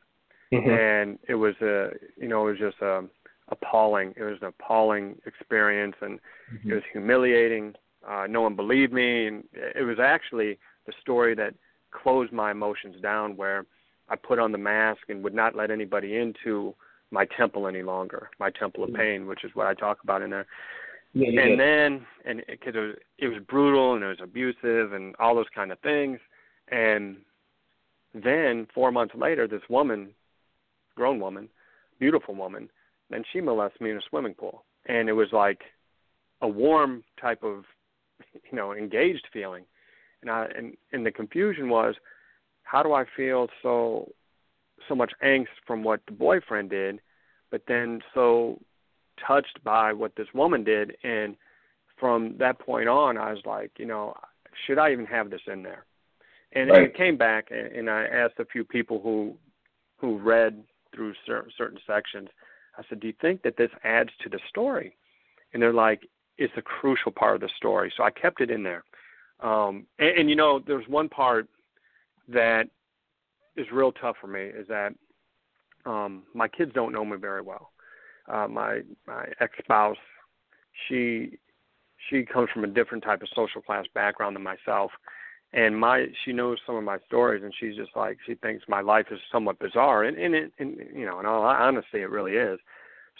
mm-hmm. 0.53 0.69
and 0.69 1.19
it 1.27 1.35
was 1.35 1.55
a, 1.61 1.89
you 2.19 2.27
know, 2.27 2.47
it 2.47 2.51
was 2.51 2.59
just 2.59 2.81
a 2.81 3.03
appalling. 3.49 4.13
It 4.17 4.23
was 4.23 4.37
an 4.41 4.47
appalling 4.47 5.17
experience, 5.25 5.95
and 6.01 6.19
mm-hmm. 6.53 6.71
it 6.71 6.73
was 6.75 6.83
humiliating. 6.91 7.73
Uh, 8.07 8.25
no 8.29 8.41
one 8.41 8.55
believed 8.55 8.93
me, 8.93 9.27
and 9.27 9.43
it 9.53 9.83
was 9.85 9.97
actually 9.99 10.57
the 10.85 10.93
story 11.01 11.35
that 11.35 11.53
closed 11.91 12.31
my 12.31 12.51
emotions 12.51 12.95
down, 13.01 13.35
where 13.35 13.65
I 14.09 14.15
put 14.15 14.39
on 14.39 14.51
the 14.51 14.57
mask 14.57 15.01
and 15.09 15.23
would 15.23 15.33
not 15.33 15.55
let 15.55 15.71
anybody 15.71 16.17
into 16.17 16.73
my 17.11 17.25
temple 17.37 17.67
any 17.67 17.83
longer, 17.83 18.29
my 18.39 18.49
temple 18.49 18.83
of 18.83 18.89
mm-hmm. 18.89 18.99
pain, 18.99 19.27
which 19.27 19.43
is 19.43 19.51
what 19.53 19.67
I 19.67 19.73
talk 19.73 19.99
about 20.03 20.21
in 20.21 20.29
there. 20.29 20.45
Yeah, 21.13 21.41
and 21.41 21.59
then, 21.59 22.05
and 22.25 22.43
because 22.47 22.75
it, 22.75 22.77
it 22.77 22.79
was 22.79 22.95
it 23.17 23.27
was 23.27 23.43
brutal 23.47 23.95
and 23.95 24.03
it 24.03 24.07
was 24.07 24.17
abusive 24.21 24.93
and 24.93 25.15
all 25.19 25.35
those 25.35 25.45
kind 25.55 25.71
of 25.71 25.79
things, 25.79 26.19
and 26.69 27.17
then 28.13 28.67
four 28.73 28.91
months 28.91 29.15
later, 29.15 29.47
this 29.47 29.61
woman, 29.69 30.09
grown 30.95 31.19
woman, 31.19 31.49
beautiful 31.99 32.35
woman, 32.35 32.69
then 33.09 33.23
she 33.31 33.41
molested 33.41 33.81
me 33.81 33.91
in 33.91 33.97
a 33.97 34.01
swimming 34.09 34.33
pool, 34.33 34.63
and 34.87 35.09
it 35.09 35.13
was 35.13 35.29
like 35.31 35.61
a 36.41 36.47
warm 36.47 37.03
type 37.19 37.41
of, 37.41 37.63
you 38.33 38.55
know, 38.55 38.73
engaged 38.73 39.25
feeling, 39.31 39.63
and 40.21 40.29
I 40.29 40.47
and 40.55 40.75
and 40.91 41.05
the 41.05 41.11
confusion 41.11 41.69
was, 41.69 41.95
how 42.67 42.83
do 42.83 42.93
I 42.93 43.05
feel 43.15 43.47
so 43.63 44.11
so 44.87 44.95
much 44.95 45.11
angst 45.23 45.57
from 45.65 45.83
what 45.83 46.01
the 46.05 46.11
boyfriend 46.11 46.69
did, 46.69 46.99
but 47.49 47.63
then 47.67 48.01
so 48.13 48.59
touched 49.25 49.63
by 49.63 49.91
what 49.91 50.15
this 50.15 50.27
woman 50.33 50.63
did 50.63 50.95
and 51.03 51.35
from 51.99 52.35
that 52.37 52.59
point 52.59 52.87
on 52.87 53.17
I 53.17 53.31
was 53.31 53.41
like, 53.45 53.71
you 53.79 53.85
know, 53.85 54.15
should 54.65 54.77
I 54.77 54.91
even 54.91 55.05
have 55.07 55.29
this 55.29 55.41
in 55.47 55.63
there? 55.63 55.85
And 56.53 56.69
right. 56.69 56.83
it 56.83 56.95
came 56.95 57.17
back 57.17 57.49
and 57.51 57.89
I 57.89 58.05
asked 58.05 58.39
a 58.39 58.45
few 58.45 58.63
people 58.63 59.01
who 59.01 59.35
who 59.97 60.19
read 60.19 60.63
through 60.93 61.13
certain, 61.25 61.51
certain 61.57 61.79
sections. 61.87 62.29
I 62.77 62.83
said, 62.87 62.99
"Do 62.99 63.07
you 63.07 63.13
think 63.19 63.41
that 63.41 63.57
this 63.57 63.71
adds 63.83 64.11
to 64.21 64.29
the 64.29 64.39
story?" 64.47 64.95
And 65.51 65.61
they're 65.61 65.73
like, 65.73 66.07
"It's 66.37 66.53
a 66.55 66.61
crucial 66.61 67.11
part 67.11 67.35
of 67.35 67.41
the 67.41 67.49
story." 67.57 67.91
So 67.97 68.03
I 68.03 68.11
kept 68.11 68.41
it 68.41 68.51
in 68.51 68.61
there. 68.61 68.83
Um, 69.39 69.87
and, 69.97 70.19
and 70.19 70.29
you 70.29 70.35
know, 70.35 70.59
there's 70.59 70.87
one 70.87 71.09
part 71.09 71.47
that 72.27 72.67
is 73.55 73.67
real 73.71 73.91
tough 73.91 74.15
for 74.19 74.27
me 74.27 74.41
is 74.41 74.67
that 74.67 74.93
um, 75.85 76.23
my 76.33 76.47
kids 76.47 76.71
don't 76.73 76.93
know 76.93 77.05
me 77.05 77.17
very 77.17 77.41
well. 77.41 77.71
Uh, 78.27 78.47
my 78.47 78.81
my 79.07 79.25
ex 79.39 79.53
spouse, 79.59 79.97
she 80.87 81.37
she 82.09 82.23
comes 82.23 82.49
from 82.53 82.63
a 82.63 82.67
different 82.67 83.03
type 83.03 83.21
of 83.21 83.29
social 83.33 83.61
class 83.61 83.85
background 83.93 84.35
than 84.35 84.43
myself, 84.43 84.91
and 85.53 85.79
my 85.79 86.07
she 86.25 86.33
knows 86.33 86.57
some 86.65 86.75
of 86.75 86.83
my 86.83 86.97
stories, 87.07 87.43
and 87.43 87.53
she's 87.57 87.75
just 87.75 87.91
like 87.95 88.17
she 88.25 88.35
thinks 88.35 88.65
my 88.67 88.81
life 88.81 89.07
is 89.11 89.19
somewhat 89.31 89.59
bizarre, 89.59 90.03
and 90.03 90.17
and, 90.17 90.35
it, 90.35 90.51
and 90.59 90.77
you 90.93 91.05
know, 91.05 91.19
in 91.19 91.25
all 91.25 91.43
honesty, 91.43 92.01
it 92.01 92.09
really 92.09 92.33
is. 92.33 92.59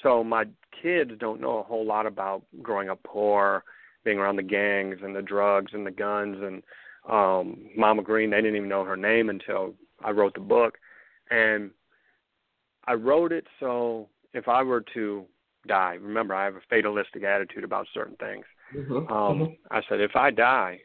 So 0.04 0.24
my 0.24 0.46
kids 0.82 1.12
don't 1.20 1.42
know 1.42 1.58
a 1.60 1.64
whole 1.64 1.86
lot 1.86 2.06
about 2.06 2.44
growing 2.62 2.90
up 2.90 3.00
poor, 3.04 3.64
being 4.04 4.20
around 4.20 4.36
the 4.36 4.44
gangs 4.44 4.98
and 5.02 5.16
the 5.16 5.22
drugs 5.22 5.72
and 5.74 5.86
the 5.86 5.92
guns 5.92 6.38
and 6.42 6.62
um 7.10 7.70
Mama 7.76 8.04
Green. 8.04 8.30
They 8.30 8.38
didn't 8.38 8.56
even 8.56 8.70
know 8.70 8.84
her 8.84 8.98
name 8.98 9.30
until 9.30 9.74
I 10.04 10.12
wrote 10.12 10.34
the 10.34 10.42
book, 10.42 10.78
and 11.30 11.72
I 12.86 12.94
wrote 12.94 13.32
it 13.32 13.46
so 13.60 14.10
if 14.34 14.48
I 14.48 14.64
were 14.64 14.84
to 14.94 15.26
die, 15.68 15.96
remember 15.96 16.36
I 16.36 16.46
have 16.46 16.56
a 16.56 16.62
fatalistic 16.70 17.24
attitude 17.24 17.64
about 17.64 17.88
certain 17.94 18.16
things. 18.18 18.46
Mm-hmm. 18.76 19.12
Um, 19.12 19.40
mm-hmm. 19.40 19.54
I 19.72 19.82
said 19.88 20.02
if 20.02 20.16
I 20.16 20.32
die, 20.32 20.80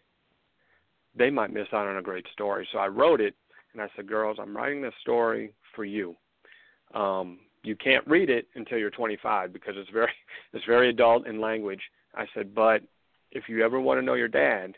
they 1.15 1.31
might 1.31 1.53
miss 1.53 1.69
out 1.73 1.87
on 1.87 1.99
a 1.99 2.03
great 2.03 2.27
story. 2.33 2.67
So 2.73 2.79
I 2.79 2.89
wrote 2.89 3.21
it, 3.21 3.35
and 3.73 3.83
I 3.83 3.89
said, 3.95 4.09
girls, 4.09 4.39
I'm 4.41 4.57
writing 4.57 4.83
this 4.83 4.95
story 5.01 5.53
for 5.75 5.85
you. 5.85 6.17
Um, 6.95 7.41
you 7.63 7.77
can't 7.77 8.07
read 8.07 8.29
it 8.29 8.49
until 8.55 8.79
you're 8.79 8.91
25 8.91 9.53
because 9.53 9.75
it's 9.77 9.91
very 9.91 10.13
it's 10.53 10.65
very 10.65 10.91
adult 10.91 11.27
in 11.27 11.41
language. 11.41 11.83
I 12.15 12.27
said, 12.35 12.55
but 12.55 12.83
if 13.31 13.49
you 13.49 13.65
ever 13.65 13.81
want 13.81 13.99
to 13.99 14.05
know 14.05 14.15
your 14.15 14.29
dad 14.29 14.75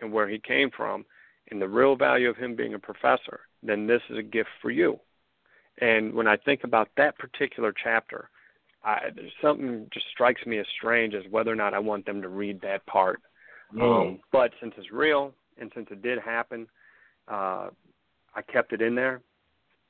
and 0.00 0.12
where 0.12 0.28
he 0.28 0.38
came 0.38 0.70
from 0.70 1.04
and 1.50 1.60
the 1.60 1.68
real 1.68 1.96
value 1.96 2.28
of 2.28 2.36
him 2.36 2.56
being 2.56 2.74
a 2.74 2.78
professor, 2.78 3.40
then 3.62 3.86
this 3.86 4.02
is 4.10 4.18
a 4.18 4.22
gift 4.22 4.50
for 4.62 4.70
you. 4.70 4.98
And 5.80 6.14
when 6.14 6.26
I 6.26 6.36
think 6.36 6.64
about 6.64 6.88
that 6.96 7.18
particular 7.18 7.72
chapter, 7.82 8.30
I, 8.84 9.10
something 9.42 9.88
just 9.92 10.06
strikes 10.12 10.44
me 10.46 10.58
as 10.58 10.66
strange 10.78 11.14
as 11.14 11.24
whether 11.30 11.50
or 11.50 11.56
not 11.56 11.74
I 11.74 11.78
want 11.78 12.06
them 12.06 12.22
to 12.22 12.28
read 12.28 12.60
that 12.62 12.84
part. 12.86 13.20
Mm. 13.74 13.82
Um, 13.82 14.20
but 14.30 14.52
since 14.60 14.74
it's 14.76 14.92
real 14.92 15.32
and 15.58 15.70
since 15.74 15.88
it 15.90 16.02
did 16.02 16.18
happen, 16.18 16.66
uh, 17.28 17.68
I 18.36 18.42
kept 18.52 18.72
it 18.72 18.82
in 18.82 18.94
there 18.94 19.22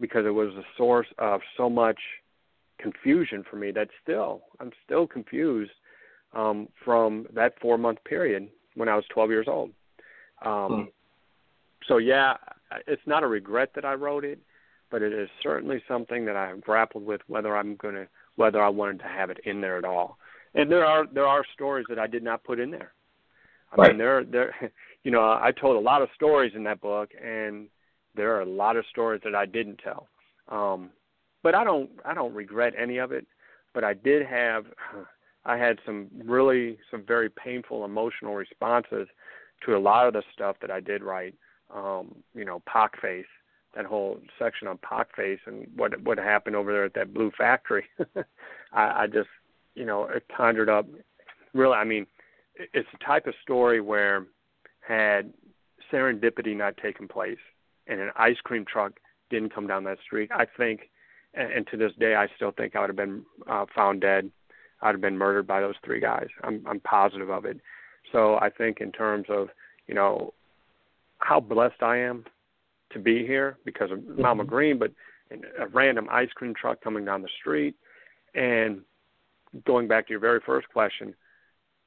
because 0.00 0.26
it 0.26 0.30
was 0.30 0.50
a 0.54 0.64
source 0.76 1.06
of 1.18 1.40
so 1.56 1.68
much 1.68 1.98
confusion 2.78 3.44
for 3.48 3.56
me 3.56 3.70
that 3.72 3.88
still 4.02 4.42
I'm 4.60 4.72
still 4.84 5.06
confused 5.06 5.72
um, 6.34 6.68
from 6.84 7.26
that 7.34 7.54
four 7.60 7.78
month 7.78 7.98
period 8.04 8.48
when 8.74 8.88
I 8.88 8.96
was 8.96 9.04
12 9.12 9.30
years 9.30 9.46
old. 9.48 9.70
Um, 10.44 10.70
mm. 10.72 10.88
So 11.86 11.98
yeah, 11.98 12.34
it's 12.86 13.02
not 13.06 13.22
a 13.22 13.26
regret 13.26 13.70
that 13.74 13.84
I 13.84 13.94
wrote 13.94 14.24
it, 14.24 14.38
but 14.90 15.02
it 15.02 15.12
is 15.12 15.28
certainly 15.42 15.82
something 15.88 16.24
that 16.24 16.36
I 16.36 16.48
have 16.48 16.60
grappled 16.60 17.04
with 17.04 17.20
whether 17.26 17.56
I'm 17.56 17.76
going 17.76 17.94
to 17.94 18.08
whether 18.36 18.62
I 18.62 18.68
wanted 18.68 18.98
to 19.00 19.06
have 19.06 19.30
it 19.30 19.38
in 19.44 19.60
there 19.60 19.78
at 19.78 19.84
all. 19.84 20.18
And 20.54 20.70
there 20.70 20.84
are 20.84 21.06
there 21.06 21.26
are 21.26 21.44
stories 21.52 21.86
that 21.88 21.98
I 21.98 22.06
did 22.06 22.22
not 22.22 22.44
put 22.44 22.60
in 22.60 22.70
there. 22.70 22.92
I 23.72 23.76
right. 23.76 23.88
mean, 23.90 23.98
there 23.98 24.24
there 24.24 24.72
you 25.04 25.10
know 25.10 25.20
I 25.20 25.52
told 25.58 25.76
a 25.76 25.80
lot 25.80 26.02
of 26.02 26.08
stories 26.14 26.52
in 26.54 26.64
that 26.64 26.80
book, 26.80 27.10
and 27.22 27.68
there 28.14 28.34
are 28.36 28.42
a 28.42 28.46
lot 28.46 28.76
of 28.76 28.84
stories 28.90 29.20
that 29.24 29.34
I 29.34 29.46
didn't 29.46 29.80
tell. 29.82 30.08
Um, 30.48 30.90
but 31.42 31.54
I 31.54 31.64
don't 31.64 31.90
I 32.04 32.14
don't 32.14 32.34
regret 32.34 32.74
any 32.78 32.98
of 32.98 33.12
it. 33.12 33.26
But 33.72 33.84
I 33.84 33.94
did 33.94 34.26
have 34.26 34.66
I 35.44 35.58
had 35.58 35.78
some 35.84 36.06
really 36.24 36.78
some 36.90 37.04
very 37.06 37.28
painful 37.28 37.84
emotional 37.84 38.34
responses 38.34 39.08
to 39.64 39.76
a 39.76 39.78
lot 39.78 40.06
of 40.06 40.12
the 40.12 40.22
stuff 40.32 40.56
that 40.60 40.70
I 40.70 40.80
did 40.80 41.02
write 41.02 41.34
um, 41.74 42.14
you 42.34 42.44
know, 42.44 42.62
Pockface, 42.68 43.24
that 43.74 43.84
whole 43.84 44.18
section 44.38 44.68
on 44.68 44.78
Pockface 44.78 45.40
and 45.46 45.66
what 45.76 46.00
what 46.02 46.18
happened 46.18 46.56
over 46.56 46.72
there 46.72 46.84
at 46.84 46.94
that 46.94 47.12
blue 47.12 47.30
factory. 47.36 47.84
I, 48.72 49.02
I 49.02 49.06
just, 49.06 49.28
you 49.74 49.84
know, 49.84 50.04
it 50.04 50.24
conjured 50.34 50.68
up. 50.68 50.86
Really, 51.52 51.74
I 51.74 51.84
mean, 51.84 52.06
it's 52.56 52.88
the 52.92 53.04
type 53.04 53.26
of 53.26 53.34
story 53.42 53.80
where 53.80 54.26
had 54.80 55.32
serendipity 55.92 56.56
not 56.56 56.76
taken 56.76 57.08
place 57.08 57.38
and 57.86 58.00
an 58.00 58.10
ice 58.16 58.36
cream 58.42 58.64
truck 58.64 58.92
didn't 59.30 59.54
come 59.54 59.66
down 59.66 59.84
that 59.84 59.98
street, 60.04 60.30
I 60.32 60.46
think, 60.56 60.90
and, 61.34 61.50
and 61.52 61.66
to 61.68 61.76
this 61.76 61.92
day, 61.98 62.14
I 62.14 62.28
still 62.36 62.52
think 62.52 62.76
I 62.76 62.80
would 62.80 62.90
have 62.90 62.96
been 62.96 63.24
uh, 63.48 63.66
found 63.74 64.00
dead. 64.00 64.30
I'd 64.82 64.92
have 64.92 65.00
been 65.00 65.18
murdered 65.18 65.46
by 65.46 65.60
those 65.60 65.76
three 65.84 66.00
guys. 66.00 66.28
I'm 66.42 66.64
I'm 66.66 66.80
positive 66.80 67.30
of 67.30 67.44
it. 67.44 67.58
So 68.14 68.36
I 68.36 68.48
think 68.48 68.80
in 68.80 68.92
terms 68.92 69.26
of 69.28 69.48
you 69.88 69.94
know 69.94 70.32
how 71.18 71.40
blessed 71.40 71.82
I 71.82 71.98
am 71.98 72.24
to 72.92 72.98
be 72.98 73.26
here 73.26 73.58
because 73.64 73.90
of 73.90 73.98
mm-hmm. 73.98 74.22
Mama 74.22 74.44
Green, 74.44 74.78
but 74.78 74.92
a 75.58 75.66
random 75.66 76.06
ice 76.10 76.30
cream 76.34 76.54
truck 76.54 76.80
coming 76.80 77.04
down 77.04 77.22
the 77.22 77.28
street. 77.40 77.74
And 78.34 78.82
going 79.66 79.88
back 79.88 80.06
to 80.06 80.12
your 80.12 80.20
very 80.20 80.40
first 80.46 80.68
question, 80.68 81.14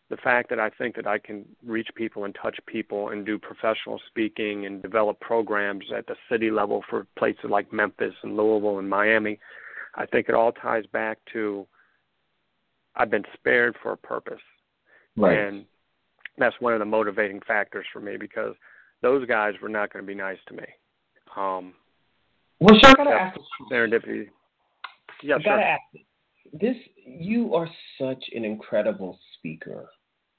the 0.10 0.18
fact 0.18 0.50
that 0.50 0.60
I 0.60 0.70
think 0.70 0.96
that 0.96 1.08
I 1.08 1.18
can 1.18 1.46
reach 1.66 1.88
people 1.96 2.26
and 2.26 2.36
touch 2.42 2.58
people 2.66 3.10
and 3.10 3.26
do 3.26 3.38
professional 3.38 4.00
speaking 4.08 4.66
and 4.66 4.82
develop 4.82 5.20
programs 5.20 5.86
at 5.96 6.08
the 6.08 6.16
city 6.30 6.52
level 6.52 6.84
for 6.90 7.08
places 7.18 7.46
like 7.50 7.72
Memphis 7.72 8.14
and 8.24 8.36
Louisville 8.36 8.80
and 8.80 8.90
Miami, 8.90 9.40
I 9.96 10.06
think 10.06 10.30
it 10.30 10.36
all 10.36 10.52
ties 10.52 10.86
back 10.92 11.20
to 11.34 11.66
I've 12.96 13.12
been 13.12 13.26
spared 13.34 13.76
for 13.82 13.92
a 13.92 13.98
purpose. 13.98 14.42
Right. 15.16 15.38
And 15.38 15.66
that's 16.38 16.56
one 16.60 16.74
of 16.74 16.80
the 16.80 16.86
motivating 16.86 17.42
factors 17.48 17.86
for 17.92 18.00
me 18.00 18.18
because 18.18 18.56
those 19.02 19.26
guys 19.28 19.54
were 19.62 19.70
not 19.70 19.92
going 19.92 20.04
to 20.04 20.08
be 20.08 20.16
nice 20.16 20.38
to 20.48 20.54
me. 20.54 20.66
Um, 21.36 21.74
well, 22.60 22.78
sure, 22.80 22.92
I 22.92 22.94
gotta 22.94 23.10
ask. 23.12 23.40
Serendipity. 23.72 24.28
Yeah, 25.22 25.36
I 25.36 25.40
gotta 25.40 25.64
ask. 25.64 25.82
This, 26.54 26.76
you 27.06 27.54
are 27.54 27.68
such 28.00 28.24
an 28.34 28.44
incredible 28.46 29.20
speaker, 29.38 29.90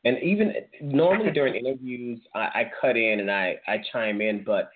and 0.04 0.20
even 0.22 0.54
normally 0.80 1.30
during 1.30 1.54
interviews, 1.66 2.20
I, 2.34 2.40
I 2.40 2.70
cut 2.80 2.96
in 2.96 3.20
and 3.20 3.30
I 3.30 3.56
I 3.68 3.82
chime 3.92 4.20
in, 4.20 4.42
but 4.44 4.70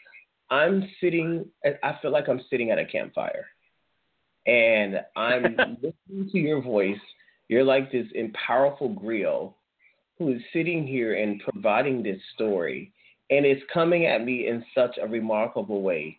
I'm 0.50 0.88
sitting. 1.00 1.46
I 1.64 1.98
feel 2.00 2.12
like 2.12 2.28
I'm 2.28 2.42
sitting 2.48 2.70
at 2.70 2.78
a 2.78 2.84
campfire, 2.84 3.46
and 4.46 5.00
I'm 5.16 5.56
listening 5.82 6.30
to 6.30 6.38
your 6.38 6.62
voice. 6.62 7.00
You're 7.48 7.64
like 7.64 7.90
this 7.90 8.06
powerful 8.46 8.94
griot 8.94 9.52
who 10.18 10.32
is 10.32 10.42
sitting 10.52 10.86
here 10.86 11.14
and 11.14 11.40
providing 11.40 12.02
this 12.02 12.20
story 12.34 12.92
and 13.32 13.46
it's 13.46 13.62
coming 13.72 14.04
at 14.04 14.24
me 14.24 14.46
in 14.48 14.62
such 14.74 14.98
a 15.02 15.06
remarkable 15.06 15.80
way. 15.80 16.18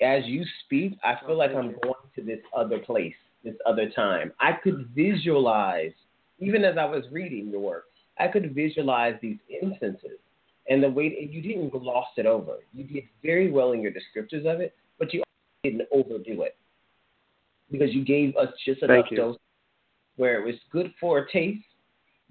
As 0.00 0.24
you 0.24 0.44
speak, 0.64 0.96
I 1.04 1.14
feel 1.24 1.36
like 1.36 1.50
I'm 1.50 1.76
going 1.82 1.94
to 2.16 2.22
this 2.22 2.40
other 2.56 2.78
place, 2.78 3.14
this 3.44 3.54
other 3.66 3.90
time. 3.90 4.32
I 4.40 4.52
could 4.52 4.88
visualize, 4.94 5.92
even 6.38 6.64
as 6.64 6.76
I 6.78 6.86
was 6.86 7.04
reading 7.12 7.50
your 7.50 7.60
work, 7.60 7.84
I 8.18 8.28
could 8.28 8.54
visualize 8.54 9.14
these 9.20 9.36
instances 9.62 10.18
and 10.70 10.82
the 10.82 10.88
way 10.88 11.10
that 11.10 11.32
you 11.32 11.42
didn't 11.42 11.68
gloss 11.68 12.08
it 12.16 12.24
over. 12.24 12.56
You 12.72 12.84
did 12.84 13.04
very 13.22 13.50
well 13.50 13.72
in 13.72 13.82
your 13.82 13.92
descriptors 13.92 14.46
of 14.46 14.60
it, 14.60 14.74
but 14.98 15.12
you 15.12 15.22
didn't 15.62 15.82
overdo 15.92 16.42
it 16.42 16.56
because 17.70 17.92
you 17.92 18.04
gave 18.04 18.36
us 18.36 18.48
just 18.64 18.82
enough 18.82 19.06
dose 19.14 19.36
where 20.16 20.40
it 20.40 20.46
was 20.46 20.54
good 20.70 20.94
for 20.98 21.18
a 21.18 21.30
taste, 21.30 21.64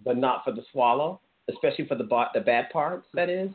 but 0.03 0.17
not 0.17 0.43
for 0.43 0.51
the 0.51 0.63
swallow, 0.71 1.19
especially 1.49 1.87
for 1.87 1.95
the 1.95 2.07
the 2.33 2.41
bad 2.41 2.69
parts. 2.71 3.07
That 3.13 3.29
is, 3.29 3.49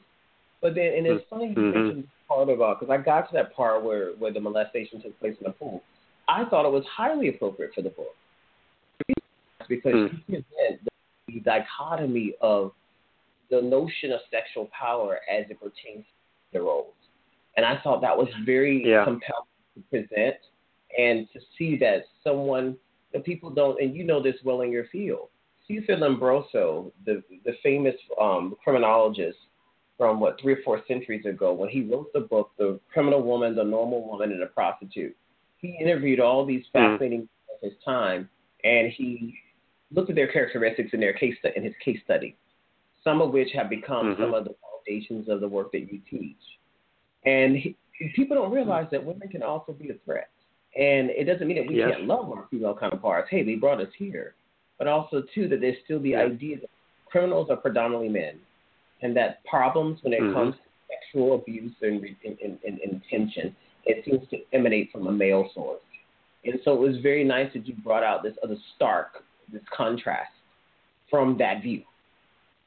but 0.61 0.75
then, 0.75 0.93
and 0.97 1.07
it's 1.07 1.25
funny 1.31 1.49
you 1.49 1.55
mm-hmm. 1.55 1.79
mentioned 1.79 2.09
part 2.29 2.49
about 2.49 2.79
because 2.79 2.93
I 2.93 3.03
got 3.03 3.23
to 3.31 3.35
that 3.35 3.55
part 3.55 3.83
where 3.83 4.11
where 4.13 4.33
the 4.33 4.41
molestation 4.41 5.01
took 5.01 5.19
place 5.19 5.35
in 5.41 5.45
the 5.45 5.53
pool. 5.53 5.83
I 6.29 6.45
thought 6.45 6.67
it 6.67 6.73
was 6.73 6.85
highly 6.95 7.29
appropriate 7.29 7.73
for 7.75 7.83
the 7.83 7.91
book 7.91 8.15
because 9.69 9.95
mm. 9.95 10.11
she 10.11 10.33
presents 10.33 10.85
the 11.27 11.41
dichotomy 11.41 12.35
of 12.41 12.73
the 13.51 13.63
notion 13.63 14.13
of 14.13 14.21
sexual 14.31 14.69
power 14.79 15.21
as 15.33 15.47
it 15.51 15.59
pertains 15.59 16.05
to 16.05 16.59
the 16.59 16.61
roles, 16.61 16.93
and 17.57 17.65
I 17.65 17.81
thought 17.83 18.01
that 18.03 18.17
was 18.17 18.29
very 18.45 18.83
yeah. 18.85 19.05
compelling 19.05 19.47
to 19.75 19.83
present 19.91 20.37
and 20.99 21.29
to 21.33 21.41
see 21.57 21.77
that 21.79 22.05
someone 22.25 22.77
that 23.13 23.25
people 23.25 23.51
don't, 23.51 23.81
and 23.81 23.95
you 23.95 24.05
know 24.05 24.23
this 24.23 24.37
well 24.45 24.61
in 24.63 24.71
your 24.71 24.85
field. 24.87 25.29
Cesar 25.69 25.97
Lombroso, 25.97 26.91
the 27.05 27.23
the 27.45 27.53
famous 27.63 27.95
um, 28.21 28.57
criminologist 28.65 29.39
from 29.97 30.19
what 30.21 30.41
three 30.41 30.55
or 30.55 30.63
four 30.65 30.83
centuries 30.89 31.27
ago, 31.27 31.53
when 31.53 31.69
he 31.69 31.83
wrote 31.83 32.13
the 32.13 32.21
book 32.21 32.51
"The 32.59 32.81
Criminal 32.93 33.23
Woman, 33.23 33.55
the 33.55 33.65
Normal 33.65 34.09
Woman, 34.09 34.33
and 34.33 34.43
the 34.43 34.47
Prostitute," 34.47 35.17
he 35.59 35.77
interviewed 35.81 36.21
all 36.21 36.45
these 36.47 36.65
mm-hmm. 36.75 36.95
fascinating 36.95 37.23
mm. 37.23 37.55
of 37.55 37.71
his 37.71 37.79
time, 37.85 38.29
and 38.65 38.91
he 38.91 39.39
looked 39.95 40.11
at 40.11 40.17
their 40.17 40.33
characteristics 40.33 40.91
in 40.93 41.01
their 41.01 41.13
case 41.13 41.37
in 41.55 41.63
his 41.63 41.75
case 41.85 41.99
study, 42.05 42.37
some 43.05 43.21
of 43.21 43.33
which 43.33 43.49
have 43.53 43.69
become 43.69 44.07
mm-hmm. 44.07 44.23
some 44.23 44.35
of 44.35 44.45
the 44.45 44.55
foundations 44.63 45.29
of 45.29 45.41
the 45.41 45.49
work 45.49 45.71
that 45.73 45.93
you 45.93 46.01
teach. 46.11 46.37
And 47.25 47.57
he, 47.57 47.77
people 48.15 48.37
don't 48.37 48.53
realize 48.53 48.87
that 48.91 49.05
women 49.05 49.29
can 49.29 49.43
also 49.43 49.73
be 49.73 49.91
a 49.91 49.95
threat. 50.05 50.31
And 50.79 51.11
it 51.11 51.25
doesn't 51.25 51.47
mean 51.47 51.57
that 51.57 51.67
we 51.67 51.79
yes. 51.79 51.91
can't 51.93 52.07
love 52.07 52.31
our 52.31 52.47
female 52.51 52.77
counterparts. 52.79 53.29
Hey, 53.31 53.43
they 53.43 53.55
brought 53.55 53.81
us 53.81 53.89
here. 53.97 54.35
But 54.79 54.87
also, 54.87 55.23
too, 55.35 55.49
that 55.49 55.61
there's 55.61 55.77
still 55.85 56.01
the 56.01 56.15
idea 56.15 56.61
that 56.61 56.71
criminals 57.07 57.49
are 57.51 57.57
predominantly 57.57 58.09
men 58.09 58.39
and 59.03 59.17
that 59.17 59.45
problems 59.45 59.99
when 60.03 60.13
it 60.13 60.21
mm-hmm. 60.21 60.35
comes 60.35 60.55
to 60.55 60.61
sexual 60.89 61.35
abuse 61.35 61.73
and, 61.83 62.03
and, 62.25 62.37
and, 62.43 62.59
and 62.65 62.81
intention, 62.93 63.55
it 63.85 64.05
seems 64.05 64.29
to 64.31 64.39
emanate 64.53 64.91
from 64.93 65.07
a 65.07 65.13
male 65.13 65.51
source. 65.55 65.81
And 66.45 66.61
so 66.65 66.75
it 66.75 66.81
was 66.81 66.99
very 67.03 67.25
nice 67.25 67.53
that 67.55 67.67
you 67.67 67.75
brought 67.75 68.03
out 68.03 68.23
this 68.23 68.35
other 68.43 68.57
stark, 68.77 69.25
this 69.53 69.63
contrast 69.77 70.31
from 71.11 71.37
that 71.39 71.63
view, 71.63 71.83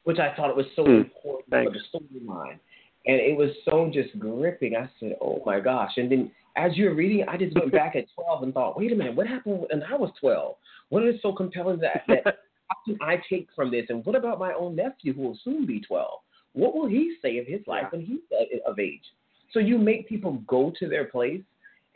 which 0.04 0.18
I 0.18 0.34
thought 0.34 0.50
it 0.50 0.56
was 0.56 0.66
so 0.76 0.84
mm. 0.84 1.04
important 1.04 1.50
Thanks. 1.50 1.72
for 1.72 1.98
the 1.98 2.04
storyline. 2.28 2.58
And 3.06 3.16
it 3.16 3.36
was 3.36 3.50
so 3.64 3.90
just 3.92 4.16
gripping. 4.18 4.76
I 4.76 4.88
said, 5.00 5.16
oh 5.20 5.42
my 5.44 5.60
gosh. 5.60 5.92
And 5.96 6.10
then 6.10 6.30
as 6.56 6.76
you 6.76 6.86
were 6.86 6.94
reading, 6.94 7.24
I 7.28 7.36
just 7.36 7.54
went 7.54 7.72
back 7.72 7.96
at 7.96 8.06
12 8.14 8.42
and 8.42 8.54
thought, 8.54 8.78
wait 8.78 8.92
a 8.92 8.94
minute, 8.94 9.14
what 9.14 9.26
happened 9.26 9.66
when 9.70 9.82
I 9.82 9.94
was 9.94 10.10
12? 10.20 10.54
What 10.90 11.06
is 11.06 11.14
so 11.22 11.32
compelling 11.32 11.80
that, 11.80 12.02
that 12.08 12.24
how 12.68 12.76
can 12.84 12.98
I 13.00 13.16
take 13.28 13.48
from 13.56 13.70
this? 13.70 13.86
And 13.88 14.04
what 14.04 14.16
about 14.16 14.38
my 14.38 14.52
own 14.52 14.76
nephew 14.76 15.14
who 15.14 15.22
will 15.22 15.38
soon 15.42 15.66
be 15.66 15.80
12? 15.80 16.20
What 16.54 16.74
will 16.74 16.86
he 16.86 17.16
say 17.22 17.38
of 17.38 17.46
his 17.46 17.60
life 17.66 17.86
when 17.90 18.02
he's 18.02 18.20
uh, 18.32 18.70
of 18.70 18.78
age? 18.78 19.02
So 19.52 19.58
you 19.58 19.78
make 19.78 20.08
people 20.08 20.42
go 20.46 20.72
to 20.78 20.88
their 20.88 21.04
place, 21.04 21.42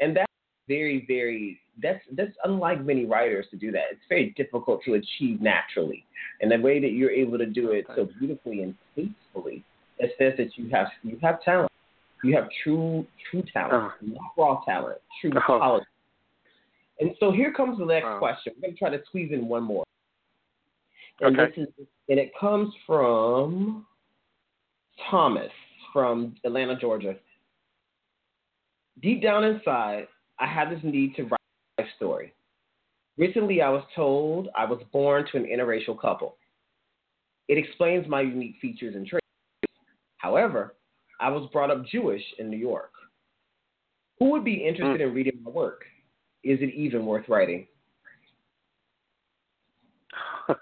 and 0.00 0.16
that's 0.16 0.32
very, 0.68 1.04
very 1.06 1.60
that's 1.82 2.00
that's 2.12 2.32
unlike 2.44 2.84
many 2.84 3.04
writers 3.04 3.46
to 3.50 3.56
do 3.56 3.70
that. 3.72 3.84
It's 3.90 4.00
very 4.08 4.34
difficult 4.36 4.82
to 4.84 4.94
achieve 4.94 5.40
naturally, 5.40 6.04
and 6.40 6.50
the 6.50 6.58
way 6.58 6.80
that 6.80 6.92
you're 6.92 7.10
able 7.10 7.38
to 7.38 7.46
do 7.46 7.72
it 7.72 7.86
so 7.94 8.08
beautifully 8.18 8.62
and 8.62 8.74
tastefully, 8.94 9.62
it 9.98 10.12
says 10.18 10.34
that 10.38 10.56
you 10.56 10.70
have 10.70 10.88
you 11.02 11.18
have 11.22 11.42
talent. 11.42 11.70
You 12.26 12.34
have 12.34 12.48
true 12.64 13.06
true 13.30 13.44
talent, 13.52 13.74
uh, 13.74 13.90
not 14.02 14.32
raw 14.36 14.60
talent, 14.64 14.98
true 15.20 15.30
uh, 15.30 15.40
quality. 15.44 15.86
And 16.98 17.12
so 17.20 17.30
here 17.30 17.52
comes 17.52 17.78
the 17.78 17.84
next 17.84 18.06
uh, 18.06 18.18
question. 18.18 18.54
We're 18.56 18.68
gonna 18.68 18.76
try 18.76 18.90
to 18.90 19.02
squeeze 19.06 19.30
in 19.32 19.46
one 19.46 19.62
more. 19.62 19.84
And 21.20 21.38
okay. 21.38 21.52
this 21.56 21.68
is 21.68 21.86
and 22.08 22.18
it 22.18 22.32
comes 22.38 22.72
from 22.84 23.86
Thomas 25.08 25.50
from 25.92 26.34
Atlanta, 26.44 26.76
Georgia. 26.76 27.14
Deep 29.02 29.22
down 29.22 29.44
inside, 29.44 30.08
I 30.40 30.46
have 30.46 30.70
this 30.70 30.80
need 30.82 31.14
to 31.16 31.24
write 31.24 31.40
a 31.78 31.84
story. 31.96 32.32
Recently, 33.18 33.62
I 33.62 33.70
was 33.70 33.84
told 33.94 34.48
I 34.56 34.64
was 34.64 34.80
born 34.92 35.26
to 35.30 35.36
an 35.36 35.44
interracial 35.44 35.98
couple. 35.98 36.36
It 37.48 37.56
explains 37.56 38.08
my 38.08 38.22
unique 38.22 38.56
features 38.60 38.96
and 38.96 39.06
traits. 39.06 39.24
However, 40.16 40.74
I 41.20 41.30
was 41.30 41.48
brought 41.52 41.70
up 41.70 41.84
Jewish 41.86 42.22
in 42.38 42.50
New 42.50 42.58
York. 42.58 42.92
Who 44.18 44.30
would 44.30 44.44
be 44.44 44.66
interested 44.66 45.00
mm. 45.00 45.08
in 45.08 45.14
reading 45.14 45.40
my 45.42 45.50
work? 45.50 45.84
Is 46.42 46.58
it 46.60 46.74
even 46.74 47.06
worth 47.06 47.28
writing? 47.28 47.66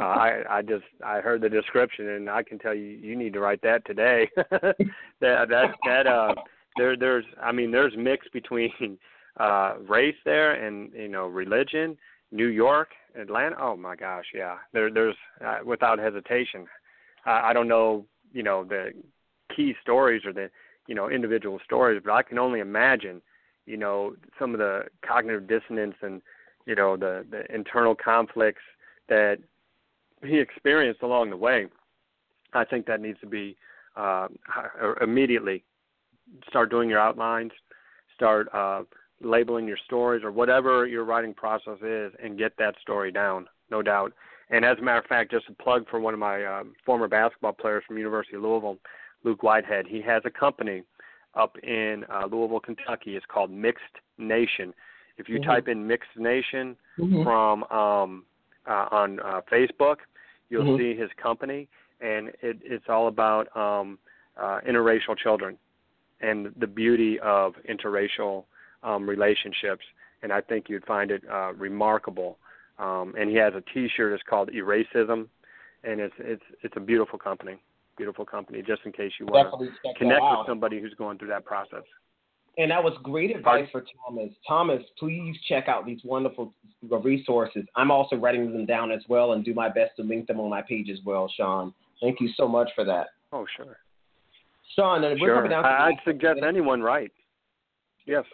I 0.00 0.42
I 0.48 0.62
just 0.62 0.84
I 1.04 1.20
heard 1.20 1.40
the 1.40 1.48
description 1.48 2.10
and 2.10 2.28
I 2.28 2.42
can 2.42 2.58
tell 2.58 2.74
you 2.74 2.84
you 2.84 3.16
need 3.16 3.32
to 3.32 3.40
write 3.40 3.62
that 3.62 3.84
today. 3.86 4.28
that 4.36 4.80
that 5.20 5.74
that 5.86 6.06
uh 6.06 6.34
there 6.76 6.96
there's 6.96 7.24
I 7.42 7.52
mean 7.52 7.70
there's 7.70 7.94
mix 7.96 8.26
between 8.32 8.70
uh 9.40 9.74
race 9.88 10.16
there 10.24 10.52
and 10.64 10.92
you 10.92 11.08
know 11.08 11.26
religion, 11.26 11.96
New 12.30 12.48
York, 12.48 12.88
Atlanta. 13.18 13.56
Oh 13.58 13.76
my 13.76 13.96
gosh, 13.96 14.26
yeah. 14.34 14.56
There 14.72 14.90
there's 14.90 15.16
uh, 15.44 15.58
without 15.64 15.98
hesitation. 15.98 16.66
Uh, 17.26 17.40
I 17.42 17.52
don't 17.52 17.68
know, 17.68 18.06
you 18.32 18.42
know, 18.42 18.64
the 18.64 18.92
key 19.54 19.74
stories 19.82 20.24
or 20.24 20.32
the 20.32 20.50
you 20.86 20.94
know 20.94 21.08
individual 21.08 21.58
stories, 21.64 22.00
but 22.04 22.12
I 22.12 22.22
can 22.22 22.38
only 22.38 22.60
imagine, 22.60 23.22
you 23.66 23.76
know, 23.76 24.16
some 24.38 24.52
of 24.52 24.58
the 24.58 24.84
cognitive 25.06 25.46
dissonance 25.46 25.96
and 26.02 26.22
you 26.66 26.74
know 26.74 26.96
the 26.96 27.24
the 27.30 27.52
internal 27.54 27.94
conflicts 27.94 28.62
that 29.08 29.38
he 30.24 30.38
experienced 30.38 31.02
along 31.02 31.30
the 31.30 31.36
way, 31.36 31.66
I 32.52 32.64
think 32.64 32.86
that 32.86 33.00
needs 33.00 33.18
to 33.20 33.26
be 33.26 33.56
uh, 33.96 34.28
immediately 35.00 35.64
start 36.48 36.70
doing 36.70 36.88
your 36.88 37.00
outlines, 37.00 37.52
start 38.14 38.48
uh, 38.54 38.82
labeling 39.20 39.66
your 39.66 39.78
stories 39.84 40.22
or 40.22 40.30
whatever 40.30 40.86
your 40.86 41.04
writing 41.04 41.34
process 41.34 41.78
is, 41.82 42.12
and 42.22 42.38
get 42.38 42.52
that 42.58 42.74
story 42.80 43.10
down, 43.10 43.46
no 43.70 43.82
doubt. 43.82 44.12
And 44.50 44.64
as 44.64 44.78
a 44.78 44.82
matter 44.82 44.98
of 44.98 45.06
fact, 45.06 45.30
just 45.30 45.48
a 45.48 45.62
plug 45.62 45.88
for 45.88 46.00
one 46.00 46.14
of 46.14 46.20
my 46.20 46.44
um, 46.44 46.74
former 46.84 47.08
basketball 47.08 47.52
players 47.52 47.84
from 47.86 47.98
University 47.98 48.36
of 48.36 48.42
Louisville, 48.42 48.78
Luke 49.24 49.42
Whitehead. 49.42 49.86
He 49.86 50.00
has 50.02 50.22
a 50.24 50.30
company 50.30 50.82
up 51.34 51.56
in 51.62 52.04
uh, 52.12 52.26
Louisville, 52.30 52.60
Kentucky. 52.60 53.16
It's 53.16 53.26
called 53.26 53.50
Mixed 53.50 53.84
Nation. 54.18 54.74
If 55.16 55.28
you 55.28 55.38
mm-hmm. 55.38 55.50
type 55.50 55.68
in 55.68 55.86
Mixed 55.86 56.16
Nation 56.16 56.76
mm-hmm. 56.98 57.22
from 57.22 57.64
um, 57.64 58.24
uh, 58.68 58.86
on 58.90 59.20
uh, 59.20 59.40
Facebook, 59.52 59.96
you'll 60.48 60.64
mm-hmm. 60.64 60.78
see 60.78 60.98
his 60.98 61.10
company, 61.22 61.68
and 62.00 62.28
it, 62.42 62.58
it's 62.62 62.86
all 62.88 63.08
about 63.08 63.54
um, 63.56 63.98
uh, 64.40 64.60
interracial 64.68 65.16
children 65.16 65.58
and 66.20 66.52
the 66.58 66.66
beauty 66.66 67.18
of 67.20 67.54
interracial 67.68 68.44
um, 68.82 69.08
relationships. 69.08 69.84
And 70.22 70.32
I 70.32 70.40
think 70.40 70.68
you'd 70.68 70.84
find 70.84 71.10
it 71.10 71.22
uh, 71.30 71.52
remarkable. 71.54 72.38
Um, 72.78 73.14
and 73.18 73.30
he 73.30 73.36
has 73.36 73.52
a 73.54 73.62
T-shirt. 73.72 74.12
It's 74.12 74.22
called 74.22 74.50
Eracism, 74.50 75.28
and 75.84 76.00
it's 76.00 76.14
it's 76.18 76.42
it's 76.62 76.74
a 76.76 76.80
beautiful 76.80 77.18
company. 77.18 77.58
Beautiful 78.00 78.24
company. 78.24 78.62
Just 78.66 78.80
in 78.86 78.92
case 78.92 79.12
you 79.20 79.26
want 79.26 79.60
to 79.60 79.92
connect 79.98 80.22
with 80.22 80.46
somebody 80.46 80.80
who's 80.80 80.94
going 80.94 81.18
through 81.18 81.28
that 81.28 81.44
process. 81.44 81.82
And 82.56 82.70
that 82.70 82.82
was 82.82 82.94
great 83.02 83.36
advice 83.36 83.68
for 83.70 83.84
Thomas. 84.08 84.30
Thomas, 84.48 84.82
please 84.98 85.36
check 85.46 85.68
out 85.68 85.84
these 85.84 86.00
wonderful 86.02 86.54
resources. 86.90 87.64
I'm 87.76 87.90
also 87.90 88.16
writing 88.16 88.50
them 88.54 88.64
down 88.64 88.90
as 88.90 89.02
well 89.10 89.34
and 89.34 89.44
do 89.44 89.52
my 89.52 89.68
best 89.68 89.96
to 89.96 90.02
link 90.02 90.28
them 90.28 90.40
on 90.40 90.48
my 90.48 90.62
page 90.62 90.88
as 90.88 90.96
well, 91.04 91.30
Shawn. 91.36 91.74
Thank 92.00 92.22
you 92.22 92.30
so 92.38 92.48
much 92.48 92.70
for 92.74 92.86
that. 92.86 93.08
Oh, 93.34 93.44
sure. 93.54 93.76
Shawn, 94.74 95.02
we're 95.02 95.18
sure. 95.18 95.34
coming 95.34 95.50
down 95.50 95.64
to 95.64 95.68
I'd 95.68 95.92
suggest 96.02 96.36
minutes. 96.36 96.46
anyone 96.48 96.80
write. 96.80 97.12
Yes. 98.06 98.24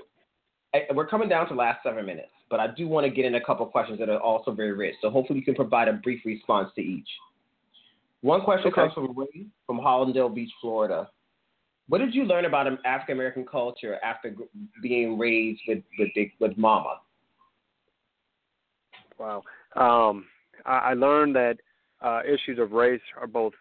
We're 0.94 1.08
coming 1.08 1.28
down 1.28 1.48
to 1.48 1.54
the 1.54 1.58
last 1.58 1.82
seven 1.82 2.06
minutes, 2.06 2.28
but 2.50 2.60
I 2.60 2.68
do 2.68 2.86
want 2.86 3.04
to 3.04 3.10
get 3.10 3.24
in 3.24 3.34
a 3.34 3.44
couple 3.44 3.66
questions 3.66 3.98
that 3.98 4.08
are 4.10 4.20
also 4.20 4.52
very 4.52 4.74
rich. 4.74 4.94
So 5.02 5.10
hopefully 5.10 5.40
you 5.40 5.44
can 5.44 5.56
provide 5.56 5.88
a 5.88 5.94
brief 5.94 6.20
response 6.24 6.70
to 6.76 6.80
each. 6.80 7.08
One 8.22 8.42
question 8.42 8.68
okay. 8.68 8.82
comes 8.82 8.92
from 8.94 9.16
Ray 9.16 9.46
from 9.66 9.78
Hallandale 9.78 10.34
Beach, 10.34 10.50
Florida. 10.60 11.08
What 11.88 11.98
did 11.98 12.14
you 12.14 12.24
learn 12.24 12.44
about 12.44 12.66
African 12.84 13.16
American 13.16 13.44
culture 13.44 13.98
after 14.02 14.34
being 14.82 15.18
raised 15.18 15.60
with 15.68 15.82
with, 15.98 16.28
with 16.40 16.58
mama? 16.58 17.00
Wow, 19.18 19.42
um, 19.76 20.26
I, 20.64 20.78
I 20.78 20.94
learned 20.94 21.36
that 21.36 21.58
uh, 22.02 22.20
issues 22.26 22.58
of 22.58 22.72
race 22.72 23.00
are 23.18 23.26
both 23.26 23.54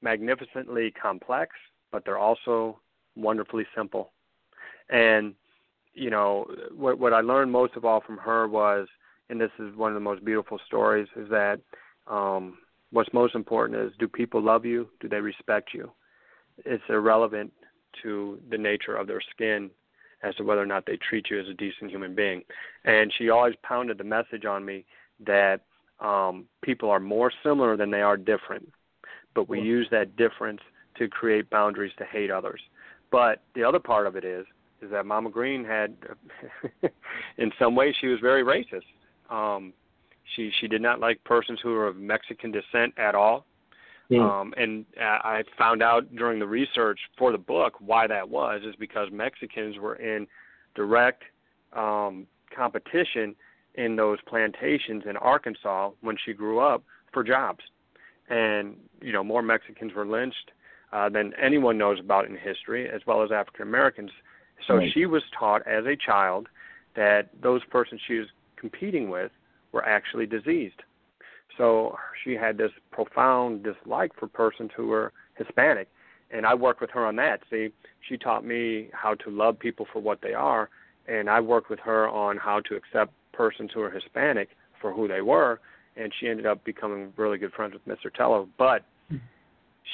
magnificently 0.00 0.92
complex, 1.00 1.52
but 1.90 2.04
they're 2.04 2.18
also 2.18 2.80
wonderfully 3.16 3.66
simple. 3.76 4.12
And 4.88 5.34
you 5.94 6.10
know 6.10 6.46
what 6.74 6.98
what 6.98 7.12
I 7.12 7.20
learned 7.20 7.50
most 7.50 7.74
of 7.76 7.84
all 7.84 8.00
from 8.00 8.18
her 8.18 8.48
was, 8.48 8.86
and 9.28 9.40
this 9.40 9.50
is 9.58 9.74
one 9.76 9.90
of 9.90 9.94
the 9.94 10.00
most 10.00 10.24
beautiful 10.24 10.58
stories, 10.66 11.08
is 11.16 11.28
that 11.30 11.60
um, 12.06 12.58
what's 12.92 13.12
most 13.12 13.34
important 13.34 13.80
is 13.80 13.92
do 13.98 14.06
people 14.06 14.40
love 14.40 14.64
you? 14.64 14.88
Do 15.00 15.08
they 15.08 15.20
respect 15.20 15.70
you? 15.74 15.90
It's 16.64 16.84
irrelevant 16.88 17.52
to 18.02 18.38
the 18.50 18.58
nature 18.58 18.96
of 18.96 19.06
their 19.06 19.20
skin 19.34 19.70
as 20.22 20.34
to 20.36 20.44
whether 20.44 20.62
or 20.62 20.66
not 20.66 20.86
they 20.86 20.96
treat 20.96 21.30
you 21.30 21.40
as 21.40 21.48
a 21.48 21.54
decent 21.54 21.90
human 21.90 22.14
being. 22.14 22.42
And 22.84 23.12
she 23.16 23.30
always 23.30 23.54
pounded 23.62 23.98
the 23.98 24.04
message 24.04 24.44
on 24.44 24.64
me 24.64 24.84
that 25.26 25.62
um, 26.00 26.46
people 26.62 26.90
are 26.90 27.00
more 27.00 27.32
similar 27.42 27.76
than 27.76 27.90
they 27.90 28.02
are 28.02 28.16
different, 28.16 28.70
but 29.34 29.48
we 29.48 29.60
use 29.60 29.88
that 29.90 30.16
difference 30.16 30.60
to 30.98 31.08
create 31.08 31.48
boundaries 31.50 31.92
to 31.98 32.04
hate 32.04 32.30
others. 32.30 32.60
But 33.10 33.42
the 33.54 33.64
other 33.64 33.78
part 33.78 34.06
of 34.06 34.16
it 34.16 34.24
is 34.24 34.46
is 34.80 34.90
that 34.90 35.06
Mama 35.06 35.30
Green 35.30 35.64
had, 35.64 35.94
in 37.38 37.52
some 37.56 37.76
ways, 37.76 37.94
she 38.00 38.08
was 38.08 38.18
very 38.18 38.42
racist. 38.42 38.82
Um, 39.30 39.72
she 40.34 40.50
she 40.60 40.68
did 40.68 40.82
not 40.82 41.00
like 41.00 41.22
persons 41.24 41.60
who 41.62 41.70
were 41.70 41.86
of 41.86 41.96
Mexican 41.96 42.50
descent 42.50 42.94
at 42.96 43.14
all. 43.14 43.46
Mm. 44.10 44.20
Um, 44.20 44.54
and 44.56 44.84
I 45.00 45.42
found 45.56 45.82
out 45.82 46.14
during 46.14 46.38
the 46.38 46.46
research 46.46 46.98
for 47.16 47.32
the 47.32 47.38
book 47.38 47.74
why 47.80 48.06
that 48.06 48.28
was 48.28 48.62
is 48.64 48.74
because 48.76 49.08
Mexicans 49.10 49.78
were 49.78 49.96
in 49.96 50.26
direct 50.74 51.22
um, 51.72 52.26
competition 52.54 53.34
in 53.74 53.96
those 53.96 54.18
plantations 54.26 55.04
in 55.08 55.16
Arkansas 55.16 55.90
when 56.02 56.16
she 56.24 56.32
grew 56.32 56.60
up 56.60 56.82
for 57.12 57.24
jobs, 57.24 57.64
and 58.28 58.76
you 59.00 59.12
know 59.12 59.24
more 59.24 59.42
Mexicans 59.42 59.94
were 59.94 60.06
lynched 60.06 60.50
uh, 60.92 61.08
than 61.08 61.32
anyone 61.40 61.78
knows 61.78 61.98
about 61.98 62.26
in 62.26 62.36
history, 62.36 62.88
as 62.88 63.00
well 63.06 63.22
as 63.22 63.30
African 63.32 63.62
Americans. 63.62 64.10
So 64.66 64.76
right. 64.76 64.90
she 64.92 65.06
was 65.06 65.22
taught 65.38 65.66
as 65.66 65.86
a 65.86 65.96
child 65.96 66.48
that 66.94 67.30
those 67.40 67.62
persons 67.70 68.00
she 68.06 68.18
was 68.18 68.28
competing 68.56 69.08
with 69.08 69.32
were 69.72 69.84
actually 69.84 70.26
diseased. 70.26 70.82
So 71.58 71.96
she 72.24 72.32
had 72.34 72.56
this 72.56 72.70
profound 72.90 73.62
dislike 73.64 74.12
for 74.18 74.26
persons 74.26 74.70
who 74.76 74.88
were 74.88 75.12
Hispanic. 75.34 75.88
And 76.30 76.46
I 76.46 76.54
worked 76.54 76.80
with 76.80 76.90
her 76.90 77.04
on 77.04 77.16
that. 77.16 77.40
See, 77.50 77.68
she 78.08 78.16
taught 78.16 78.44
me 78.44 78.88
how 78.92 79.14
to 79.16 79.30
love 79.30 79.58
people 79.58 79.86
for 79.92 80.00
what 80.00 80.20
they 80.22 80.32
are, 80.32 80.70
and 81.06 81.28
I 81.28 81.40
worked 81.40 81.68
with 81.68 81.80
her 81.80 82.08
on 82.08 82.38
how 82.38 82.60
to 82.60 82.76
accept 82.76 83.12
persons 83.32 83.70
who 83.74 83.82
are 83.82 83.90
Hispanic 83.90 84.48
for 84.80 84.92
who 84.92 85.08
they 85.08 85.20
were. 85.20 85.60
And 85.96 86.10
she 86.18 86.28
ended 86.28 86.46
up 86.46 86.64
becoming 86.64 87.12
really 87.16 87.36
good 87.36 87.52
friends 87.52 87.74
with 87.74 87.86
Mr. 87.86 88.12
Tello. 88.12 88.48
But 88.56 88.82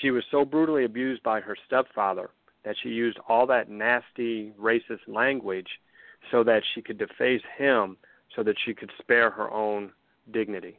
she 0.00 0.10
was 0.10 0.22
so 0.30 0.44
brutally 0.44 0.84
abused 0.84 1.22
by 1.24 1.40
her 1.40 1.56
stepfather 1.66 2.30
that 2.64 2.76
she 2.82 2.90
used 2.90 3.18
all 3.28 3.46
that 3.46 3.68
nasty 3.68 4.52
racist 4.60 5.00
language 5.08 5.68
so 6.30 6.44
that 6.44 6.62
she 6.74 6.82
could 6.82 6.98
deface 6.98 7.42
him 7.56 7.96
so 8.38 8.44
that 8.44 8.54
she 8.64 8.72
could 8.72 8.92
spare 9.00 9.30
her 9.30 9.50
own 9.50 9.90
dignity. 10.32 10.78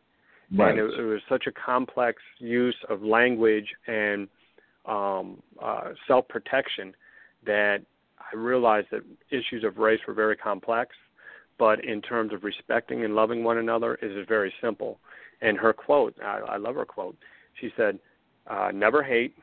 Right. 0.55 0.69
And 0.69 0.79
it, 0.79 0.97
it 0.97 1.03
was 1.03 1.19
such 1.27 1.45
a 1.45 1.51
complex 1.51 2.21
use 2.37 2.77
of 2.87 3.03
language 3.03 3.67
and 3.85 4.29
um, 4.85 5.43
uh, 5.61 5.89
self 6.07 6.27
protection 6.29 6.95
that 7.45 7.81
I 8.17 8.35
realized 8.35 8.87
that 8.91 9.01
issues 9.29 9.65
of 9.65 9.77
race 9.77 9.99
were 10.07 10.13
very 10.13 10.37
complex, 10.37 10.95
but 11.57 11.83
in 11.83 12.01
terms 12.01 12.31
of 12.31 12.45
respecting 12.45 13.03
and 13.03 13.13
loving 13.13 13.43
one 13.43 13.57
another, 13.57 13.95
it 13.95 14.09
is 14.09 14.25
very 14.27 14.53
simple. 14.61 14.97
And 15.41 15.57
her 15.57 15.73
quote, 15.73 16.15
I, 16.23 16.39
I 16.39 16.57
love 16.57 16.75
her 16.75 16.85
quote. 16.85 17.17
She 17.59 17.71
said, 17.75 17.99
uh, 18.47 18.71
"Never 18.73 19.03
hate." 19.03 19.35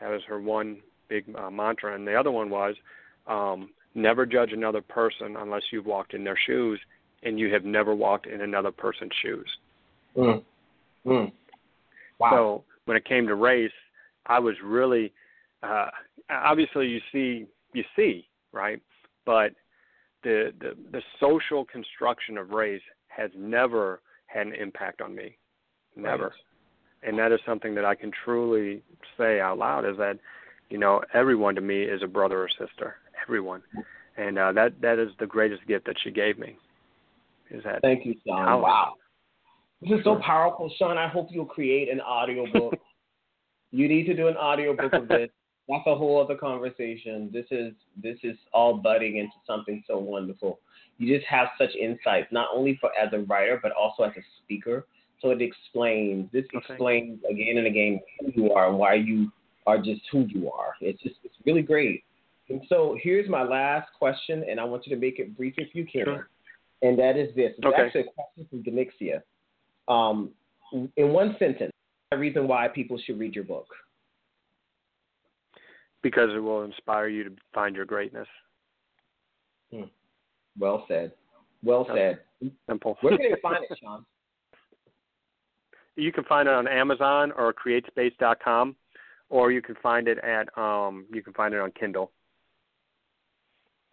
That 0.00 0.10
was 0.10 0.22
her 0.26 0.40
one 0.40 0.78
big 1.08 1.24
uh, 1.36 1.50
mantra, 1.50 1.94
and 1.94 2.06
the 2.06 2.16
other 2.16 2.32
one 2.32 2.50
was, 2.50 2.74
um, 3.28 3.70
"Never 3.94 4.26
judge 4.26 4.52
another 4.52 4.82
person 4.82 5.36
unless 5.36 5.62
you've 5.70 5.86
walked 5.86 6.14
in 6.14 6.24
their 6.24 6.38
shoes, 6.46 6.80
and 7.22 7.38
you 7.38 7.52
have 7.52 7.64
never 7.64 7.94
walked 7.94 8.26
in 8.26 8.40
another 8.42 8.70
person's 8.70 9.12
shoes." 9.22 9.48
Mm. 10.16 10.42
Mm. 11.06 11.32
Wow. 12.18 12.30
So 12.30 12.64
when 12.84 12.96
it 12.96 13.04
came 13.04 13.26
to 13.26 13.34
race, 13.34 13.72
I 14.26 14.38
was 14.38 14.54
really 14.62 15.12
uh, 15.62 15.88
obviously 16.30 16.88
you 16.88 17.00
see 17.12 17.46
you 17.72 17.84
see 17.96 18.26
right, 18.52 18.80
but 19.24 19.52
the, 20.22 20.52
the 20.60 20.76
the 20.92 21.02
social 21.18 21.64
construction 21.64 22.36
of 22.36 22.50
race 22.50 22.82
has 23.08 23.30
never 23.36 24.00
had 24.26 24.46
an 24.46 24.54
impact 24.54 25.00
on 25.00 25.14
me, 25.14 25.36
never. 25.96 26.24
Right. 26.24 26.32
And 27.02 27.18
that 27.18 27.32
is 27.32 27.40
something 27.46 27.74
that 27.74 27.84
I 27.84 27.94
can 27.94 28.12
truly 28.24 28.82
say 29.16 29.40
out 29.40 29.56
loud 29.56 29.86
is 29.86 29.96
that, 29.96 30.18
you 30.68 30.76
know, 30.76 31.02
everyone 31.14 31.54
to 31.54 31.62
me 31.62 31.82
is 31.82 32.02
a 32.02 32.06
brother 32.06 32.42
or 32.42 32.48
sister, 32.48 32.96
everyone, 33.26 33.62
and 34.16 34.38
uh, 34.38 34.52
that 34.52 34.80
that 34.82 34.98
is 34.98 35.08
the 35.18 35.26
greatest 35.26 35.66
gift 35.66 35.86
that 35.86 35.96
she 36.02 36.10
gave 36.10 36.38
me. 36.38 36.56
Is 37.50 37.64
that? 37.64 37.80
Thank 37.82 38.06
you, 38.06 38.14
Shawn. 38.26 38.62
Wow. 38.62 38.94
This 39.82 39.98
is 39.98 40.04
so 40.04 40.20
powerful, 40.24 40.70
Shawn. 40.78 40.98
I 40.98 41.08
hope 41.08 41.28
you'll 41.30 41.46
create 41.46 41.88
an 41.88 42.00
audiobook. 42.00 42.74
you 43.70 43.88
need 43.88 44.04
to 44.06 44.14
do 44.14 44.28
an 44.28 44.36
audiobook 44.36 44.92
of 44.92 45.08
this. 45.08 45.30
That's 45.68 45.86
a 45.86 45.94
whole 45.94 46.20
other 46.22 46.36
conversation. 46.36 47.30
This 47.32 47.46
is 47.50 47.72
this 48.02 48.18
is 48.22 48.36
all 48.52 48.78
budding 48.78 49.18
into 49.18 49.32
something 49.46 49.82
so 49.86 49.98
wonderful. 49.98 50.58
You 50.98 51.16
just 51.16 51.26
have 51.28 51.48
such 51.56 51.74
insights, 51.76 52.26
not 52.32 52.48
only 52.54 52.76
for 52.80 52.90
as 53.00 53.12
a 53.12 53.20
writer, 53.20 53.58
but 53.62 53.72
also 53.72 54.02
as 54.02 54.12
a 54.16 54.20
speaker. 54.42 54.86
So 55.22 55.30
it 55.30 55.40
explains. 55.40 56.30
This 56.32 56.44
okay. 56.54 56.74
explains 56.74 57.20
again 57.30 57.58
and 57.58 57.66
again 57.66 58.00
who 58.20 58.42
you 58.42 58.52
are 58.52 58.68
and 58.68 58.78
why 58.78 58.94
you 58.94 59.30
are 59.66 59.78
just 59.78 60.02
who 60.10 60.26
you 60.28 60.50
are. 60.50 60.74
It's 60.80 61.00
just 61.02 61.16
it's 61.24 61.36
really 61.46 61.62
great. 61.62 62.04
And 62.48 62.62
so 62.68 62.98
here's 63.00 63.28
my 63.28 63.44
last 63.44 63.88
question, 63.96 64.44
and 64.50 64.58
I 64.58 64.64
want 64.64 64.86
you 64.86 64.94
to 64.94 65.00
make 65.00 65.20
it 65.20 65.36
brief 65.36 65.54
if 65.56 65.74
you 65.74 65.86
can. 65.86 66.04
Sure. 66.04 66.28
And 66.82 66.98
that 66.98 67.16
is 67.16 67.34
this. 67.34 67.52
It's 67.58 67.66
okay. 67.66 67.82
actually 67.82 68.00
a 68.02 68.04
question 68.04 68.46
from 68.48 68.62
Denixia. 68.62 69.22
Um, 69.88 70.30
in 70.96 71.12
one 71.12 71.36
sentence, 71.38 71.72
the 72.10 72.18
reason 72.18 72.48
why 72.48 72.68
people 72.68 72.98
should 73.04 73.18
read 73.18 73.34
your 73.34 73.44
book. 73.44 73.66
Because 76.02 76.30
it 76.34 76.38
will 76.38 76.62
inspire 76.62 77.08
you 77.08 77.24
to 77.24 77.30
find 77.52 77.76
your 77.76 77.84
greatness. 77.84 78.28
Hmm. 79.72 79.82
Well 80.58 80.84
said. 80.88 81.12
Well 81.62 81.86
said. 81.94 82.20
Simple. 82.68 82.96
Where 83.02 83.16
can 83.16 83.26
you 83.30 83.36
find 83.42 83.64
it, 83.68 83.78
Shawn? 83.82 84.04
You 85.96 86.12
can 86.12 86.24
find 86.24 86.48
it 86.48 86.54
on 86.54 86.66
Amazon 86.66 87.32
or 87.36 87.52
CreateSpace.com, 87.52 88.74
or 89.28 89.52
you 89.52 89.60
can 89.60 89.74
find 89.82 90.08
it 90.08 90.18
at 90.18 90.48
um, 90.56 91.04
you 91.12 91.22
can 91.22 91.34
find 91.34 91.52
it 91.52 91.60
on 91.60 91.72
Kindle. 91.72 92.10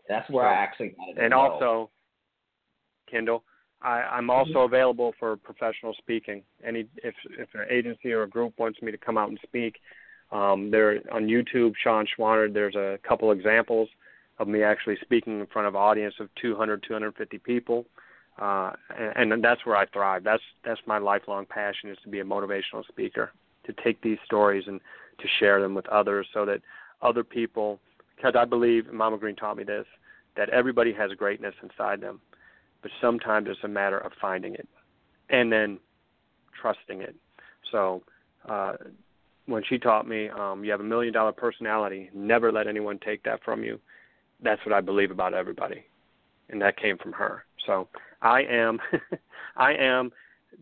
That's 0.08 0.30
where 0.30 0.46
so, 0.46 0.48
I 0.48 0.54
actually 0.54 0.90
got 0.90 1.10
it. 1.10 1.18
And 1.22 1.32
well. 1.32 1.52
also 1.52 1.90
Kindle. 3.10 3.44
I, 3.82 4.02
I'm 4.02 4.30
also 4.30 4.60
available 4.60 5.14
for 5.20 5.36
professional 5.38 5.94
speaking. 5.98 6.42
Any 6.66 6.88
if 7.04 7.14
if 7.38 7.50
an 7.54 7.66
agency 7.70 8.12
or 8.12 8.24
a 8.24 8.30
group 8.30 8.54
wants 8.58 8.82
me 8.82 8.92
to 8.92 8.98
come 8.98 9.18
out 9.18 9.30
and 9.30 9.40
speak, 9.44 9.76
um, 10.32 10.72
there 10.72 11.00
on 11.12 11.28
YouTube, 11.28 11.74
Shawn 11.82 12.08
Schwaner. 12.08 12.52
There's 12.52 12.76
a 12.76 12.98
couple 13.08 13.32
examples 13.32 13.90
of 14.40 14.48
me 14.48 14.64
actually 14.64 14.98
speaking 15.02 15.40
in 15.40 15.46
front 15.48 15.68
of 15.68 15.76
an 15.76 15.82
audience 15.82 16.16
of 16.20 16.30
200, 16.42 16.84
250 16.88 17.38
people, 17.40 17.86
uh, 18.40 18.72
and, 18.98 19.34
and 19.34 19.44
that's 19.44 19.66
where 19.66 19.76
I 19.76 19.86
thrive. 19.86 20.24
That's 20.24 20.44
that's 20.66 20.82
my 20.88 20.98
lifelong 20.98 21.46
passion 21.46 21.90
is 21.92 21.98
to 22.04 22.10
be 22.10 22.20
a 22.20 22.26
motivational 22.26 22.86
speaker, 22.88 23.32
to 23.66 23.74
take 23.84 24.02
these 24.02 24.18
stories 24.26 24.64
and 24.68 24.82
to 25.20 25.28
share 25.40 25.62
them 25.62 25.76
with 25.76 25.88
others, 25.88 26.28
so 26.34 26.46
that 26.46 26.62
other 27.04 27.24
people, 27.24 27.80
because 28.16 28.34
I 28.36 28.46
believe, 28.46 28.92
Mama 28.92 29.18
Green 29.18 29.36
taught 29.36 29.58
me 29.58 29.64
this, 29.64 29.86
that 30.36 30.50
everybody 30.50 30.94
has 30.94 31.12
greatness 31.12 31.54
inside 31.62 32.02
them 32.02 32.22
but 32.82 32.92
sometimes 33.02 33.48
it's 33.50 33.60
a 33.64 33.68
matter 33.68 33.98
of 33.98 34.12
finding 34.22 34.54
it 34.54 34.68
and 35.30 35.52
then 35.52 35.80
trusting 36.60 37.02
it. 37.02 37.16
So 37.72 38.04
uh, 38.48 38.74
when 39.46 39.64
she 39.68 39.78
taught 39.78 40.08
me, 40.08 40.30
um, 40.30 40.64
you 40.64 40.72
have 40.72 40.80
a 40.80 40.86
million 40.86 41.14
dollar 41.14 41.32
personality, 41.32 42.10
never 42.14 42.52
let 42.52 42.68
anyone 42.68 43.00
take 43.00 43.24
that 43.24 43.44
from 43.44 43.64
you. 43.64 43.80
That's 44.42 44.64
what 44.66 44.74
I 44.74 44.82
believe 44.82 45.12
about 45.12 45.34
everybody, 45.34 45.84
and 46.50 46.62
that 46.62 46.78
came 46.78 46.98
from 46.98 47.14
her. 47.14 47.44
So 47.66 47.88
I 48.22 48.42
am, 48.44 48.80
I 49.58 49.74
am 49.74 50.12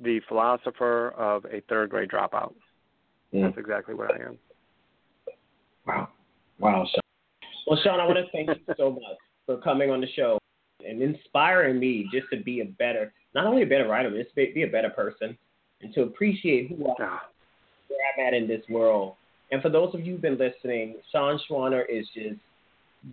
the 0.02 0.22
philosopher 0.28 1.10
of 1.10 1.46
a 1.46 1.62
third 1.68 1.90
grade 1.90 2.10
dropout. 2.10 2.54
Mm. 3.34 3.44
That's 3.44 3.58
exactly 3.58 3.96
what 3.96 4.14
I 4.14 4.24
am. 4.24 4.38
Wow, 5.86 6.10
wow, 6.60 6.86
Shawn. 6.90 7.02
Well, 7.68 7.80
Shawn, 7.84 8.00
I 8.00 8.06
want 8.06 8.18
to 8.18 8.32
thank 8.32 8.50
you 8.50 8.76
so 8.78 8.92
much 8.92 9.04
for 9.46 9.58
coming 9.58 9.92
on 9.92 10.02
the 10.02 10.08
show 10.16 10.40
and 10.88 11.02
inspiring 11.02 11.80
me 11.80 12.08
just 12.12 12.28
to 12.32 12.42
be 12.42 12.62
a 12.62 12.66
better, 12.66 13.14
not 13.34 13.46
only 13.46 13.64
a 13.64 13.68
better 13.68 13.88
writer, 13.88 14.10
but 14.10 14.18
just 14.18 14.36
be 14.36 14.64
a 14.64 14.68
better 14.68 14.90
person 14.90 15.38
and 15.82 15.94
to 15.94 16.04
appreciate 16.04 16.70
who 16.70 16.88
I 16.88 17.04
am, 17.04 17.20
where 17.88 18.00
I'm 18.18 18.28
at 18.28 18.34
in 18.34 18.48
this 18.48 18.64
world. 18.70 19.16
And 19.52 19.62
for 19.62 19.70
those 19.70 19.94
of 19.94 20.06
you 20.06 20.14
who've 20.14 20.22
been 20.22 20.38
listening, 20.38 20.96
Shawn 21.12 21.40
Schwaner 21.50 21.84
is 21.90 22.08
just 22.14 22.40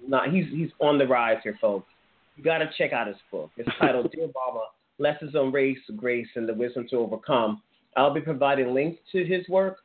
not, 0.06 0.32
he's, 0.32 0.46
he's 0.50 0.70
on 0.80 0.98
the 0.98 1.06
rise 1.06 1.38
here, 1.42 1.58
folks. 1.60 1.86
You 2.36 2.44
got 2.44 2.58
to 2.58 2.70
check 2.78 2.92
out 2.92 3.06
his 3.06 3.16
book. 3.30 3.50
It's 3.56 3.68
titled 3.78 4.10
Dear 4.12 4.28
Mama 4.34 4.64
Lessons 4.98 5.34
on 5.34 5.52
Race, 5.52 5.78
Grace, 5.96 6.28
and 6.36 6.48
the 6.48 6.54
Wisdom 6.54 6.86
to 6.90 6.96
Overcome. 6.96 7.60
I'll 7.96 8.14
be 8.14 8.20
providing 8.20 8.72
links 8.72 9.00
to 9.12 9.24
his 9.24 9.46
work, 9.48 9.78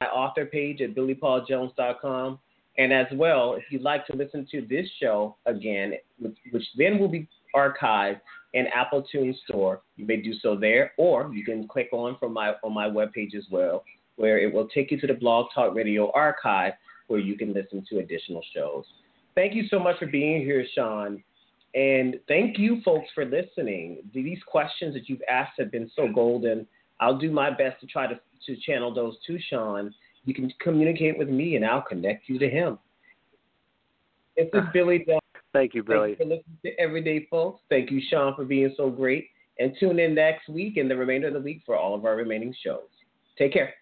my 0.00 0.08
author 0.08 0.44
page 0.44 0.80
at 0.80 0.94
billypauljones.com. 0.94 2.38
And 2.78 2.92
as 2.92 3.06
well, 3.12 3.54
if 3.54 3.64
you'd 3.70 3.82
like 3.82 4.06
to 4.06 4.16
listen 4.16 4.46
to 4.52 4.62
this 4.62 4.86
show 5.00 5.36
again, 5.46 5.94
which, 6.20 6.36
which 6.52 6.64
then 6.76 6.98
will 6.98 7.08
be 7.08 7.28
archived 7.54 8.20
in 8.54 8.66
Apple 8.68 9.02
Tune 9.02 9.36
Store, 9.44 9.82
you 9.96 10.06
may 10.06 10.16
do 10.16 10.32
so 10.40 10.56
there, 10.56 10.92
or 10.96 11.30
you 11.34 11.44
can 11.44 11.66
click 11.66 11.88
on 11.92 12.16
from 12.18 12.32
my 12.32 12.54
on 12.62 12.72
my 12.72 12.88
webpage 12.88 13.34
as 13.36 13.44
well, 13.50 13.84
where 14.16 14.38
it 14.38 14.52
will 14.52 14.68
take 14.68 14.90
you 14.90 15.00
to 15.00 15.06
the 15.08 15.14
Blog 15.14 15.46
Talk 15.54 15.74
Radio 15.74 16.12
archive, 16.12 16.74
where 17.08 17.20
you 17.20 17.36
can 17.36 17.52
listen 17.52 17.84
to 17.90 17.98
additional 17.98 18.42
shows. 18.54 18.84
Thank 19.34 19.54
you 19.54 19.66
so 19.68 19.78
much 19.78 19.98
for 19.98 20.06
being 20.06 20.40
here, 20.42 20.64
Shawn. 20.74 21.22
And 21.74 22.18
thank 22.28 22.58
you, 22.58 22.80
folks, 22.84 23.08
for 23.14 23.24
listening. 23.24 23.98
These 24.14 24.38
questions 24.46 24.94
that 24.94 25.08
you've 25.08 25.22
asked 25.28 25.52
have 25.58 25.70
been 25.70 25.90
so 25.94 26.08
golden. 26.12 26.66
I'll 27.00 27.18
do 27.18 27.30
my 27.30 27.50
best 27.50 27.80
to 27.80 27.86
try 27.86 28.06
to, 28.06 28.18
to 28.46 28.56
channel 28.62 28.92
those 28.92 29.16
to 29.26 29.38
Shawn 29.50 29.94
you 30.24 30.34
can 30.34 30.52
communicate 30.60 31.18
with 31.18 31.28
me 31.28 31.56
and 31.56 31.64
I'll 31.64 31.82
connect 31.82 32.28
you 32.28 32.38
to 32.38 32.48
him. 32.48 32.78
This 34.36 34.46
is 34.46 34.60
ah. 34.62 34.70
Billy 34.72 35.04
Jones. 35.06 35.20
Thank 35.52 35.74
you, 35.74 35.82
Billy. 35.82 36.14
Thank 36.14 36.18
you 36.20 36.24
for 36.24 36.30
listening 36.36 36.58
to 36.64 36.80
Everyday 36.80 37.26
Folks. 37.30 37.62
Thank 37.68 37.90
you, 37.90 38.00
Shawn, 38.10 38.34
for 38.36 38.44
being 38.44 38.72
so 38.76 38.90
great. 38.90 39.28
And 39.58 39.74
tune 39.80 39.98
in 39.98 40.14
next 40.14 40.48
week 40.48 40.76
and 40.76 40.90
the 40.90 40.96
remainder 40.96 41.28
of 41.28 41.34
the 41.34 41.40
week 41.40 41.62
for 41.66 41.76
all 41.76 41.94
of 41.94 42.04
our 42.04 42.14
remaining 42.14 42.54
shows. 42.62 42.88
Take 43.36 43.52
care. 43.52 43.74